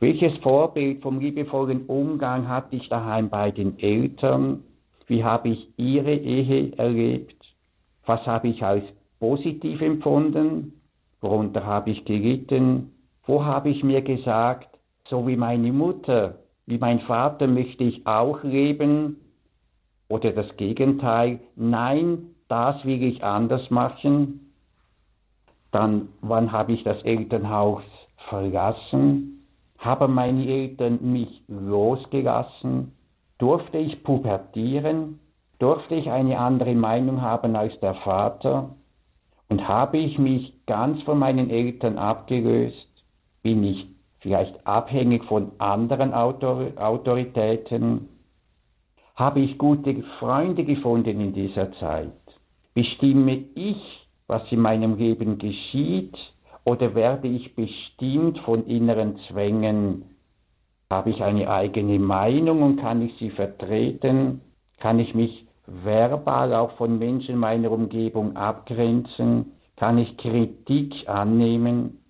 Welches 0.00 0.36
Vorbild 0.42 1.00
vom 1.00 1.18
liebevollen 1.18 1.86
Umgang 1.86 2.46
hatte 2.46 2.76
ich 2.76 2.86
daheim 2.90 3.30
bei 3.30 3.50
den 3.50 3.78
Eltern? 3.78 4.64
Wie 5.06 5.24
habe 5.24 5.48
ich 5.48 5.68
ihre 5.78 6.14
Ehe 6.14 6.76
erlebt? 6.76 7.42
Was 8.04 8.20
habe 8.26 8.48
ich 8.48 8.62
als 8.62 8.84
positiv 9.18 9.80
empfunden? 9.80 10.74
Worunter 11.22 11.64
habe 11.64 11.92
ich 11.92 12.04
gelitten? 12.04 12.92
Wo 13.26 13.46
habe 13.46 13.70
ich 13.70 13.82
mir 13.82 14.02
gesagt, 14.02 14.68
so 15.08 15.26
wie 15.26 15.36
meine 15.36 15.72
Mutter 15.72 16.43
wie 16.66 16.78
mein 16.78 17.00
Vater 17.00 17.46
möchte 17.46 17.84
ich 17.84 18.06
auch 18.06 18.42
leben 18.42 19.20
oder 20.08 20.32
das 20.32 20.56
Gegenteil, 20.56 21.40
nein, 21.56 22.34
das 22.48 22.84
will 22.84 23.02
ich 23.02 23.22
anders 23.22 23.70
machen. 23.70 24.52
Dann, 25.70 26.08
wann 26.20 26.52
habe 26.52 26.72
ich 26.72 26.84
das 26.84 27.02
Elternhaus 27.02 27.82
verlassen? 28.28 29.44
Haben 29.78 30.14
meine 30.14 30.46
Eltern 30.46 30.98
mich 31.02 31.42
losgelassen? 31.48 32.92
Durfte 33.38 33.78
ich 33.78 34.02
pubertieren? 34.04 35.18
Durfte 35.58 35.94
ich 35.94 36.10
eine 36.10 36.38
andere 36.38 36.74
Meinung 36.74 37.20
haben 37.20 37.56
als 37.56 37.78
der 37.80 37.94
Vater? 37.96 38.74
Und 39.48 39.66
habe 39.68 39.98
ich 39.98 40.18
mich 40.18 40.54
ganz 40.66 41.02
von 41.02 41.18
meinen 41.18 41.50
Eltern 41.50 41.98
abgelöst? 41.98 42.88
Bin 43.42 43.64
ich 43.64 43.93
vielleicht 44.24 44.66
abhängig 44.66 45.22
von 45.24 45.52
anderen 45.58 46.14
Autor 46.14 46.72
Autoritäten? 46.76 48.08
Habe 49.14 49.40
ich 49.40 49.58
gute 49.58 50.02
Freunde 50.18 50.64
gefunden 50.64 51.20
in 51.20 51.34
dieser 51.34 51.70
Zeit? 51.74 52.10
Bestimme 52.72 53.44
ich, 53.54 53.76
was 54.26 54.42
in 54.50 54.60
meinem 54.60 54.96
Leben 54.96 55.36
geschieht, 55.36 56.16
oder 56.64 56.94
werde 56.94 57.28
ich 57.28 57.54
bestimmt 57.54 58.38
von 58.40 58.66
inneren 58.66 59.18
Zwängen? 59.28 60.04
Habe 60.90 61.10
ich 61.10 61.22
eine 61.22 61.50
eigene 61.50 61.98
Meinung 61.98 62.62
und 62.62 62.80
kann 62.80 63.02
ich 63.02 63.14
sie 63.18 63.30
vertreten? 63.30 64.40
Kann 64.80 64.98
ich 65.00 65.14
mich 65.14 65.46
verbal 65.66 66.54
auch 66.54 66.72
von 66.78 66.98
Menschen 66.98 67.36
meiner 67.36 67.70
Umgebung 67.70 68.36
abgrenzen? 68.36 69.52
Kann 69.76 69.98
ich 69.98 70.16
Kritik 70.16 70.94
annehmen? 71.06 72.03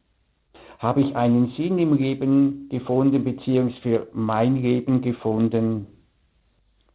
Habe 0.85 1.01
ich 1.01 1.16
einen 1.16 1.51
Sinn 1.57 1.78
im 1.78 1.95
Leben 1.95 2.68
gefunden, 2.68 3.24
beziehungsweise 3.24 3.80
für 3.80 4.07
mein 4.12 4.61
Leben 4.61 5.01
gefunden? 5.01 5.87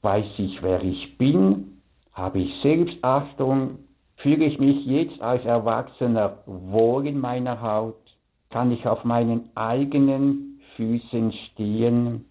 Weiß 0.04 0.28
ich, 0.38 0.62
wer 0.62 0.84
ich 0.84 1.18
bin? 1.18 1.82
Habe 2.14 2.38
ich 2.38 2.54
Selbstachtung? 2.62 3.80
Fühle 4.18 4.46
ich 4.46 4.60
mich 4.60 4.86
jetzt 4.86 5.20
als 5.24 5.44
Erwachsener 5.44 6.44
wohl 6.46 7.08
in 7.08 7.20
meiner 7.20 7.64
Haut? 7.64 7.96
Kann 8.52 8.72
ich 8.72 8.86
auf 8.86 9.04
meinen 9.06 9.50
eigenen 9.56 10.60
Füßen 10.76 11.34
stehen? 11.48 12.26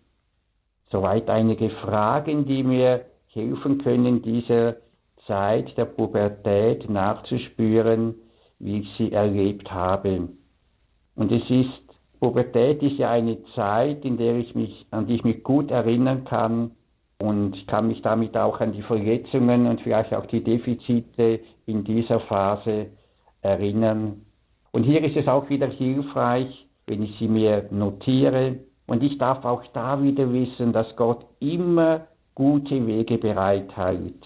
Soweit 0.92 1.28
einige 1.28 1.70
Fragen, 1.70 2.44
die 2.44 2.62
mir 2.62 3.04
helfen 3.32 3.82
können, 3.82 4.22
dieser 4.22 4.76
Zeit 5.26 5.76
der 5.76 5.86
Pubertät 5.86 6.88
nachzuspüren, 6.88 8.14
wie 8.60 8.78
ich 8.78 8.88
sie 8.96 9.10
erlebt 9.10 9.72
habe. 9.72 10.28
Und 11.18 11.32
es 11.32 11.42
ist, 11.50 11.68
Pubertät 12.20 12.80
ist 12.80 12.96
ja 12.96 13.10
eine 13.10 13.38
Zeit, 13.56 14.04
in 14.04 14.16
der 14.18 14.36
ich 14.36 14.54
mich, 14.54 14.86
an 14.92 15.08
die 15.08 15.16
ich 15.16 15.24
mich 15.24 15.42
gut 15.42 15.72
erinnern 15.72 16.24
kann 16.24 16.70
und 17.20 17.56
ich 17.56 17.66
kann 17.66 17.88
mich 17.88 18.00
damit 18.02 18.36
auch 18.36 18.60
an 18.60 18.72
die 18.72 18.82
Verletzungen 18.82 19.66
und 19.66 19.80
vielleicht 19.80 20.14
auch 20.14 20.26
die 20.26 20.44
Defizite 20.44 21.40
in 21.66 21.82
dieser 21.82 22.20
Phase 22.20 22.86
erinnern. 23.42 24.20
Und 24.70 24.84
hier 24.84 25.02
ist 25.02 25.16
es 25.16 25.26
auch 25.26 25.50
wieder 25.50 25.66
hilfreich, 25.66 26.66
wenn 26.86 27.02
ich 27.02 27.18
sie 27.18 27.26
mir 27.26 27.66
notiere. 27.72 28.60
Und 28.86 29.02
ich 29.02 29.18
darf 29.18 29.44
auch 29.44 29.64
da 29.74 30.00
wieder 30.00 30.32
wissen, 30.32 30.72
dass 30.72 30.94
Gott 30.94 31.26
immer 31.40 32.06
gute 32.36 32.86
Wege 32.86 33.18
bereithält. 33.18 34.22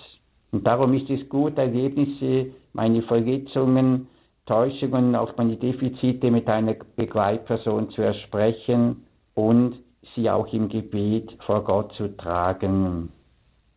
Und 0.51 0.67
darum 0.67 0.93
ist 0.93 1.09
es 1.09 1.27
gut, 1.31 1.57
Erlebnisse, 1.57 2.53
meine 2.75 3.01
Verletzungen, 3.03 4.09
Täuschungen, 4.47 5.15
auch 5.15 5.37
meine 5.37 5.57
Defizite 5.57 6.31
mit 6.31 6.49
einer 6.49 6.75
Begleitperson 6.97 7.91
zu 7.91 8.03
ersprechen 8.03 9.05
und 9.35 9.77
sie 10.15 10.29
auch 10.29 10.53
im 10.53 10.69
Gebet 10.69 11.31
vor 11.47 11.65
Gott 11.65 11.93
zu 11.95 12.09
tragen. 12.17 13.11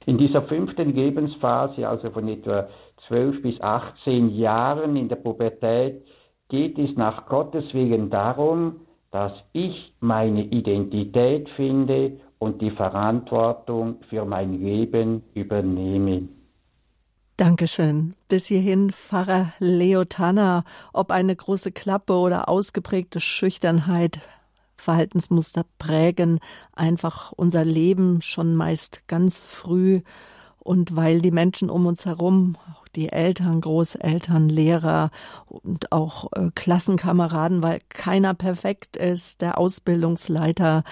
In 0.05 0.17
dieser 0.17 0.43
fünften 0.43 0.93
Lebensphase, 0.93 1.87
also 1.87 2.09
von 2.11 2.27
etwa 2.27 2.67
12 3.07 3.41
bis 3.41 3.61
18 3.61 4.35
Jahren 4.35 4.95
in 4.95 5.09
der 5.09 5.15
Pubertät, 5.17 6.03
geht 6.49 6.77
es 6.77 6.95
nach 6.95 7.25
Gottes 7.27 7.73
Willen 7.73 8.09
darum, 8.09 8.81
dass 9.11 9.33
ich 9.53 9.93
meine 9.99 10.43
Identität 10.43 11.49
finde 11.55 12.19
und 12.37 12.61
die 12.61 12.71
Verantwortung 12.71 13.97
für 14.09 14.25
mein 14.25 14.61
Leben 14.61 15.23
übernehme. 15.33 16.27
Dankeschön. 17.37 18.15
Bis 18.29 18.45
hierhin 18.45 18.91
Pfarrer 18.91 19.51
Leo 19.59 20.05
Tanner. 20.05 20.63
Ob 20.93 21.11
eine 21.11 21.35
große 21.35 21.73
Klappe 21.73 22.13
oder 22.13 22.47
ausgeprägte 22.47 23.19
Schüchternheit, 23.19 24.21
Verhaltensmuster 24.77 25.65
prägen 25.77 26.39
einfach 26.73 27.33
unser 27.33 27.65
Leben 27.65 28.21
schon 28.21 28.55
meist 28.55 29.05
ganz 29.07 29.43
früh. 29.43 30.01
Und 30.59 30.95
weil 30.95 31.21
die 31.21 31.31
Menschen 31.31 31.69
um 31.69 31.85
uns 31.85 32.05
herum, 32.05 32.57
die 32.95 33.09
Eltern, 33.09 33.59
Großeltern, 33.59 34.47
Lehrer 34.47 35.11
und 35.45 35.91
auch 35.91 36.31
äh, 36.31 36.51
Klassenkameraden, 36.55 37.61
weil 37.61 37.81
keiner 37.89 38.33
perfekt 38.33 38.95
ist, 38.95 39.41
der 39.41 39.57
Ausbildungsleiter, 39.57 40.85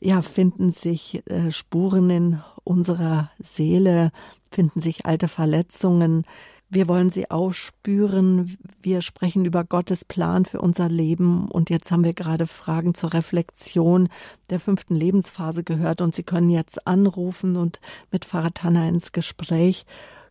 ja, 0.00 0.22
finden 0.22 0.70
sich 0.70 1.22
äh, 1.26 1.50
Spuren 1.50 2.10
in 2.10 2.40
unserer 2.62 3.30
Seele, 3.38 4.12
finden 4.50 4.80
sich 4.80 5.06
alte 5.06 5.28
Verletzungen. 5.28 6.24
Wir 6.72 6.86
wollen 6.86 7.10
sie 7.10 7.28
aufspüren. 7.30 8.56
Wir 8.80 9.00
sprechen 9.00 9.44
über 9.44 9.64
Gottes 9.64 10.04
Plan 10.04 10.44
für 10.44 10.60
unser 10.60 10.88
Leben. 10.88 11.48
Und 11.48 11.68
jetzt 11.68 11.90
haben 11.90 12.04
wir 12.04 12.14
gerade 12.14 12.46
Fragen 12.46 12.94
zur 12.94 13.12
Reflexion 13.12 14.08
der 14.50 14.60
fünften 14.60 14.94
Lebensphase 14.94 15.64
gehört. 15.64 16.00
Und 16.00 16.14
Sie 16.14 16.22
können 16.22 16.48
jetzt 16.48 16.86
anrufen 16.86 17.56
und 17.56 17.80
mit 18.12 18.24
Pfarrer 18.24 18.54
Tanner 18.54 18.88
ins 18.88 19.10
Gespräch 19.10 19.84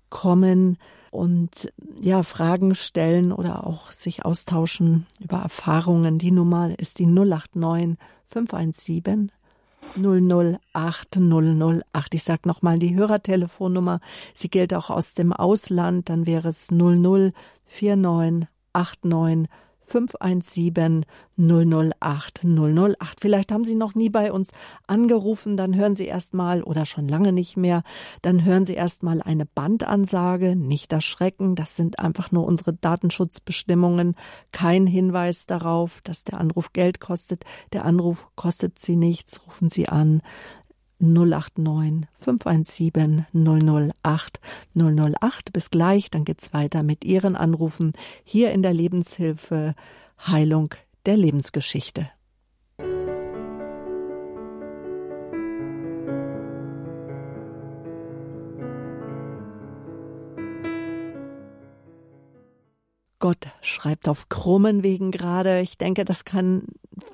kommen 0.10 0.78
und 1.12 1.74
ja, 2.00 2.24
Fragen 2.24 2.74
stellen 2.76 3.32
oder 3.32 3.68
auch 3.68 3.92
sich 3.92 4.26
austauschen 4.26 5.08
über 5.20 5.40
Erfahrungen. 5.40 6.20
Die 6.20 6.32
Nummer 6.32 6.78
ist 6.80 7.00
die 7.00 7.08
089 7.08 7.98
517 8.26 9.32
008 9.96 11.18
008. 11.18 12.14
Ich 12.14 12.24
sage 12.24 12.48
nochmal 12.48 12.80
die 12.80 12.96
Hörertelefonnummer. 12.96 14.00
Sie 14.34 14.50
gilt 14.50 14.74
auch 14.74 14.90
aus 14.90 15.14
dem 15.14 15.34
Ausland. 15.34 16.08
Dann 16.10 16.26
wäre 16.26 16.48
es 16.50 16.70
004989 16.70 19.50
517 19.90 21.06
008 21.38 22.44
008. 22.44 23.20
Vielleicht 23.20 23.52
haben 23.52 23.66
Sie 23.66 23.76
noch 23.76 23.96
nie 23.96 24.10
bei 24.10 24.32
uns 24.32 24.52
angerufen, 24.88 25.58
dann 25.58 25.76
hören 25.76 25.96
Sie 25.96 26.06
erstmal 26.06 26.64
oder 26.64 26.86
schon 26.86 27.08
lange 27.08 27.32
nicht 27.32 27.58
mehr, 27.58 27.84
dann 28.22 28.46
hören 28.46 28.66
Sie 28.66 28.74
erstmal 28.74 29.22
eine 29.22 29.46
Bandansage, 29.46 30.56
nicht 30.56 30.92
erschrecken, 30.92 31.56
das 31.56 31.76
sind 31.76 32.00
einfach 32.00 32.32
nur 32.32 32.46
unsere 32.46 32.74
Datenschutzbestimmungen, 32.74 34.16
kein 34.52 34.86
Hinweis 34.86 35.46
darauf, 35.46 36.02
dass 36.04 36.24
der 36.24 36.40
Anruf 36.40 36.74
Geld 36.74 37.00
kostet. 37.00 37.44
Der 37.74 37.86
Anruf 37.86 38.28
kostet 38.36 38.80
Sie 38.80 38.96
nichts, 38.96 39.42
rufen 39.48 39.70
Sie 39.70 39.90
an 39.90 40.22
089 41.00 42.08
517 42.18 43.26
008 43.34 44.40
008. 44.76 45.54
Bis 45.54 45.70
gleich, 45.70 46.10
dann 46.10 46.26
geht's 46.26 46.54
weiter 46.54 46.84
mit 46.84 47.06
Ihren 47.06 47.36
Anrufen 47.36 47.94
hier 48.24 48.52
in 48.52 48.62
der 48.62 48.74
Lebenshilfe 48.74 49.76
Heilung 50.20 50.76
der 51.06 51.18
Lebensgeschichte. 51.18 52.10
Gott 63.20 63.48
schreibt 63.62 64.08
auf 64.08 64.30
krummen 64.30 64.82
Wegen 64.82 65.12
gerade. 65.12 65.60
Ich 65.60 65.78
denke, 65.78 66.06
das 66.06 66.24
kann 66.24 66.64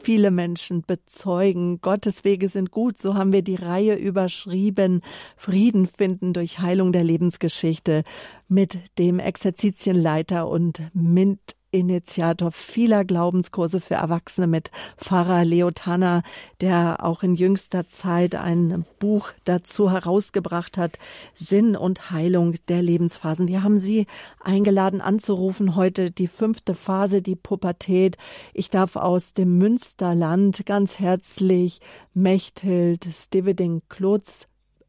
viele 0.01 0.29
Menschen 0.29 0.83
bezeugen. 0.83 1.81
Gottes 1.81 2.23
Wege 2.23 2.47
sind 2.47 2.71
gut. 2.71 2.99
So 2.99 3.15
haben 3.15 3.33
wir 3.33 3.41
die 3.41 3.55
Reihe 3.55 3.95
überschrieben. 3.95 5.01
Frieden 5.35 5.87
finden 5.87 6.33
durch 6.33 6.59
Heilung 6.59 6.91
der 6.91 7.03
Lebensgeschichte 7.03 8.03
mit 8.47 8.77
dem 8.99 9.19
Exerzitienleiter 9.19 10.47
und 10.47 10.81
mit 10.93 11.55
Initiator 11.75 12.51
vieler 12.51 13.05
Glaubenskurse 13.05 13.81
für 13.81 13.95
Erwachsene 13.95 14.47
mit 14.47 14.71
Pfarrer 14.97 15.43
Leo 15.43 15.71
Tanner, 15.71 16.23
der 16.61 17.03
auch 17.03 17.21
in 17.21 17.35
jüngster 17.35 17.87
Zeit 17.87 18.35
ein 18.35 18.85
Buch 18.99 19.31
dazu 19.43 19.91
herausgebracht 19.91 20.77
hat, 20.77 20.97
Sinn 21.33 21.75
und 21.75 22.11
Heilung 22.11 22.55
der 22.69 22.81
Lebensphasen. 22.81 23.47
Wir 23.47 23.61
haben 23.61 23.77
Sie 23.77 24.07
eingeladen 24.39 25.01
anzurufen 25.01 25.75
heute 25.75 26.11
die 26.11 26.27
fünfte 26.27 26.73
Phase, 26.73 27.21
die 27.21 27.35
Pubertät. 27.35 28.17
Ich 28.53 28.69
darf 28.69 28.95
aus 28.95 29.33
dem 29.33 29.57
Münsterland 29.57 30.65
ganz 30.65 30.99
herzlich 30.99 31.81
Mechthild 32.13 33.05
Steveding 33.11 33.81
Klotz 33.89 34.47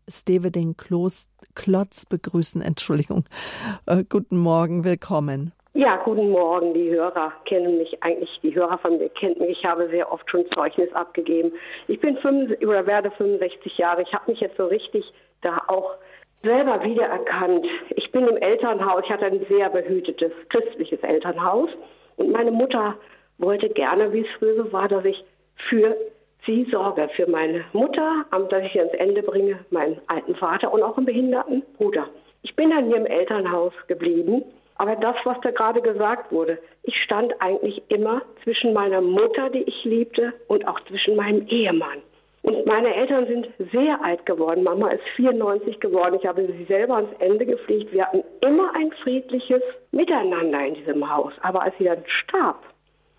Steveding 0.09 0.77
Klotz 0.77 2.07
begrüßen. 2.09 2.63
Entschuldigung. 2.63 3.25
Äh, 3.87 4.05
guten 4.09 4.37
Morgen, 4.37 4.85
willkommen. 4.85 5.53
Ja, 5.77 5.97
guten 5.97 6.31
Morgen. 6.31 6.73
Die 6.73 6.89
Hörer 6.91 7.35
kennen 7.45 7.77
mich 7.77 8.03
eigentlich, 8.03 8.31
die 8.43 8.55
Hörer 8.55 8.79
von 8.79 8.97
mir 8.97 9.11
kennen 9.11 9.37
mich. 9.39 9.59
Ich 9.59 9.65
habe 9.67 9.87
sehr 9.91 10.11
oft 10.11 10.29
schon 10.31 10.51
Zeugnis 10.55 10.91
abgegeben. 10.95 11.53
Ich 11.87 12.01
bin 12.01 12.17
fünf, 12.17 12.51
oder 12.63 12.87
werde 12.87 13.11
65 13.11 13.77
Jahre. 13.77 14.01
Ich 14.01 14.11
habe 14.15 14.31
mich 14.31 14.41
jetzt 14.41 14.57
so 14.57 14.65
richtig 14.65 15.05
da 15.43 15.61
auch 15.67 15.97
selber 16.43 16.83
wiedererkannt. 16.83 17.67
Ich 17.91 18.11
bin 18.11 18.27
im 18.27 18.39
Elternhaus. 18.39 19.03
Ich 19.05 19.11
hatte 19.11 19.27
ein 19.27 19.45
sehr 19.51 19.69
behütetes 19.69 20.33
christliches 20.49 21.01
Elternhaus. 21.03 21.69
Und 22.17 22.33
meine 22.33 22.53
Mutter 22.53 22.97
wollte 23.37 23.69
gerne, 23.69 24.11
wie 24.15 24.21
es 24.21 24.39
früher 24.39 24.57
so 24.57 24.73
war, 24.73 24.89
dass 24.89 25.05
ich 25.05 25.23
für 25.69 25.95
sie 26.47 26.67
sorge. 26.73 27.11
Für 27.17 27.29
meine 27.29 27.67
Mutter, 27.75 28.25
dass 28.49 28.65
ich 28.65 28.73
sie 28.73 28.81
ans 28.81 28.95
Ende 28.95 29.23
bringe, 29.23 29.59
meinen 29.69 30.01
alten 30.07 30.37
Vater 30.37 30.73
und 30.73 30.83
auch 30.83 30.97
einen 30.97 31.05
behinderten 31.05 31.63
Bruder. 31.77 32.09
Ich 32.41 32.57
bin 32.57 32.71
dann 32.71 32.87
hier 32.87 32.97
im 32.97 33.05
Elternhaus 33.05 33.75
geblieben 33.89 34.43
aber 34.79 34.97
das, 34.97 35.17
was 35.25 35.41
da 35.41 35.51
gerade 35.51 35.81
gesagt 35.81 36.31
wurde, 36.33 36.59
ich 36.83 36.95
stand 37.03 37.41
eigentlich 37.41 37.83
immer 37.89 38.23
zwischen 38.45 38.73
meiner 38.73 39.01
Mutter, 39.01 39.51
die 39.51 39.63
ich 39.63 39.85
liebte, 39.85 40.33
und 40.49 40.67
auch 40.69 40.81
zwischen 40.89 41.17
meinem 41.17 41.47
Ehemann. 41.49 42.03
Und 42.43 42.65
meine 42.65 42.95
Eltern 42.95 43.27
sind 43.27 43.49
sehr 43.73 44.03
alt 44.05 44.25
geworden. 44.25 44.63
Mama 44.63 44.91
ist 44.91 45.03
94 45.17 45.81
geworden. 45.81 46.17
Ich 46.21 46.27
habe 46.27 46.47
sie 46.47 46.65
selber 46.67 46.95
ans 46.95 47.11
Ende 47.19 47.45
gepflegt. 47.45 47.93
Wir 47.93 48.07
hatten 48.07 48.23
immer 48.41 48.73
ein 48.77 48.93
friedliches 49.03 49.63
Miteinander 49.91 50.65
in 50.65 50.75
diesem 50.75 51.13
Haus. 51.13 51.33
Aber 51.43 51.63
als 51.63 51.77
sie 51.79 51.85
dann 51.85 52.05
starb, 52.07 52.63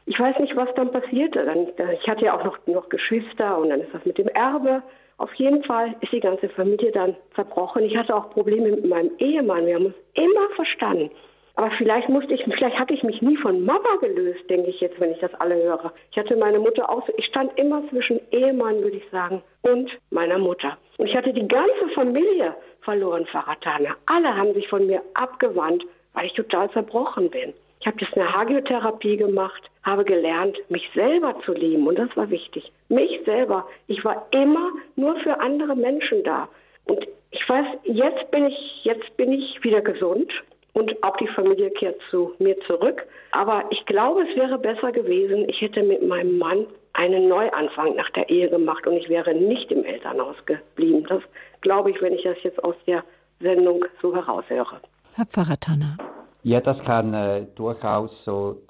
ich 0.06 0.18
weiß 0.18 0.40
nicht, 0.40 0.56
was 0.56 0.74
dann 0.76 0.94
passierte. 0.94 1.44
Dann, 1.44 1.68
ich 1.92 2.08
hatte 2.08 2.24
ja 2.24 2.40
auch 2.40 2.46
noch, 2.46 2.58
noch 2.68 2.88
Geschwister 2.88 3.58
und 3.58 3.70
dann 3.70 3.82
ist 3.82 3.94
das 3.94 4.06
mit 4.06 4.18
dem 4.18 4.30
Erbe. 4.30 4.82
Auf 5.18 5.34
jeden 5.34 5.62
Fall 5.66 5.96
ist 6.00 6.14
die 6.14 6.22
ganze 6.22 6.48
Familie 6.48 6.94
dann 6.94 7.18
zerbrochen. 7.36 7.84
Ich 7.84 7.98
hatte 7.98 8.16
auch 8.16 8.30
Probleme 8.30 8.70
mit 8.70 8.86
meinem 8.86 9.12
Ehemann. 9.18 9.66
Wir 9.66 9.76
haben 9.76 9.88
uns 9.88 9.96
immer 10.14 10.50
verstanden. 10.56 11.12
Aber 11.58 11.72
vielleicht 11.72 12.08
musste 12.08 12.36
ich, 12.36 12.44
vielleicht 12.44 12.78
hatte 12.78 12.94
ich 12.94 13.02
mich 13.02 13.20
nie 13.24 13.36
von 13.36 13.66
Mama 13.66 13.96
gelöst, 14.00 14.48
denke 14.48 14.70
ich 14.70 14.80
jetzt, 14.80 15.00
wenn 15.00 15.12
ich 15.12 15.20
das 15.20 15.34
alle 15.42 15.56
höre. 15.56 15.92
Ich 16.12 16.18
hatte 16.20 16.36
meine 16.36 16.60
Mutter 16.60 16.88
auch, 16.88 17.10
ich 17.18 17.26
stand 17.26 17.58
immer 17.58 17.82
zwischen 17.90 18.22
Ehemann, 18.30 18.84
würde 18.84 18.98
ich 18.98 19.10
sagen, 19.10 19.42
und 19.64 19.90
meiner 20.12 20.38
Mutter. 20.38 20.78
Und 21.00 21.08
ich 21.08 21.16
hatte 21.16 21.34
die 21.34 21.48
ganze 21.48 21.90
Familie 21.96 22.56
verloren, 22.82 23.26
Faratana. 23.26 23.96
Alle 24.06 24.38
haben 24.38 24.54
sich 24.54 24.68
von 24.68 24.86
mir 24.86 25.02
abgewandt, 25.16 25.84
weil 26.14 26.28
ich 26.28 26.34
total 26.34 26.70
zerbrochen 26.74 27.32
bin. 27.32 27.56
Ich 27.80 27.88
habe 27.88 27.98
jetzt 28.02 28.16
eine 28.16 28.32
Hagiotherapie 28.32 29.18
gemacht, 29.18 29.64
habe 29.82 30.06
gelernt, 30.06 30.58
mich 30.70 30.88
selber 30.94 31.42
zu 31.44 31.54
lieben. 31.54 31.88
Und 31.88 31.98
das 31.98 32.16
war 32.16 32.30
wichtig. 32.30 32.72
Mich 32.90 33.20
selber. 33.26 33.68
Ich 33.88 34.06
war 34.06 34.28
immer 34.30 34.74
nur 34.96 35.16
für 35.22 35.40
andere 35.40 35.76
Menschen 35.76 36.24
da. 36.24 36.50
Und 36.86 37.08
ich 37.32 37.50
weiß, 37.50 37.66
jetzt 37.84 38.30
bin 38.30 38.46
ich, 38.46 38.84
jetzt 38.84 39.18
bin 39.18 39.32
ich 39.32 39.64
wieder 39.64 39.82
gesund 39.82 40.32
und 40.78 41.04
auch 41.04 41.18
die 41.18 41.28
Familie 41.28 41.72
kehrt 41.72 42.00
zu 42.12 42.34
mir 42.38 42.56
zurück. 42.68 43.02
Aber 43.32 43.64
ich 43.72 43.84
glaube, 43.88 44.22
es 44.30 44.36
wäre 44.36 44.60
besser 44.60 44.92
gewesen, 44.92 45.50
ich 45.50 45.60
hätte 45.60 45.82
mit 45.82 46.08
meinem 46.08 46.38
Mann 46.38 46.68
einen 46.94 47.28
Neuanfang 47.28 47.96
nach 47.96 48.10
der 48.12 48.30
Ehe 48.30 48.50
gemacht 48.50 48.86
und 48.86 48.94
ich 48.94 49.10
wäre 49.10 49.34
nicht 49.34 49.72
im 49.72 49.84
Elternhaus 49.84 50.36
geblieben. 50.46 51.04
Das 51.10 51.24
glaube 51.62 51.90
ich, 51.90 52.02
wenn 52.02 52.14
ich 52.14 52.24
das 52.24 52.38
jetzt 52.44 52.64
aus 52.64 52.76
der 52.86 53.04
Sendung 53.40 53.86
so 54.02 54.16
heraushöre. 54.16 54.80
Herr 55.16 55.26
Pfarrer 55.26 55.60
Tanner. 55.60 55.98
Ja, 56.44 56.62
das 56.62 56.78
kann 56.86 57.14
äh, 57.14 57.46
durchaus 57.56 58.12
so, 58.24 58.62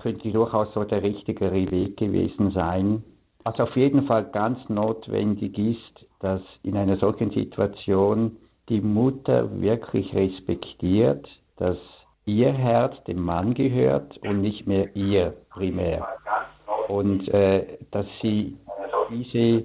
könnte 0.00 0.32
durchaus 0.32 0.74
so 0.74 0.82
der 0.82 1.02
richtigere 1.02 1.70
Weg 1.70 1.96
gewesen 1.96 2.50
sein. 2.50 3.04
Was 3.44 3.58
auf 3.60 3.74
jeden 3.76 4.06
Fall 4.06 4.24
ganz 4.32 4.58
notwendig 4.68 5.56
ist, 5.58 6.06
dass 6.20 6.40
in 6.64 6.76
einer 6.76 6.96
solchen 6.96 7.30
Situation 7.30 8.36
die 8.68 8.80
Mutter 8.80 9.60
wirklich 9.60 10.12
respektiert, 10.14 11.26
dass 11.62 11.78
ihr 12.26 12.52
Herz 12.52 12.92
dem 13.04 13.20
Mann 13.20 13.54
gehört 13.54 14.18
und 14.18 14.40
nicht 14.40 14.66
mehr 14.66 14.94
ihr 14.96 15.34
primär. 15.50 16.04
Und 16.88 17.28
äh, 17.28 17.78
dass 17.92 18.06
sie 18.20 18.56
diese, 19.10 19.64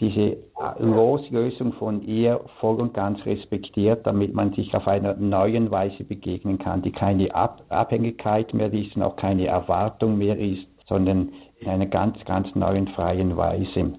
diese 0.00 0.38
Loslösung 0.78 1.72
von 1.74 2.02
ihr 2.02 2.40
voll 2.58 2.80
und 2.80 2.94
ganz 2.94 3.24
respektiert, 3.24 4.04
damit 4.04 4.34
man 4.34 4.52
sich 4.54 4.74
auf 4.74 4.88
einer 4.88 5.14
neuen 5.14 5.70
Weise 5.70 6.02
begegnen 6.02 6.58
kann, 6.58 6.82
die 6.82 6.90
keine 6.90 7.32
Ab 7.32 7.62
Abhängigkeit 7.68 8.52
mehr 8.52 8.72
ist 8.72 8.96
und 8.96 9.04
auch 9.04 9.14
keine 9.14 9.46
Erwartung 9.46 10.18
mehr 10.18 10.36
ist, 10.36 10.66
sondern 10.88 11.32
in 11.60 11.68
einer 11.68 11.86
ganz, 11.86 12.16
ganz 12.24 12.52
neuen, 12.56 12.88
freien 12.88 13.36
Weise. 13.36 13.94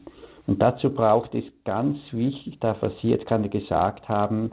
Und 0.47 0.61
dazu 0.61 0.89
braucht 0.93 1.33
es 1.33 1.45
ganz 1.63 1.97
wichtig, 2.11 2.59
da 2.59 2.75
was 2.81 2.91
Sie 3.01 3.09
jetzt 3.09 3.25
gerade 3.25 3.47
gesagt 3.47 4.09
haben, 4.09 4.51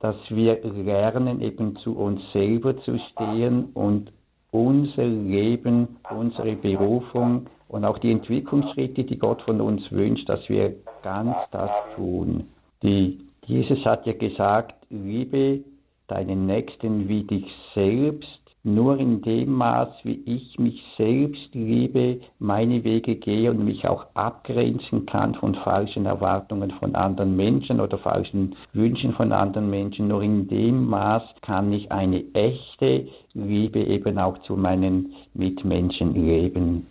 dass 0.00 0.16
wir 0.30 0.60
lernen, 0.64 1.40
eben 1.40 1.76
zu 1.76 1.96
uns 1.96 2.20
selber 2.32 2.76
zu 2.82 2.98
stehen 3.12 3.70
und 3.74 4.10
unser 4.50 5.06
Leben, 5.06 5.96
unsere 6.10 6.56
Berufung 6.56 7.46
und 7.68 7.84
auch 7.84 7.98
die 7.98 8.10
Entwicklungsschritte, 8.10 9.04
die 9.04 9.18
Gott 9.18 9.42
von 9.42 9.60
uns 9.60 9.90
wünscht, 9.92 10.28
dass 10.28 10.48
wir 10.48 10.74
ganz 11.02 11.36
das 11.52 11.70
tun. 11.94 12.48
Die, 12.82 13.20
Jesus 13.46 13.84
hat 13.84 14.06
ja 14.06 14.14
gesagt, 14.14 14.74
liebe 14.90 15.60
deinen 16.08 16.46
Nächsten 16.46 17.08
wie 17.08 17.22
dich 17.22 17.46
selbst 17.74 18.39
nur 18.62 18.98
in 18.98 19.22
dem 19.22 19.52
Maß, 19.54 19.88
wie 20.02 20.20
ich 20.26 20.58
mich 20.58 20.82
selbst 20.98 21.54
liebe, 21.54 22.20
meine 22.38 22.84
Wege 22.84 23.16
gehe 23.16 23.50
und 23.50 23.64
mich 23.64 23.88
auch 23.88 24.06
abgrenzen 24.14 25.06
kann 25.06 25.34
von 25.34 25.54
falschen 25.54 26.04
Erwartungen 26.04 26.70
von 26.72 26.94
anderen 26.94 27.36
Menschen 27.36 27.80
oder 27.80 27.96
falschen 27.98 28.54
Wünschen 28.74 29.14
von 29.14 29.32
anderen 29.32 29.70
Menschen, 29.70 30.08
nur 30.08 30.22
in 30.22 30.46
dem 30.48 30.86
Maß 30.88 31.22
kann 31.40 31.72
ich 31.72 31.90
eine 31.90 32.22
echte 32.34 33.08
Liebe 33.32 33.80
eben 33.80 34.18
auch 34.18 34.38
zu 34.42 34.56
meinen 34.56 35.14
Mitmenschen 35.32 36.14
leben. 36.14 36.86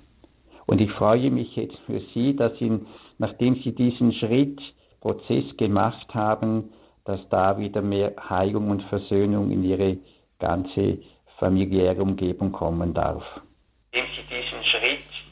Und 0.65 0.81
ich 0.81 0.91
freue 0.91 1.29
mich 1.29 1.55
jetzt 1.55 1.77
für 1.85 2.01
Sie, 2.13 2.35
dass 2.35 2.57
Sie, 2.57 2.79
nachdem 3.19 3.55
Sie 3.63 3.73
diesen 3.73 4.13
Schritt, 4.13 4.59
Prozess 5.01 5.45
gemacht 5.57 6.13
haben, 6.13 6.71
dass 7.05 7.19
da 7.29 7.57
wieder 7.57 7.81
mehr 7.81 8.13
Heilung 8.29 8.69
und 8.69 8.83
Versöhnung 8.83 9.51
in 9.51 9.63
Ihre 9.63 9.97
ganze 10.39 10.99
familiäre 11.39 12.01
Umgebung 12.01 12.51
kommen 12.51 12.93
darf. 12.93 13.23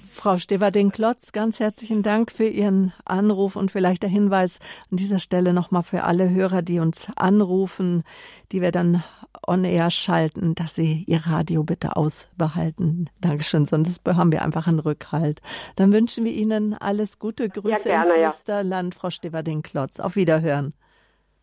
Frau 0.09 0.37
Steverding-Klotz, 0.37 1.31
ganz 1.31 1.59
herzlichen 1.59 2.01
Dank 2.01 2.31
für 2.31 2.47
Ihren 2.47 2.91
Anruf 3.05 3.55
und 3.55 3.69
vielleicht 3.69 4.01
der 4.01 4.09
Hinweis 4.09 4.59
an 4.89 4.97
dieser 4.97 5.19
Stelle 5.19 5.53
nochmal 5.53 5.83
für 5.83 6.03
alle 6.03 6.31
Hörer, 6.31 6.63
die 6.63 6.79
uns 6.79 7.11
anrufen, 7.15 8.03
die 8.51 8.61
wir 8.61 8.71
dann 8.71 9.03
on 9.45 9.63
air 9.63 9.91
schalten, 9.91 10.55
dass 10.55 10.73
Sie 10.73 11.03
Ihr 11.05 11.27
Radio 11.27 11.63
bitte 11.63 11.95
ausbehalten. 11.95 13.11
Dankeschön, 13.21 13.67
sonst 13.67 14.01
haben 14.05 14.31
wir 14.31 14.41
einfach 14.41 14.65
einen 14.65 14.79
Rückhalt. 14.79 15.41
Dann 15.75 15.93
wünschen 15.93 16.25
wir 16.25 16.33
Ihnen 16.33 16.73
alles 16.73 17.19
Gute. 17.19 17.47
Grüße 17.47 17.87
ja, 17.87 18.01
gerne, 18.01 18.15
ins 18.15 18.33
Musterland, 18.33 18.95
ja. 18.95 18.99
Frau 18.99 19.09
Steverding-Klotz. 19.11 19.99
Auf 19.99 20.15
Wiederhören. 20.15 20.73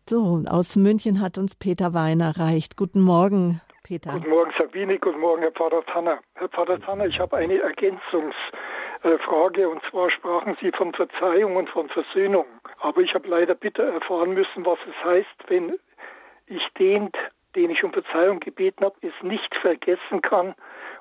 So, 0.07 0.43
aus 0.45 0.75
München 0.75 1.21
hat 1.21 1.37
uns 1.37 1.55
Peter 1.55 1.93
Weiner 1.93 2.25
erreicht. 2.25 2.75
Guten 2.75 3.01
Morgen. 3.01 3.61
Peter. 3.85 4.11
Guten 4.13 4.29
Morgen, 4.29 4.51
Sabine. 4.57 4.97
Guten 4.97 5.19
Morgen, 5.19 5.43
Herr 5.43 5.51
Pfarrer 5.51 5.85
Tanner. 5.85 6.17
Herr 6.33 6.49
Pfarrer 6.49 6.81
Tanner, 6.81 7.05
ich 7.05 7.19
habe 7.19 7.37
eine 7.37 7.59
Ergänzungsfrage 7.59 9.69
und 9.69 9.83
zwar 9.91 10.09
sprachen 10.09 10.57
Sie 10.59 10.71
von 10.71 10.91
Verzeihung 10.93 11.55
und 11.55 11.69
von 11.69 11.87
Versöhnung. 11.89 12.47
Aber 12.79 13.01
ich 13.01 13.13
habe 13.13 13.27
leider 13.27 13.53
bitter 13.53 13.83
erfahren 13.83 14.33
müssen, 14.33 14.65
was 14.65 14.79
es 14.89 14.95
heißt, 15.05 15.49
wenn 15.49 15.77
ich 16.47 16.67
den, 16.79 17.11
den 17.55 17.69
ich 17.69 17.83
um 17.83 17.93
Verzeihung 17.93 18.39
gebeten 18.39 18.83
habe, 18.83 18.95
es 19.01 19.13
nicht 19.21 19.53
vergessen 19.57 20.23
kann 20.23 20.55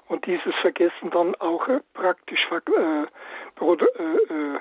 und 0.09 0.27
dieses 0.27 0.55
Vergessen 0.57 1.11
dann 1.11 1.35
auch 1.37 1.67
äh, 1.69 1.81
praktisch 1.95 2.47
äh, 2.51 2.57
äh, 2.59 3.07
äh, 3.63 4.59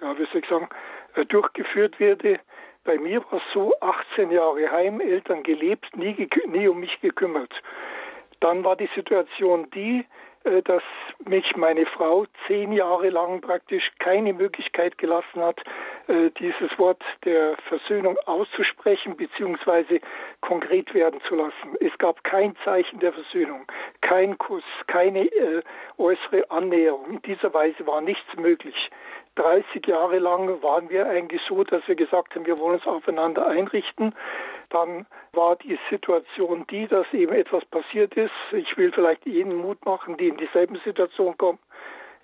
ja, 0.00 0.18
wie 0.18 0.24
soll 0.32 0.40
ich 0.40 0.48
sagen, 0.48 0.70
durchgeführt 1.28 2.00
werde 2.00 2.40
bei 2.84 2.98
mir 2.98 3.22
war 3.30 3.38
es 3.38 3.52
so, 3.52 3.74
18 3.80 4.30
Jahre 4.30 4.70
heim, 4.70 5.00
Eltern 5.00 5.42
gelebt, 5.42 5.96
nie, 5.96 6.28
nie 6.46 6.68
um 6.68 6.80
mich 6.80 7.00
gekümmert. 7.00 7.52
Dann 8.40 8.64
war 8.64 8.76
die 8.76 8.88
Situation 8.94 9.70
die, 9.70 10.04
äh, 10.44 10.62
dass 10.62 10.82
mich 11.26 11.54
meine 11.56 11.84
Frau 11.84 12.24
zehn 12.46 12.72
Jahre 12.72 13.10
lang 13.10 13.42
praktisch 13.42 13.90
keine 13.98 14.32
Möglichkeit 14.32 14.96
gelassen 14.96 15.42
hat, 15.42 15.60
äh, 16.06 16.30
dieses 16.38 16.78
Wort 16.78 17.02
der 17.26 17.56
Versöhnung 17.68 18.16
auszusprechen 18.24 19.16
bzw. 19.16 20.00
konkret 20.40 20.94
werden 20.94 21.20
zu 21.28 21.34
lassen. 21.34 21.76
Es 21.80 21.96
gab 21.98 22.24
kein 22.24 22.56
Zeichen 22.64 23.00
der 23.00 23.12
Versöhnung, 23.12 23.66
kein 24.00 24.38
Kuss, 24.38 24.64
keine 24.86 25.26
äh, 25.26 25.62
äußere 25.98 26.50
Annäherung. 26.50 27.10
In 27.10 27.22
dieser 27.22 27.52
Weise 27.52 27.86
war 27.86 28.00
nichts 28.00 28.34
möglich. 28.36 28.90
30 29.36 29.86
Jahre 29.86 30.18
lang 30.18 30.62
waren 30.62 30.90
wir 30.90 31.06
eigentlich 31.06 31.40
so, 31.48 31.62
dass 31.64 31.86
wir 31.86 31.94
gesagt 31.94 32.34
haben, 32.34 32.46
wir 32.46 32.58
wollen 32.58 32.74
uns 32.74 32.86
aufeinander 32.86 33.46
einrichten. 33.46 34.14
Dann 34.70 35.06
war 35.32 35.56
die 35.56 35.78
Situation 35.90 36.66
die, 36.70 36.86
dass 36.86 37.12
eben 37.12 37.32
etwas 37.32 37.64
passiert 37.66 38.14
ist. 38.14 38.32
Ich 38.52 38.76
will 38.76 38.92
vielleicht 38.92 39.26
jeden 39.26 39.54
Mut 39.56 39.84
machen, 39.84 40.16
die 40.16 40.28
in 40.28 40.36
dieselben 40.36 40.76
Situation 40.84 41.36
kommen. 41.38 41.58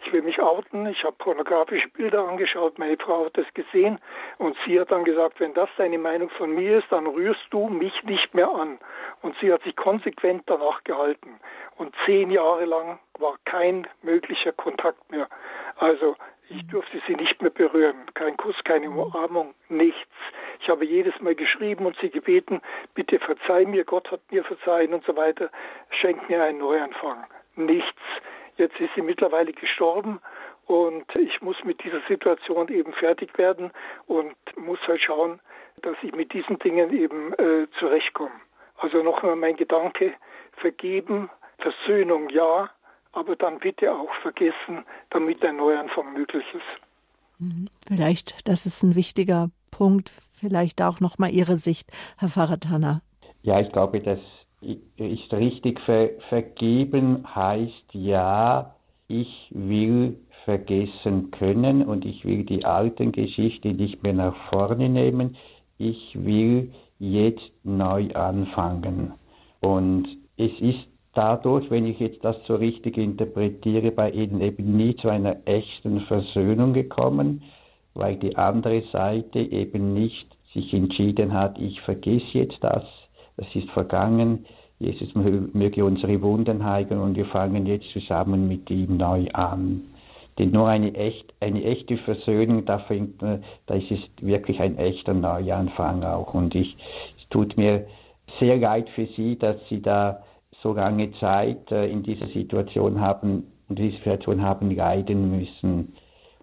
Ich 0.05 0.13
will 0.13 0.23
mich 0.23 0.41
outen. 0.41 0.87
Ich 0.87 1.03
habe 1.05 1.17
pornografische 1.19 1.89
Bilder 1.89 2.29
angeschaut. 2.29 2.79
Meine 2.79 2.97
Frau 2.97 3.25
hat 3.25 3.37
das 3.37 3.47
gesehen 3.55 3.99
und 4.39 4.57
sie 4.65 4.79
hat 4.79 4.93
dann 4.93 5.05
gesagt, 5.05 5.41
wenn 5.41 5.55
das 5.55 5.69
deine 5.77 5.99
Meinung 5.99 6.31
von 6.31 6.55
mir 6.55 6.79
ist, 6.79 6.87
dann 6.91 7.07
rührst 7.07 7.47
du 7.51 7.69
mich 7.69 8.03
nicht 8.05 8.35
mehr 8.35 8.49
an. 8.49 8.79
Und 9.23 9.37
sie 9.41 9.53
hat 9.53 9.63
sich 9.63 9.75
konsequent 9.75 10.43
danach 10.47 10.85
gehalten. 10.85 11.41
Und 11.77 11.95
zehn 12.05 12.31
Jahre 12.31 12.67
lang 12.67 12.99
war 13.19 13.37
kein 13.45 13.87
möglicher 14.03 14.53
Kontakt 14.53 15.11
mehr. 15.11 15.29
Also 15.77 16.17
ich 16.49 16.67
durfte 16.69 17.01
sie 17.07 17.15
nicht 17.15 17.41
mehr 17.43 17.51
berühren. 17.51 17.97
Kein 18.15 18.37
Kuss, 18.37 18.57
keine 18.65 18.89
Umarmung, 18.89 19.55
nichts. 19.69 20.13
Ich 20.61 20.69
habe 20.69 20.85
jedes 20.85 21.19
Mal 21.21 21.35
geschrieben 21.35 21.87
und 21.87 21.97
sie 22.01 22.11
gebeten, 22.11 22.61
bitte 22.95 23.19
verzeih 23.19 23.65
mir, 23.67 23.85
Gott 23.85 24.11
hat 24.11 24.21
mir 24.31 24.45
verzeihen 24.45 24.95
und 24.95 25.05
so 25.05 25.17
weiter. 25.17 25.51
Schenk 25.91 26.29
mir 26.29 26.43
einen 26.43 26.59
Neuanfang. 26.59 27.25
Nichts. 27.57 28.01
Jetzt 28.57 28.79
ist 28.81 28.91
sie 28.95 29.03
mittlerweile 29.03 29.53
gestorben 29.53 30.21
und 30.67 31.07
ich 31.19 31.43
muss 31.43 31.63
mit 31.65 31.83
dieser 31.85 32.01
Situation 32.09 32.69
eben 32.69 32.93
fertig 32.95 33.37
werden 33.39 33.71
und 34.07 34.35
muss 34.57 34.81
halt 34.87 35.03
schauen, 35.03 35.41
dass 35.83 35.97
ich 36.03 36.15
mit 36.15 36.33
diesen 36.33 36.59
Dingen 36.59 36.93
eben 36.93 37.35
äh, 37.35 37.67
zurechtkomme. 37.79 38.41
Also 38.79 39.03
nochmal 39.03 39.37
mein 39.37 39.57
Gedanke, 39.57 40.15
vergeben, 40.57 41.31
Versöhnung 41.59 42.29
ja, 42.31 42.71
aber 43.17 43.35
dann 43.37 43.59
bitte 43.59 43.93
auch 43.93 44.15
vergessen, 44.23 44.85
damit 45.11 45.45
ein 45.45 45.57
Neuanfang 45.57 46.13
möglich 46.13 46.45
ist. 46.53 47.41
Mhm. 47.41 47.69
Vielleicht, 47.87 48.47
das 48.47 48.67
ist 48.67 48.83
ein 48.83 48.95
wichtiger 48.95 49.51
Punkt, 49.71 50.11
vielleicht 50.33 50.83
auch 50.83 51.01
nochmal 51.01 51.31
Ihre 51.31 51.57
Sicht, 51.57 51.91
Herr 52.19 52.29
Faratana. 52.29 53.01
Ja, 53.43 53.61
ich 53.61 53.73
glaube, 53.73 54.01
das 54.01 54.19
ist 54.61 55.33
richtig. 55.33 55.81
Ver 55.81 56.11
vergeben 56.29 57.25
heißt 57.35 57.93
ja, 57.93 58.75
ich 59.09 59.49
will 59.51 60.19
vergessen 60.45 61.31
können 61.33 61.85
und 61.85 62.05
ich 62.05 62.25
will 62.25 62.45
die 62.45 62.65
alten 62.65 63.13
Geschichten 63.13 63.77
nicht 63.77 64.03
mehr 64.03 64.15
nach 64.15 64.37
vorne 64.51 64.89
nehmen. 64.89 65.37
Ich 65.79 66.13
will 66.15 66.73
jetzt 66.99 67.51
neu 67.65 68.09
anfangen. 68.15 69.13
Und 69.61 70.09
es 70.37 70.53
ist 70.61 70.87
dadurch, 71.17 71.71
wenn 71.71 71.87
ich 71.87 71.99
jetzt 71.99 72.23
das 72.25 72.37
so 72.47 72.57
richtig 72.57 72.99
interpretiere, 72.99 73.91
bei 73.91 74.11
ihnen 74.11 74.41
eben 74.41 74.77
nie 74.77 74.95
zu 74.97 75.09
einer 75.09 75.37
echten 75.47 76.01
Versöhnung 76.03 76.75
gekommen, 76.75 77.43
weil 77.95 78.17
die 78.17 78.37
andere 78.37 78.83
Seite 78.93 79.39
eben 79.39 79.95
nicht 79.95 80.27
sich 80.53 80.73
entschieden 80.75 81.33
hat, 81.33 81.59
ich 81.59 81.81
vergesse 81.81 82.27
jetzt 82.33 82.59
das, 82.61 82.85
das 83.37 83.47
ist 83.55 83.71
vergangen, 83.71 84.45
Jesus 84.79 85.15
möge 85.15 85.85
unsere 85.85 86.21
Wunden 86.21 86.65
heilen 86.65 87.01
und 87.01 87.17
wir 87.17 87.25
fangen 87.27 87.65
jetzt 87.65 87.91
zusammen 87.93 88.47
mit 88.47 88.71
ihm 88.71 88.99
neu 88.99 89.27
an. 89.33 89.83
Denn 90.39 90.51
nur 90.51 90.69
eine, 90.69 90.95
echt, 90.95 91.33
eine 91.41 91.65
echte 91.65 91.97
Versöhnung, 91.97 92.67
da, 92.67 92.81
fängt, 92.81 93.23
da 93.23 93.75
ist 93.75 93.91
es 93.91 94.01
wirklich 94.21 94.61
ein 94.61 94.77
echter 94.77 95.15
Neuanfang 95.15 96.05
auch. 96.05 96.35
Und 96.35 96.55
ich, 96.55 96.77
es 97.19 97.27
tut 97.31 97.57
mir 97.57 97.87
sehr 98.39 98.59
leid 98.59 98.91
für 98.91 99.07
Sie, 99.17 99.39
dass 99.39 99.57
Sie 99.71 99.81
da 99.81 100.23
so 100.63 100.73
lange 100.73 101.13
Zeit 101.19 101.71
äh, 101.71 101.91
in 101.91 102.03
dieser 102.03 102.27
Situation 102.29 103.01
haben, 103.01 103.45
in 103.69 103.77
dieser 103.77 103.97
Situation 103.99 104.43
haben 104.43 104.71
leiden 104.71 105.31
müssen. 105.39 105.93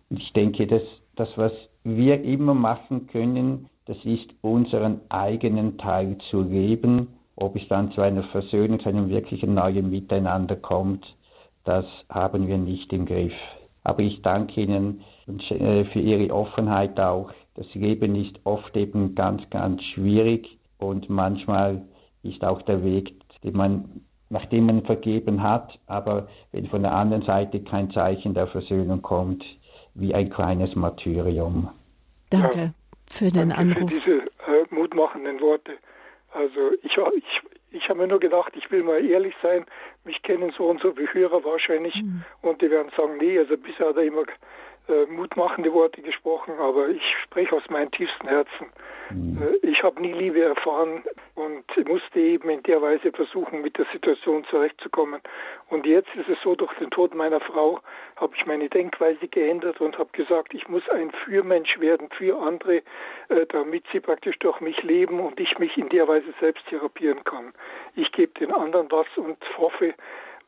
Und 0.10 0.20
ich 0.20 0.34
denke, 0.34 0.68
dass 0.68 0.84
das, 1.16 1.30
was 1.36 1.52
wir 1.84 2.24
immer 2.24 2.54
machen 2.54 3.08
können, 3.08 3.70
das 3.86 3.98
ist 4.06 4.30
unseren 4.42 5.02
eigenen 5.10 5.78
Teil 5.78 6.18
zu 6.30 6.42
leben. 6.42 7.10
Ob 7.36 7.56
es 7.56 7.68
dann 7.68 7.92
zu 7.92 8.02
einer 8.02 8.24
Versöhnung, 8.26 8.80
zu 8.80 8.90
einem 8.90 9.10
wirklichen 9.10 9.56
neuen 9.56 9.90
Miteinander 9.90 10.56
kommt, 10.56 11.06
das 11.66 11.86
haben 12.10 12.48
wir 12.48 12.58
nicht 12.58 12.94
im 12.94 13.06
Griff. 13.06 13.34
Aber 13.84 14.02
ich 14.02 14.22
danke 14.22 14.62
Ihnen 14.62 15.02
äh, 15.28 15.86
für 15.86 16.00
Ihre 16.00 16.34
Offenheit 16.34 17.00
auch. 17.00 17.32
Das 17.56 17.66
Leben 17.74 18.16
ist 18.16 18.40
oft 18.46 18.76
eben 18.76 19.16
ganz, 19.16 19.42
ganz 19.50 19.82
schwierig 19.94 20.48
und 20.80 21.10
manchmal 21.10 21.82
ist 22.24 22.44
auch 22.44 22.62
der 22.64 22.84
Weg, 22.84 23.14
den 23.44 23.56
man, 23.56 24.02
nachdem 24.30 24.66
man 24.68 24.84
vergeben 24.84 25.44
hat, 25.44 25.80
aber 25.88 26.28
wenn 26.52 26.68
von 26.68 26.82
der 26.82 26.94
anderen 26.94 27.24
Seite 27.24 27.62
kein 27.64 27.92
Zeichen 27.92 28.34
der 28.34 28.48
Versöhnung 28.48 29.02
kommt, 29.02 29.44
wie 29.96 30.14
ein 30.14 30.30
kleines 30.30 30.76
Martyrium. 30.76 31.70
Danke 32.30 32.60
ja, 32.60 32.74
für 33.10 33.26
den 33.26 33.50
danke 33.50 33.58
Anruf. 33.58 33.92
Für 33.92 34.00
diese 34.00 34.18
äh, 34.22 34.66
mutmachenden 34.72 35.40
Worte. 35.40 35.74
Also 36.32 36.72
ich, 36.82 36.98
ich, 37.16 37.42
ich 37.72 37.90
habe 37.90 38.00
mir 38.00 38.08
nur 38.08 38.20
gedacht, 38.20 38.54
ich 38.56 38.70
will 38.72 38.84
mal 38.84 39.06
ehrlich 39.06 39.36
sein. 39.44 39.66
Mich 40.04 40.22
kennen 40.24 40.52
so 40.58 40.66
und 40.66 40.82
so 40.82 40.94
viele 40.94 41.14
Hörer 41.14 41.44
wahrscheinlich 41.44 41.96
mhm. 41.96 42.24
und 42.42 42.62
die 42.62 42.72
werden 42.72 42.92
sagen, 42.98 43.18
nee, 43.20 43.38
also 43.38 43.56
bisher 43.58 43.90
hat 43.90 43.98
er 43.98 44.04
immer 44.04 44.24
äh, 44.90 45.06
mutmachende 45.06 45.72
Worte 45.74 46.02
gesprochen, 46.02 46.56
aber 46.60 46.90
ich 46.90 47.02
spreche 47.24 47.56
aus 47.56 47.64
meinem 47.70 47.90
tiefsten 47.92 48.28
Herzen. 48.28 48.68
Mhm. 49.10 49.42
Äh, 49.42 49.68
ich 49.68 49.82
habe 49.82 50.02
nie 50.02 50.12
Liebe 50.12 50.42
erfahren 50.42 51.04
und 51.36 51.64
musste 51.88 52.20
eben 52.20 52.50
in 52.50 52.64
der 52.64 52.82
Weise 52.82 53.12
versuchen, 53.12 53.62
mit 53.62 53.78
der 53.78 53.86
Situation 53.94 54.44
zurechtzukommen. 54.50 55.22
Und 55.70 55.86
jetzt 55.86 56.14
ist 56.16 56.28
es 56.28 56.38
so, 56.44 56.56
durch 56.56 56.74
den 56.80 56.90
Tod 56.92 57.16
meiner 57.16 57.40
Frau 57.40 57.80
habe 58.18 58.34
ich 58.36 58.46
meine 58.46 58.70
Denkweise 58.70 59.28
geändert 59.28 59.80
und 59.80 59.98
habe 59.98 60.10
gesagt, 60.12 60.54
ich 60.54 60.68
muss 60.68 60.88
ein 60.90 61.12
Fürmensch 61.12 61.80
werden 61.80 62.10
für 62.18 62.38
andere, 62.40 62.82
äh, 63.30 63.46
damit 63.50 63.86
sie 63.92 64.00
praktisch 64.00 64.38
durch 64.40 64.60
mich 64.60 64.82
leben 64.84 65.20
und 65.20 65.40
ich 65.40 65.58
mich 65.60 65.78
in 65.78 65.90
der 65.90 66.08
Weise 66.08 66.34
selbst 66.40 66.66
therapieren 66.68 67.24
kann. 67.24 67.54
Ich 67.96 68.12
gebe 68.12 68.38
den 68.40 68.52
anderen 68.52 68.92
was 68.92 69.08
und 69.16 69.38
hoffe, 69.58 69.94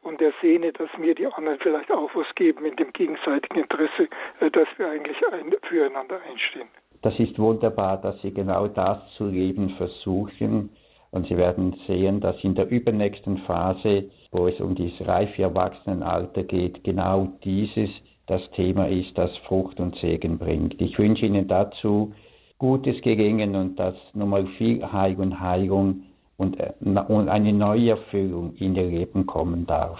und 0.06 0.22
der 0.22 0.34
Sehne, 0.42 0.72
dass 0.72 0.90
mir 0.98 1.16
die 1.16 1.26
anderen 1.26 1.58
vielleicht 1.60 1.92
auch 1.92 2.10
was 2.14 2.28
geben 2.36 2.66
in 2.66 2.76
dem 2.76 2.94
gegenseitigen 2.94 3.60
Interesse, 3.60 4.08
äh, 4.40 4.52
dass 4.52 4.68
wir 4.78 4.90
eigentlich 4.90 5.18
ein, 5.32 5.54
füreinander 5.64 6.20
einstehen. 6.30 6.68
Das 7.02 7.18
ist 7.20 7.38
wunderbar, 7.38 8.02
dass 8.02 8.22
Sie 8.22 8.34
genau 8.34 8.68
das 8.68 9.00
zu 9.18 9.28
leben 9.28 9.72
versuchen. 9.78 10.70
Und 11.12 11.28
Sie 11.28 11.38
werden 11.38 11.76
sehen, 11.88 12.20
dass 12.20 12.36
in 12.44 12.56
der 12.56 12.70
übernächsten 12.70 13.38
Phase, 13.40 14.10
wo 14.32 14.48
es 14.48 14.60
um 14.60 14.76
das 14.76 15.08
reife 15.08 15.44
Erwachsenenalter 15.44 16.44
geht, 16.44 16.84
genau 16.84 17.28
dieses 17.44 17.90
das 18.28 18.42
Thema 18.52 18.88
ist, 18.88 19.18
das 19.18 19.36
Frucht 19.48 19.80
und 19.80 19.96
Segen 19.98 20.40
bringt. 20.40 20.82
Ich 20.82 20.98
wünsche 20.98 21.26
Ihnen 21.26 21.48
dazu 21.48 22.14
gutes 22.58 23.00
Gelingen 23.02 23.56
und 23.56 23.78
dass 23.78 23.96
nochmal 24.14 24.48
viel 24.58 24.84
Heil 24.92 25.16
und 25.18 25.40
Heilung 25.40 26.05
und, 26.38 26.60
äh, 26.60 26.74
und 26.80 27.30
eine 27.30 27.54
neue 27.54 27.92
Erfüllung 27.92 28.56
in 28.56 28.76
ihr 28.76 28.88
Leben 28.88 29.26
kommen 29.26 29.66
darf. 29.66 30.00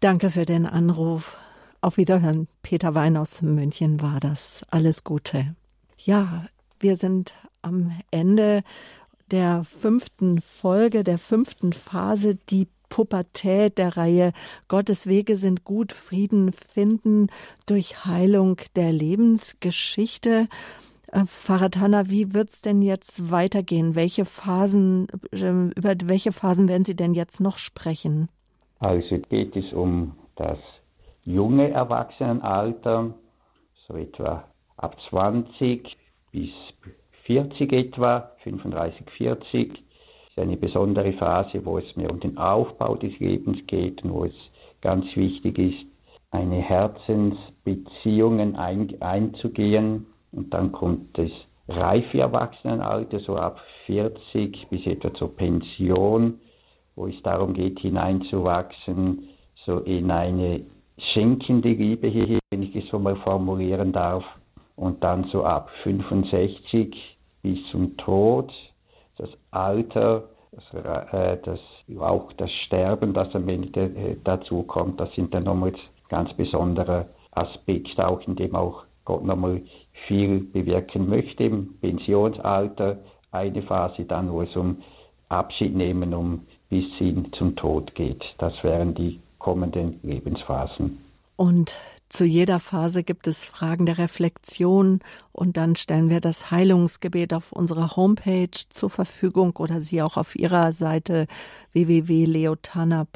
Danke 0.00 0.30
für 0.30 0.44
den 0.44 0.66
Anruf. 0.66 1.36
Auf 1.82 1.96
Wiederhören. 1.96 2.46
Peter 2.62 2.94
Wein 2.94 3.16
aus 3.16 3.40
München 3.42 4.02
war 4.02 4.20
das. 4.20 4.64
Alles 4.70 5.04
Gute. 5.04 5.54
Ja, 5.96 6.46
wir 6.78 6.96
sind 6.96 7.34
am 7.62 7.92
Ende 8.10 8.62
der 9.30 9.64
fünften 9.64 10.40
Folge, 10.40 11.04
der 11.04 11.18
fünften 11.18 11.72
Phase, 11.72 12.34
die 12.34 12.68
Pubertät 12.88 13.78
der 13.78 13.96
Reihe 13.96 14.32
Gottes 14.68 15.06
Wege 15.06 15.36
sind 15.36 15.64
gut, 15.64 15.92
Frieden 15.92 16.52
finden 16.52 17.28
durch 17.66 18.04
Heilung 18.04 18.56
der 18.76 18.92
Lebensgeschichte. 18.92 20.48
Äh, 21.12 21.24
Tanner, 21.70 22.08
wie 22.08 22.34
wird's 22.34 22.62
denn 22.62 22.82
jetzt 22.82 23.30
weitergehen? 23.30 23.94
Welche 23.94 24.24
Phasen, 24.24 25.08
äh, 25.32 25.70
über 25.76 25.94
welche 26.04 26.32
Phasen 26.32 26.68
werden 26.68 26.84
Sie 26.84 26.94
denn 26.94 27.14
jetzt 27.14 27.40
noch 27.40 27.58
sprechen? 27.58 28.28
Also 28.78 29.18
geht 29.28 29.56
es 29.56 29.72
um 29.72 30.14
das 30.36 30.58
junge 31.24 31.70
Erwachsenenalter, 31.70 33.14
so 33.86 33.94
etwa 33.96 34.44
ab 34.76 34.96
20 35.10 35.96
bis 36.32 36.50
40 37.26 37.72
etwa, 37.72 38.30
35, 38.44 39.10
40. 39.16 39.72
Das 39.72 39.80
ist 40.30 40.38
eine 40.38 40.56
besondere 40.56 41.12
Phase, 41.14 41.64
wo 41.64 41.78
es 41.78 41.96
mehr 41.96 42.10
um 42.10 42.20
den 42.20 42.38
Aufbau 42.38 42.94
des 42.94 43.18
Lebens 43.18 43.58
geht 43.66 44.04
und 44.04 44.12
wo 44.12 44.24
es 44.24 44.34
ganz 44.80 45.04
wichtig 45.14 45.58
ist, 45.58 45.84
eine 46.30 46.62
Herzensbeziehungen 46.62 48.54
ein, 48.56 49.02
einzugehen 49.02 50.06
und 50.32 50.52
dann 50.54 50.72
kommt 50.72 51.16
das 51.18 51.30
reife 51.68 52.18
Erwachsenenalter, 52.18 53.20
so 53.20 53.36
ab 53.36 53.58
40 53.86 54.68
bis 54.68 54.86
etwa 54.86 55.12
zur 55.14 55.36
Pension, 55.36 56.40
wo 56.96 57.06
es 57.06 57.22
darum 57.22 57.54
geht, 57.54 57.78
hineinzuwachsen, 57.80 59.28
so 59.64 59.78
in 59.80 60.10
eine 60.10 60.62
schenkende 61.12 61.70
Liebe, 61.70 62.40
wenn 62.50 62.62
ich 62.62 62.74
es 62.74 62.88
so 62.88 62.98
mal 62.98 63.16
formulieren 63.16 63.92
darf. 63.92 64.24
Und 64.76 65.04
dann 65.04 65.24
so 65.24 65.44
ab 65.44 65.68
65 65.82 66.96
bis 67.42 67.58
zum 67.70 67.96
Tod, 67.98 68.50
das 69.18 69.28
Alter, 69.50 70.24
das, 70.52 70.84
äh, 71.12 71.38
das, 71.44 71.60
auch 72.00 72.32
das 72.34 72.50
Sterben, 72.66 73.12
das 73.12 73.34
am 73.34 73.48
Ende 73.48 73.80
äh, 73.80 74.16
dazu 74.24 74.62
kommt, 74.62 74.98
das 74.98 75.12
sind 75.14 75.34
dann 75.34 75.44
nochmal 75.44 75.72
ganz 76.08 76.32
besondere 76.34 77.06
Aspekte, 77.32 78.06
auch 78.06 78.26
in 78.26 78.36
dem 78.36 78.56
auch 78.56 78.84
Gott 79.04 79.24
nochmal 79.24 79.62
viel 80.06 80.40
bewirken 80.40 81.08
möchte 81.08 81.44
im 81.44 81.74
Pensionsalter. 81.80 82.98
Eine 83.32 83.62
Phase 83.62 84.04
dann, 84.04 84.32
wo 84.32 84.42
es 84.42 84.54
um 84.56 84.78
Abschied 85.28 85.74
nehmen, 85.74 86.14
um 86.14 86.46
bis 86.68 86.86
hin 86.98 87.30
zum 87.38 87.56
Tod 87.56 87.94
geht. 87.94 88.22
Das 88.38 88.52
wären 88.62 88.94
die 88.94 89.20
kommenden 89.38 90.00
Lebensphasen. 90.02 90.98
Und 91.36 91.74
zu 92.10 92.24
jeder 92.24 92.58
Phase 92.58 93.04
gibt 93.04 93.28
es 93.28 93.44
Fragen 93.44 93.86
der 93.86 93.98
Reflexion 93.98 94.98
und 95.30 95.56
dann 95.56 95.76
stellen 95.76 96.10
wir 96.10 96.20
das 96.20 96.50
Heilungsgebet 96.50 97.32
auf 97.32 97.52
unserer 97.52 97.94
Homepage 97.94 98.50
zur 98.50 98.90
Verfügung 98.90 99.56
oder 99.56 99.80
Sie 99.80 100.02
auch 100.02 100.16
auf 100.16 100.34
Ihrer 100.34 100.72
Seite 100.72 101.28
www.leotana.ch. 101.72 103.06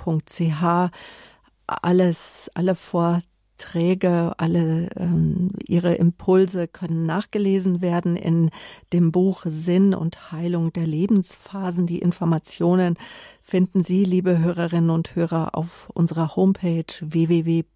Alles, 1.66 2.50
alle 2.54 2.74
vor 2.76 3.20
Träge, 3.56 4.32
alle 4.38 4.88
ähm, 4.96 5.52
ihre 5.66 5.94
Impulse 5.94 6.66
können 6.68 7.04
nachgelesen 7.04 7.80
werden 7.82 8.16
in 8.16 8.50
dem 8.92 9.12
Buch 9.12 9.42
Sinn 9.46 9.94
und 9.94 10.32
Heilung 10.32 10.72
der 10.72 10.86
Lebensphasen. 10.86 11.86
Die 11.86 12.00
Informationen 12.00 12.96
finden 13.42 13.82
Sie, 13.82 14.04
liebe 14.04 14.38
Hörerinnen 14.38 14.90
und 14.90 15.14
Hörer, 15.14 15.54
auf 15.54 15.88
unserer 15.94 16.34
Homepage 16.36 16.84
www.horeb.org 17.00 17.72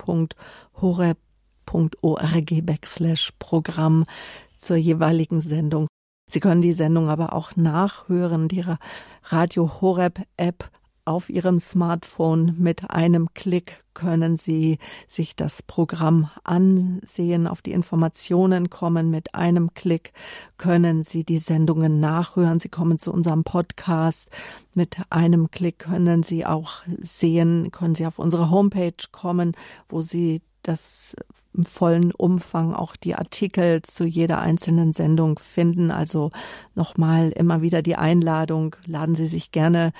backslash 2.67 3.33
Programm 3.39 4.05
zur 4.57 4.77
jeweiligen 4.77 5.41
Sendung. 5.41 5.87
Sie 6.31 6.41
können 6.41 6.61
die 6.61 6.73
Sendung 6.73 7.09
aber 7.09 7.33
auch 7.33 7.57
nachhören, 7.57 8.49
die 8.49 8.65
Radio 9.25 9.81
Horeb 9.81 10.21
App 10.37 10.71
auf 11.05 11.31
Ihrem 11.31 11.59
Smartphone 11.59 12.55
mit 12.59 12.91
einem 12.91 13.33
Klick 13.33 13.83
können 13.99 14.37
Sie 14.37 14.79
sich 15.09 15.35
das 15.35 15.61
Programm 15.61 16.31
ansehen, 16.45 17.49
auf 17.49 17.63
die 17.63 17.73
Informationen 17.73 18.71
kommen. 18.71 19.11
Mit 19.11 19.35
einem 19.35 19.75
Klick 19.75 20.13
können 20.57 21.03
Sie 21.03 21.25
die 21.25 21.41
Sendungen 21.41 21.99
nachhören. 21.99 22.61
Sie 22.61 22.69
kommen 22.69 23.01
zu 23.01 23.13
unserem 23.13 23.43
Podcast. 23.43 24.31
Mit 24.73 24.99
einem 25.11 25.51
Klick 25.51 25.81
können 25.81 26.23
Sie 26.23 26.47
auch 26.47 26.83
sehen, 26.87 27.73
können 27.73 27.97
Sie 27.97 28.07
auf 28.07 28.21
unsere 28.21 28.51
Homepage 28.51 28.93
kommen, 29.11 29.57
wo 29.89 30.01
Sie 30.01 30.43
das 30.63 31.17
im 31.55 31.65
vollen 31.65 32.13
Umfang 32.13 32.73
auch 32.73 32.95
die 32.95 33.17
Artikel 33.17 33.83
zu 33.83 34.05
jeder 34.05 34.39
einzelnen 34.39 34.93
Sendung 34.93 35.41
finden. 35.41 35.91
Also 35.91 36.31
nochmal 36.77 37.31
immer 37.31 37.63
wieder 37.63 37.83
die 37.83 37.97
Einladung, 37.97 38.77
laden 38.87 39.17
Sie 39.17 39.27
sich 39.27 39.51
gerne 39.51 39.93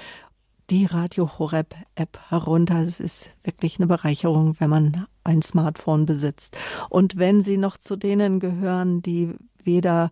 die 0.71 0.85
Radio 0.85 1.39
Horeb 1.39 1.75
App 1.95 2.19
herunter. 2.29 2.81
Es 2.81 3.01
ist 3.01 3.31
wirklich 3.43 3.79
eine 3.79 3.87
Bereicherung, 3.87 4.57
wenn 4.59 4.71
man 4.71 5.07
ein 5.25 5.43
Smartphone 5.43 6.07
besitzt. 6.07 6.57
Und 6.91 7.17
wenn 7.17 7.41
Sie 7.41 7.57
noch 7.57 7.77
zu 7.77 7.97
denen 7.97 8.41
gehören, 8.41 9.03
die 9.03 9.35
weder 9.63 10.11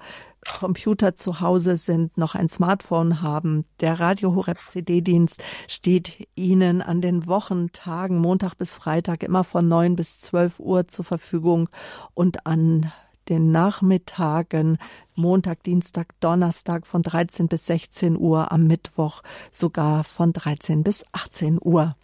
Computer 0.58 1.14
zu 1.16 1.40
Hause 1.40 1.76
sind, 1.76 2.16
noch 2.16 2.34
ein 2.34 2.48
Smartphone 2.48 3.20
haben. 3.20 3.64
Der 3.80 3.98
Radio 3.98 4.34
Horeb 4.34 4.58
CD-Dienst 4.64 5.42
steht 5.66 6.28
Ihnen 6.36 6.82
an 6.82 7.00
den 7.00 7.26
Wochentagen, 7.26 8.18
Montag 8.18 8.54
bis 8.54 8.74
Freitag, 8.74 9.22
immer 9.22 9.44
von 9.44 9.66
neun 9.66 9.96
bis 9.96 10.20
zwölf 10.20 10.60
Uhr 10.60 10.88
zur 10.88 11.04
Verfügung 11.04 11.68
und 12.14 12.46
an 12.46 12.92
den 13.28 13.52
Nachmittagen, 13.52 14.78
Montag, 15.14 15.62
Dienstag, 15.62 16.18
Donnerstag 16.20 16.86
von 16.86 17.02
13 17.02 17.48
bis 17.48 17.66
16 17.66 18.18
Uhr, 18.18 18.52
am 18.52 18.66
Mittwoch 18.66 19.22
sogar 19.52 20.04
von 20.04 20.32
13 20.32 20.82
bis 20.82 21.04
18 21.12 21.58
Uhr. 21.62 21.96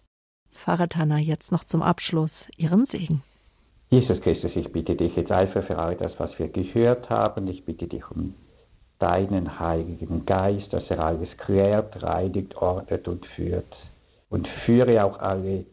Tanner, 0.89 1.17
jetzt 1.17 1.51
noch 1.51 1.63
zum 1.63 1.81
Abschluss 1.81 2.49
Ihren 2.57 2.85
Segen. 2.85 3.23
Jesus 3.89 4.19
Christus, 4.21 4.51
ich 4.55 4.71
bitte 4.71 4.95
dich 4.95 5.15
jetzt 5.15 5.31
einfach 5.31 5.65
für 5.67 5.77
all 5.77 5.95
das, 5.95 6.11
was 6.17 6.31
wir 6.39 6.47
gehört 6.47 7.09
haben. 7.09 7.47
Ich 7.47 7.63
bitte 7.65 7.87
dich 7.87 8.09
um 8.09 8.33
deinen 8.99 9.59
Heiligen 9.59 10.25
Geist, 10.25 10.71
dass 10.71 10.83
er 10.89 10.99
alles 10.99 11.29
klärt, 11.37 12.01
reinigt, 12.01 12.55
ordnet 12.55 13.07
und 13.07 13.25
führt. 13.35 13.71
Und 14.29 14.47
führe 14.65 15.03
auch 15.03 15.19
alle, 15.19 15.65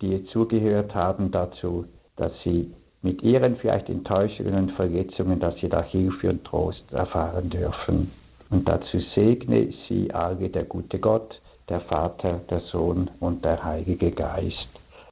die 0.00 0.24
zugehört 0.26 0.94
haben, 0.94 1.32
dazu, 1.32 1.86
dass 2.16 2.32
sie 2.44 2.72
mit 3.02 3.22
ihren 3.22 3.56
vielleicht 3.56 3.88
Enttäuschungen 3.88 4.54
und 4.54 4.72
Verletzungen, 4.72 5.38
dass 5.40 5.54
sie 5.60 5.68
da 5.68 5.82
Hilfe 5.82 6.30
und 6.30 6.44
Trost 6.44 6.84
erfahren 6.92 7.50
dürfen. 7.50 8.10
Und 8.50 8.66
dazu 8.68 8.98
segne 9.14 9.72
sie 9.88 10.12
alle 10.12 10.48
der 10.48 10.64
gute 10.64 10.98
Gott, 10.98 11.40
der 11.68 11.80
Vater, 11.82 12.40
der 12.50 12.60
Sohn 12.72 13.10
und 13.20 13.44
der 13.44 13.62
Heilige 13.62 14.10
Geist. 14.10 14.68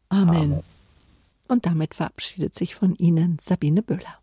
Amen. 0.09 0.29
Amen. 0.29 0.63
Und 1.49 1.67
damit 1.67 1.95
verabschiedet 1.95 2.55
sich 2.55 2.75
von 2.75 2.95
Ihnen 2.97 3.39
Sabine 3.39 3.83
Böhler. 3.83 4.19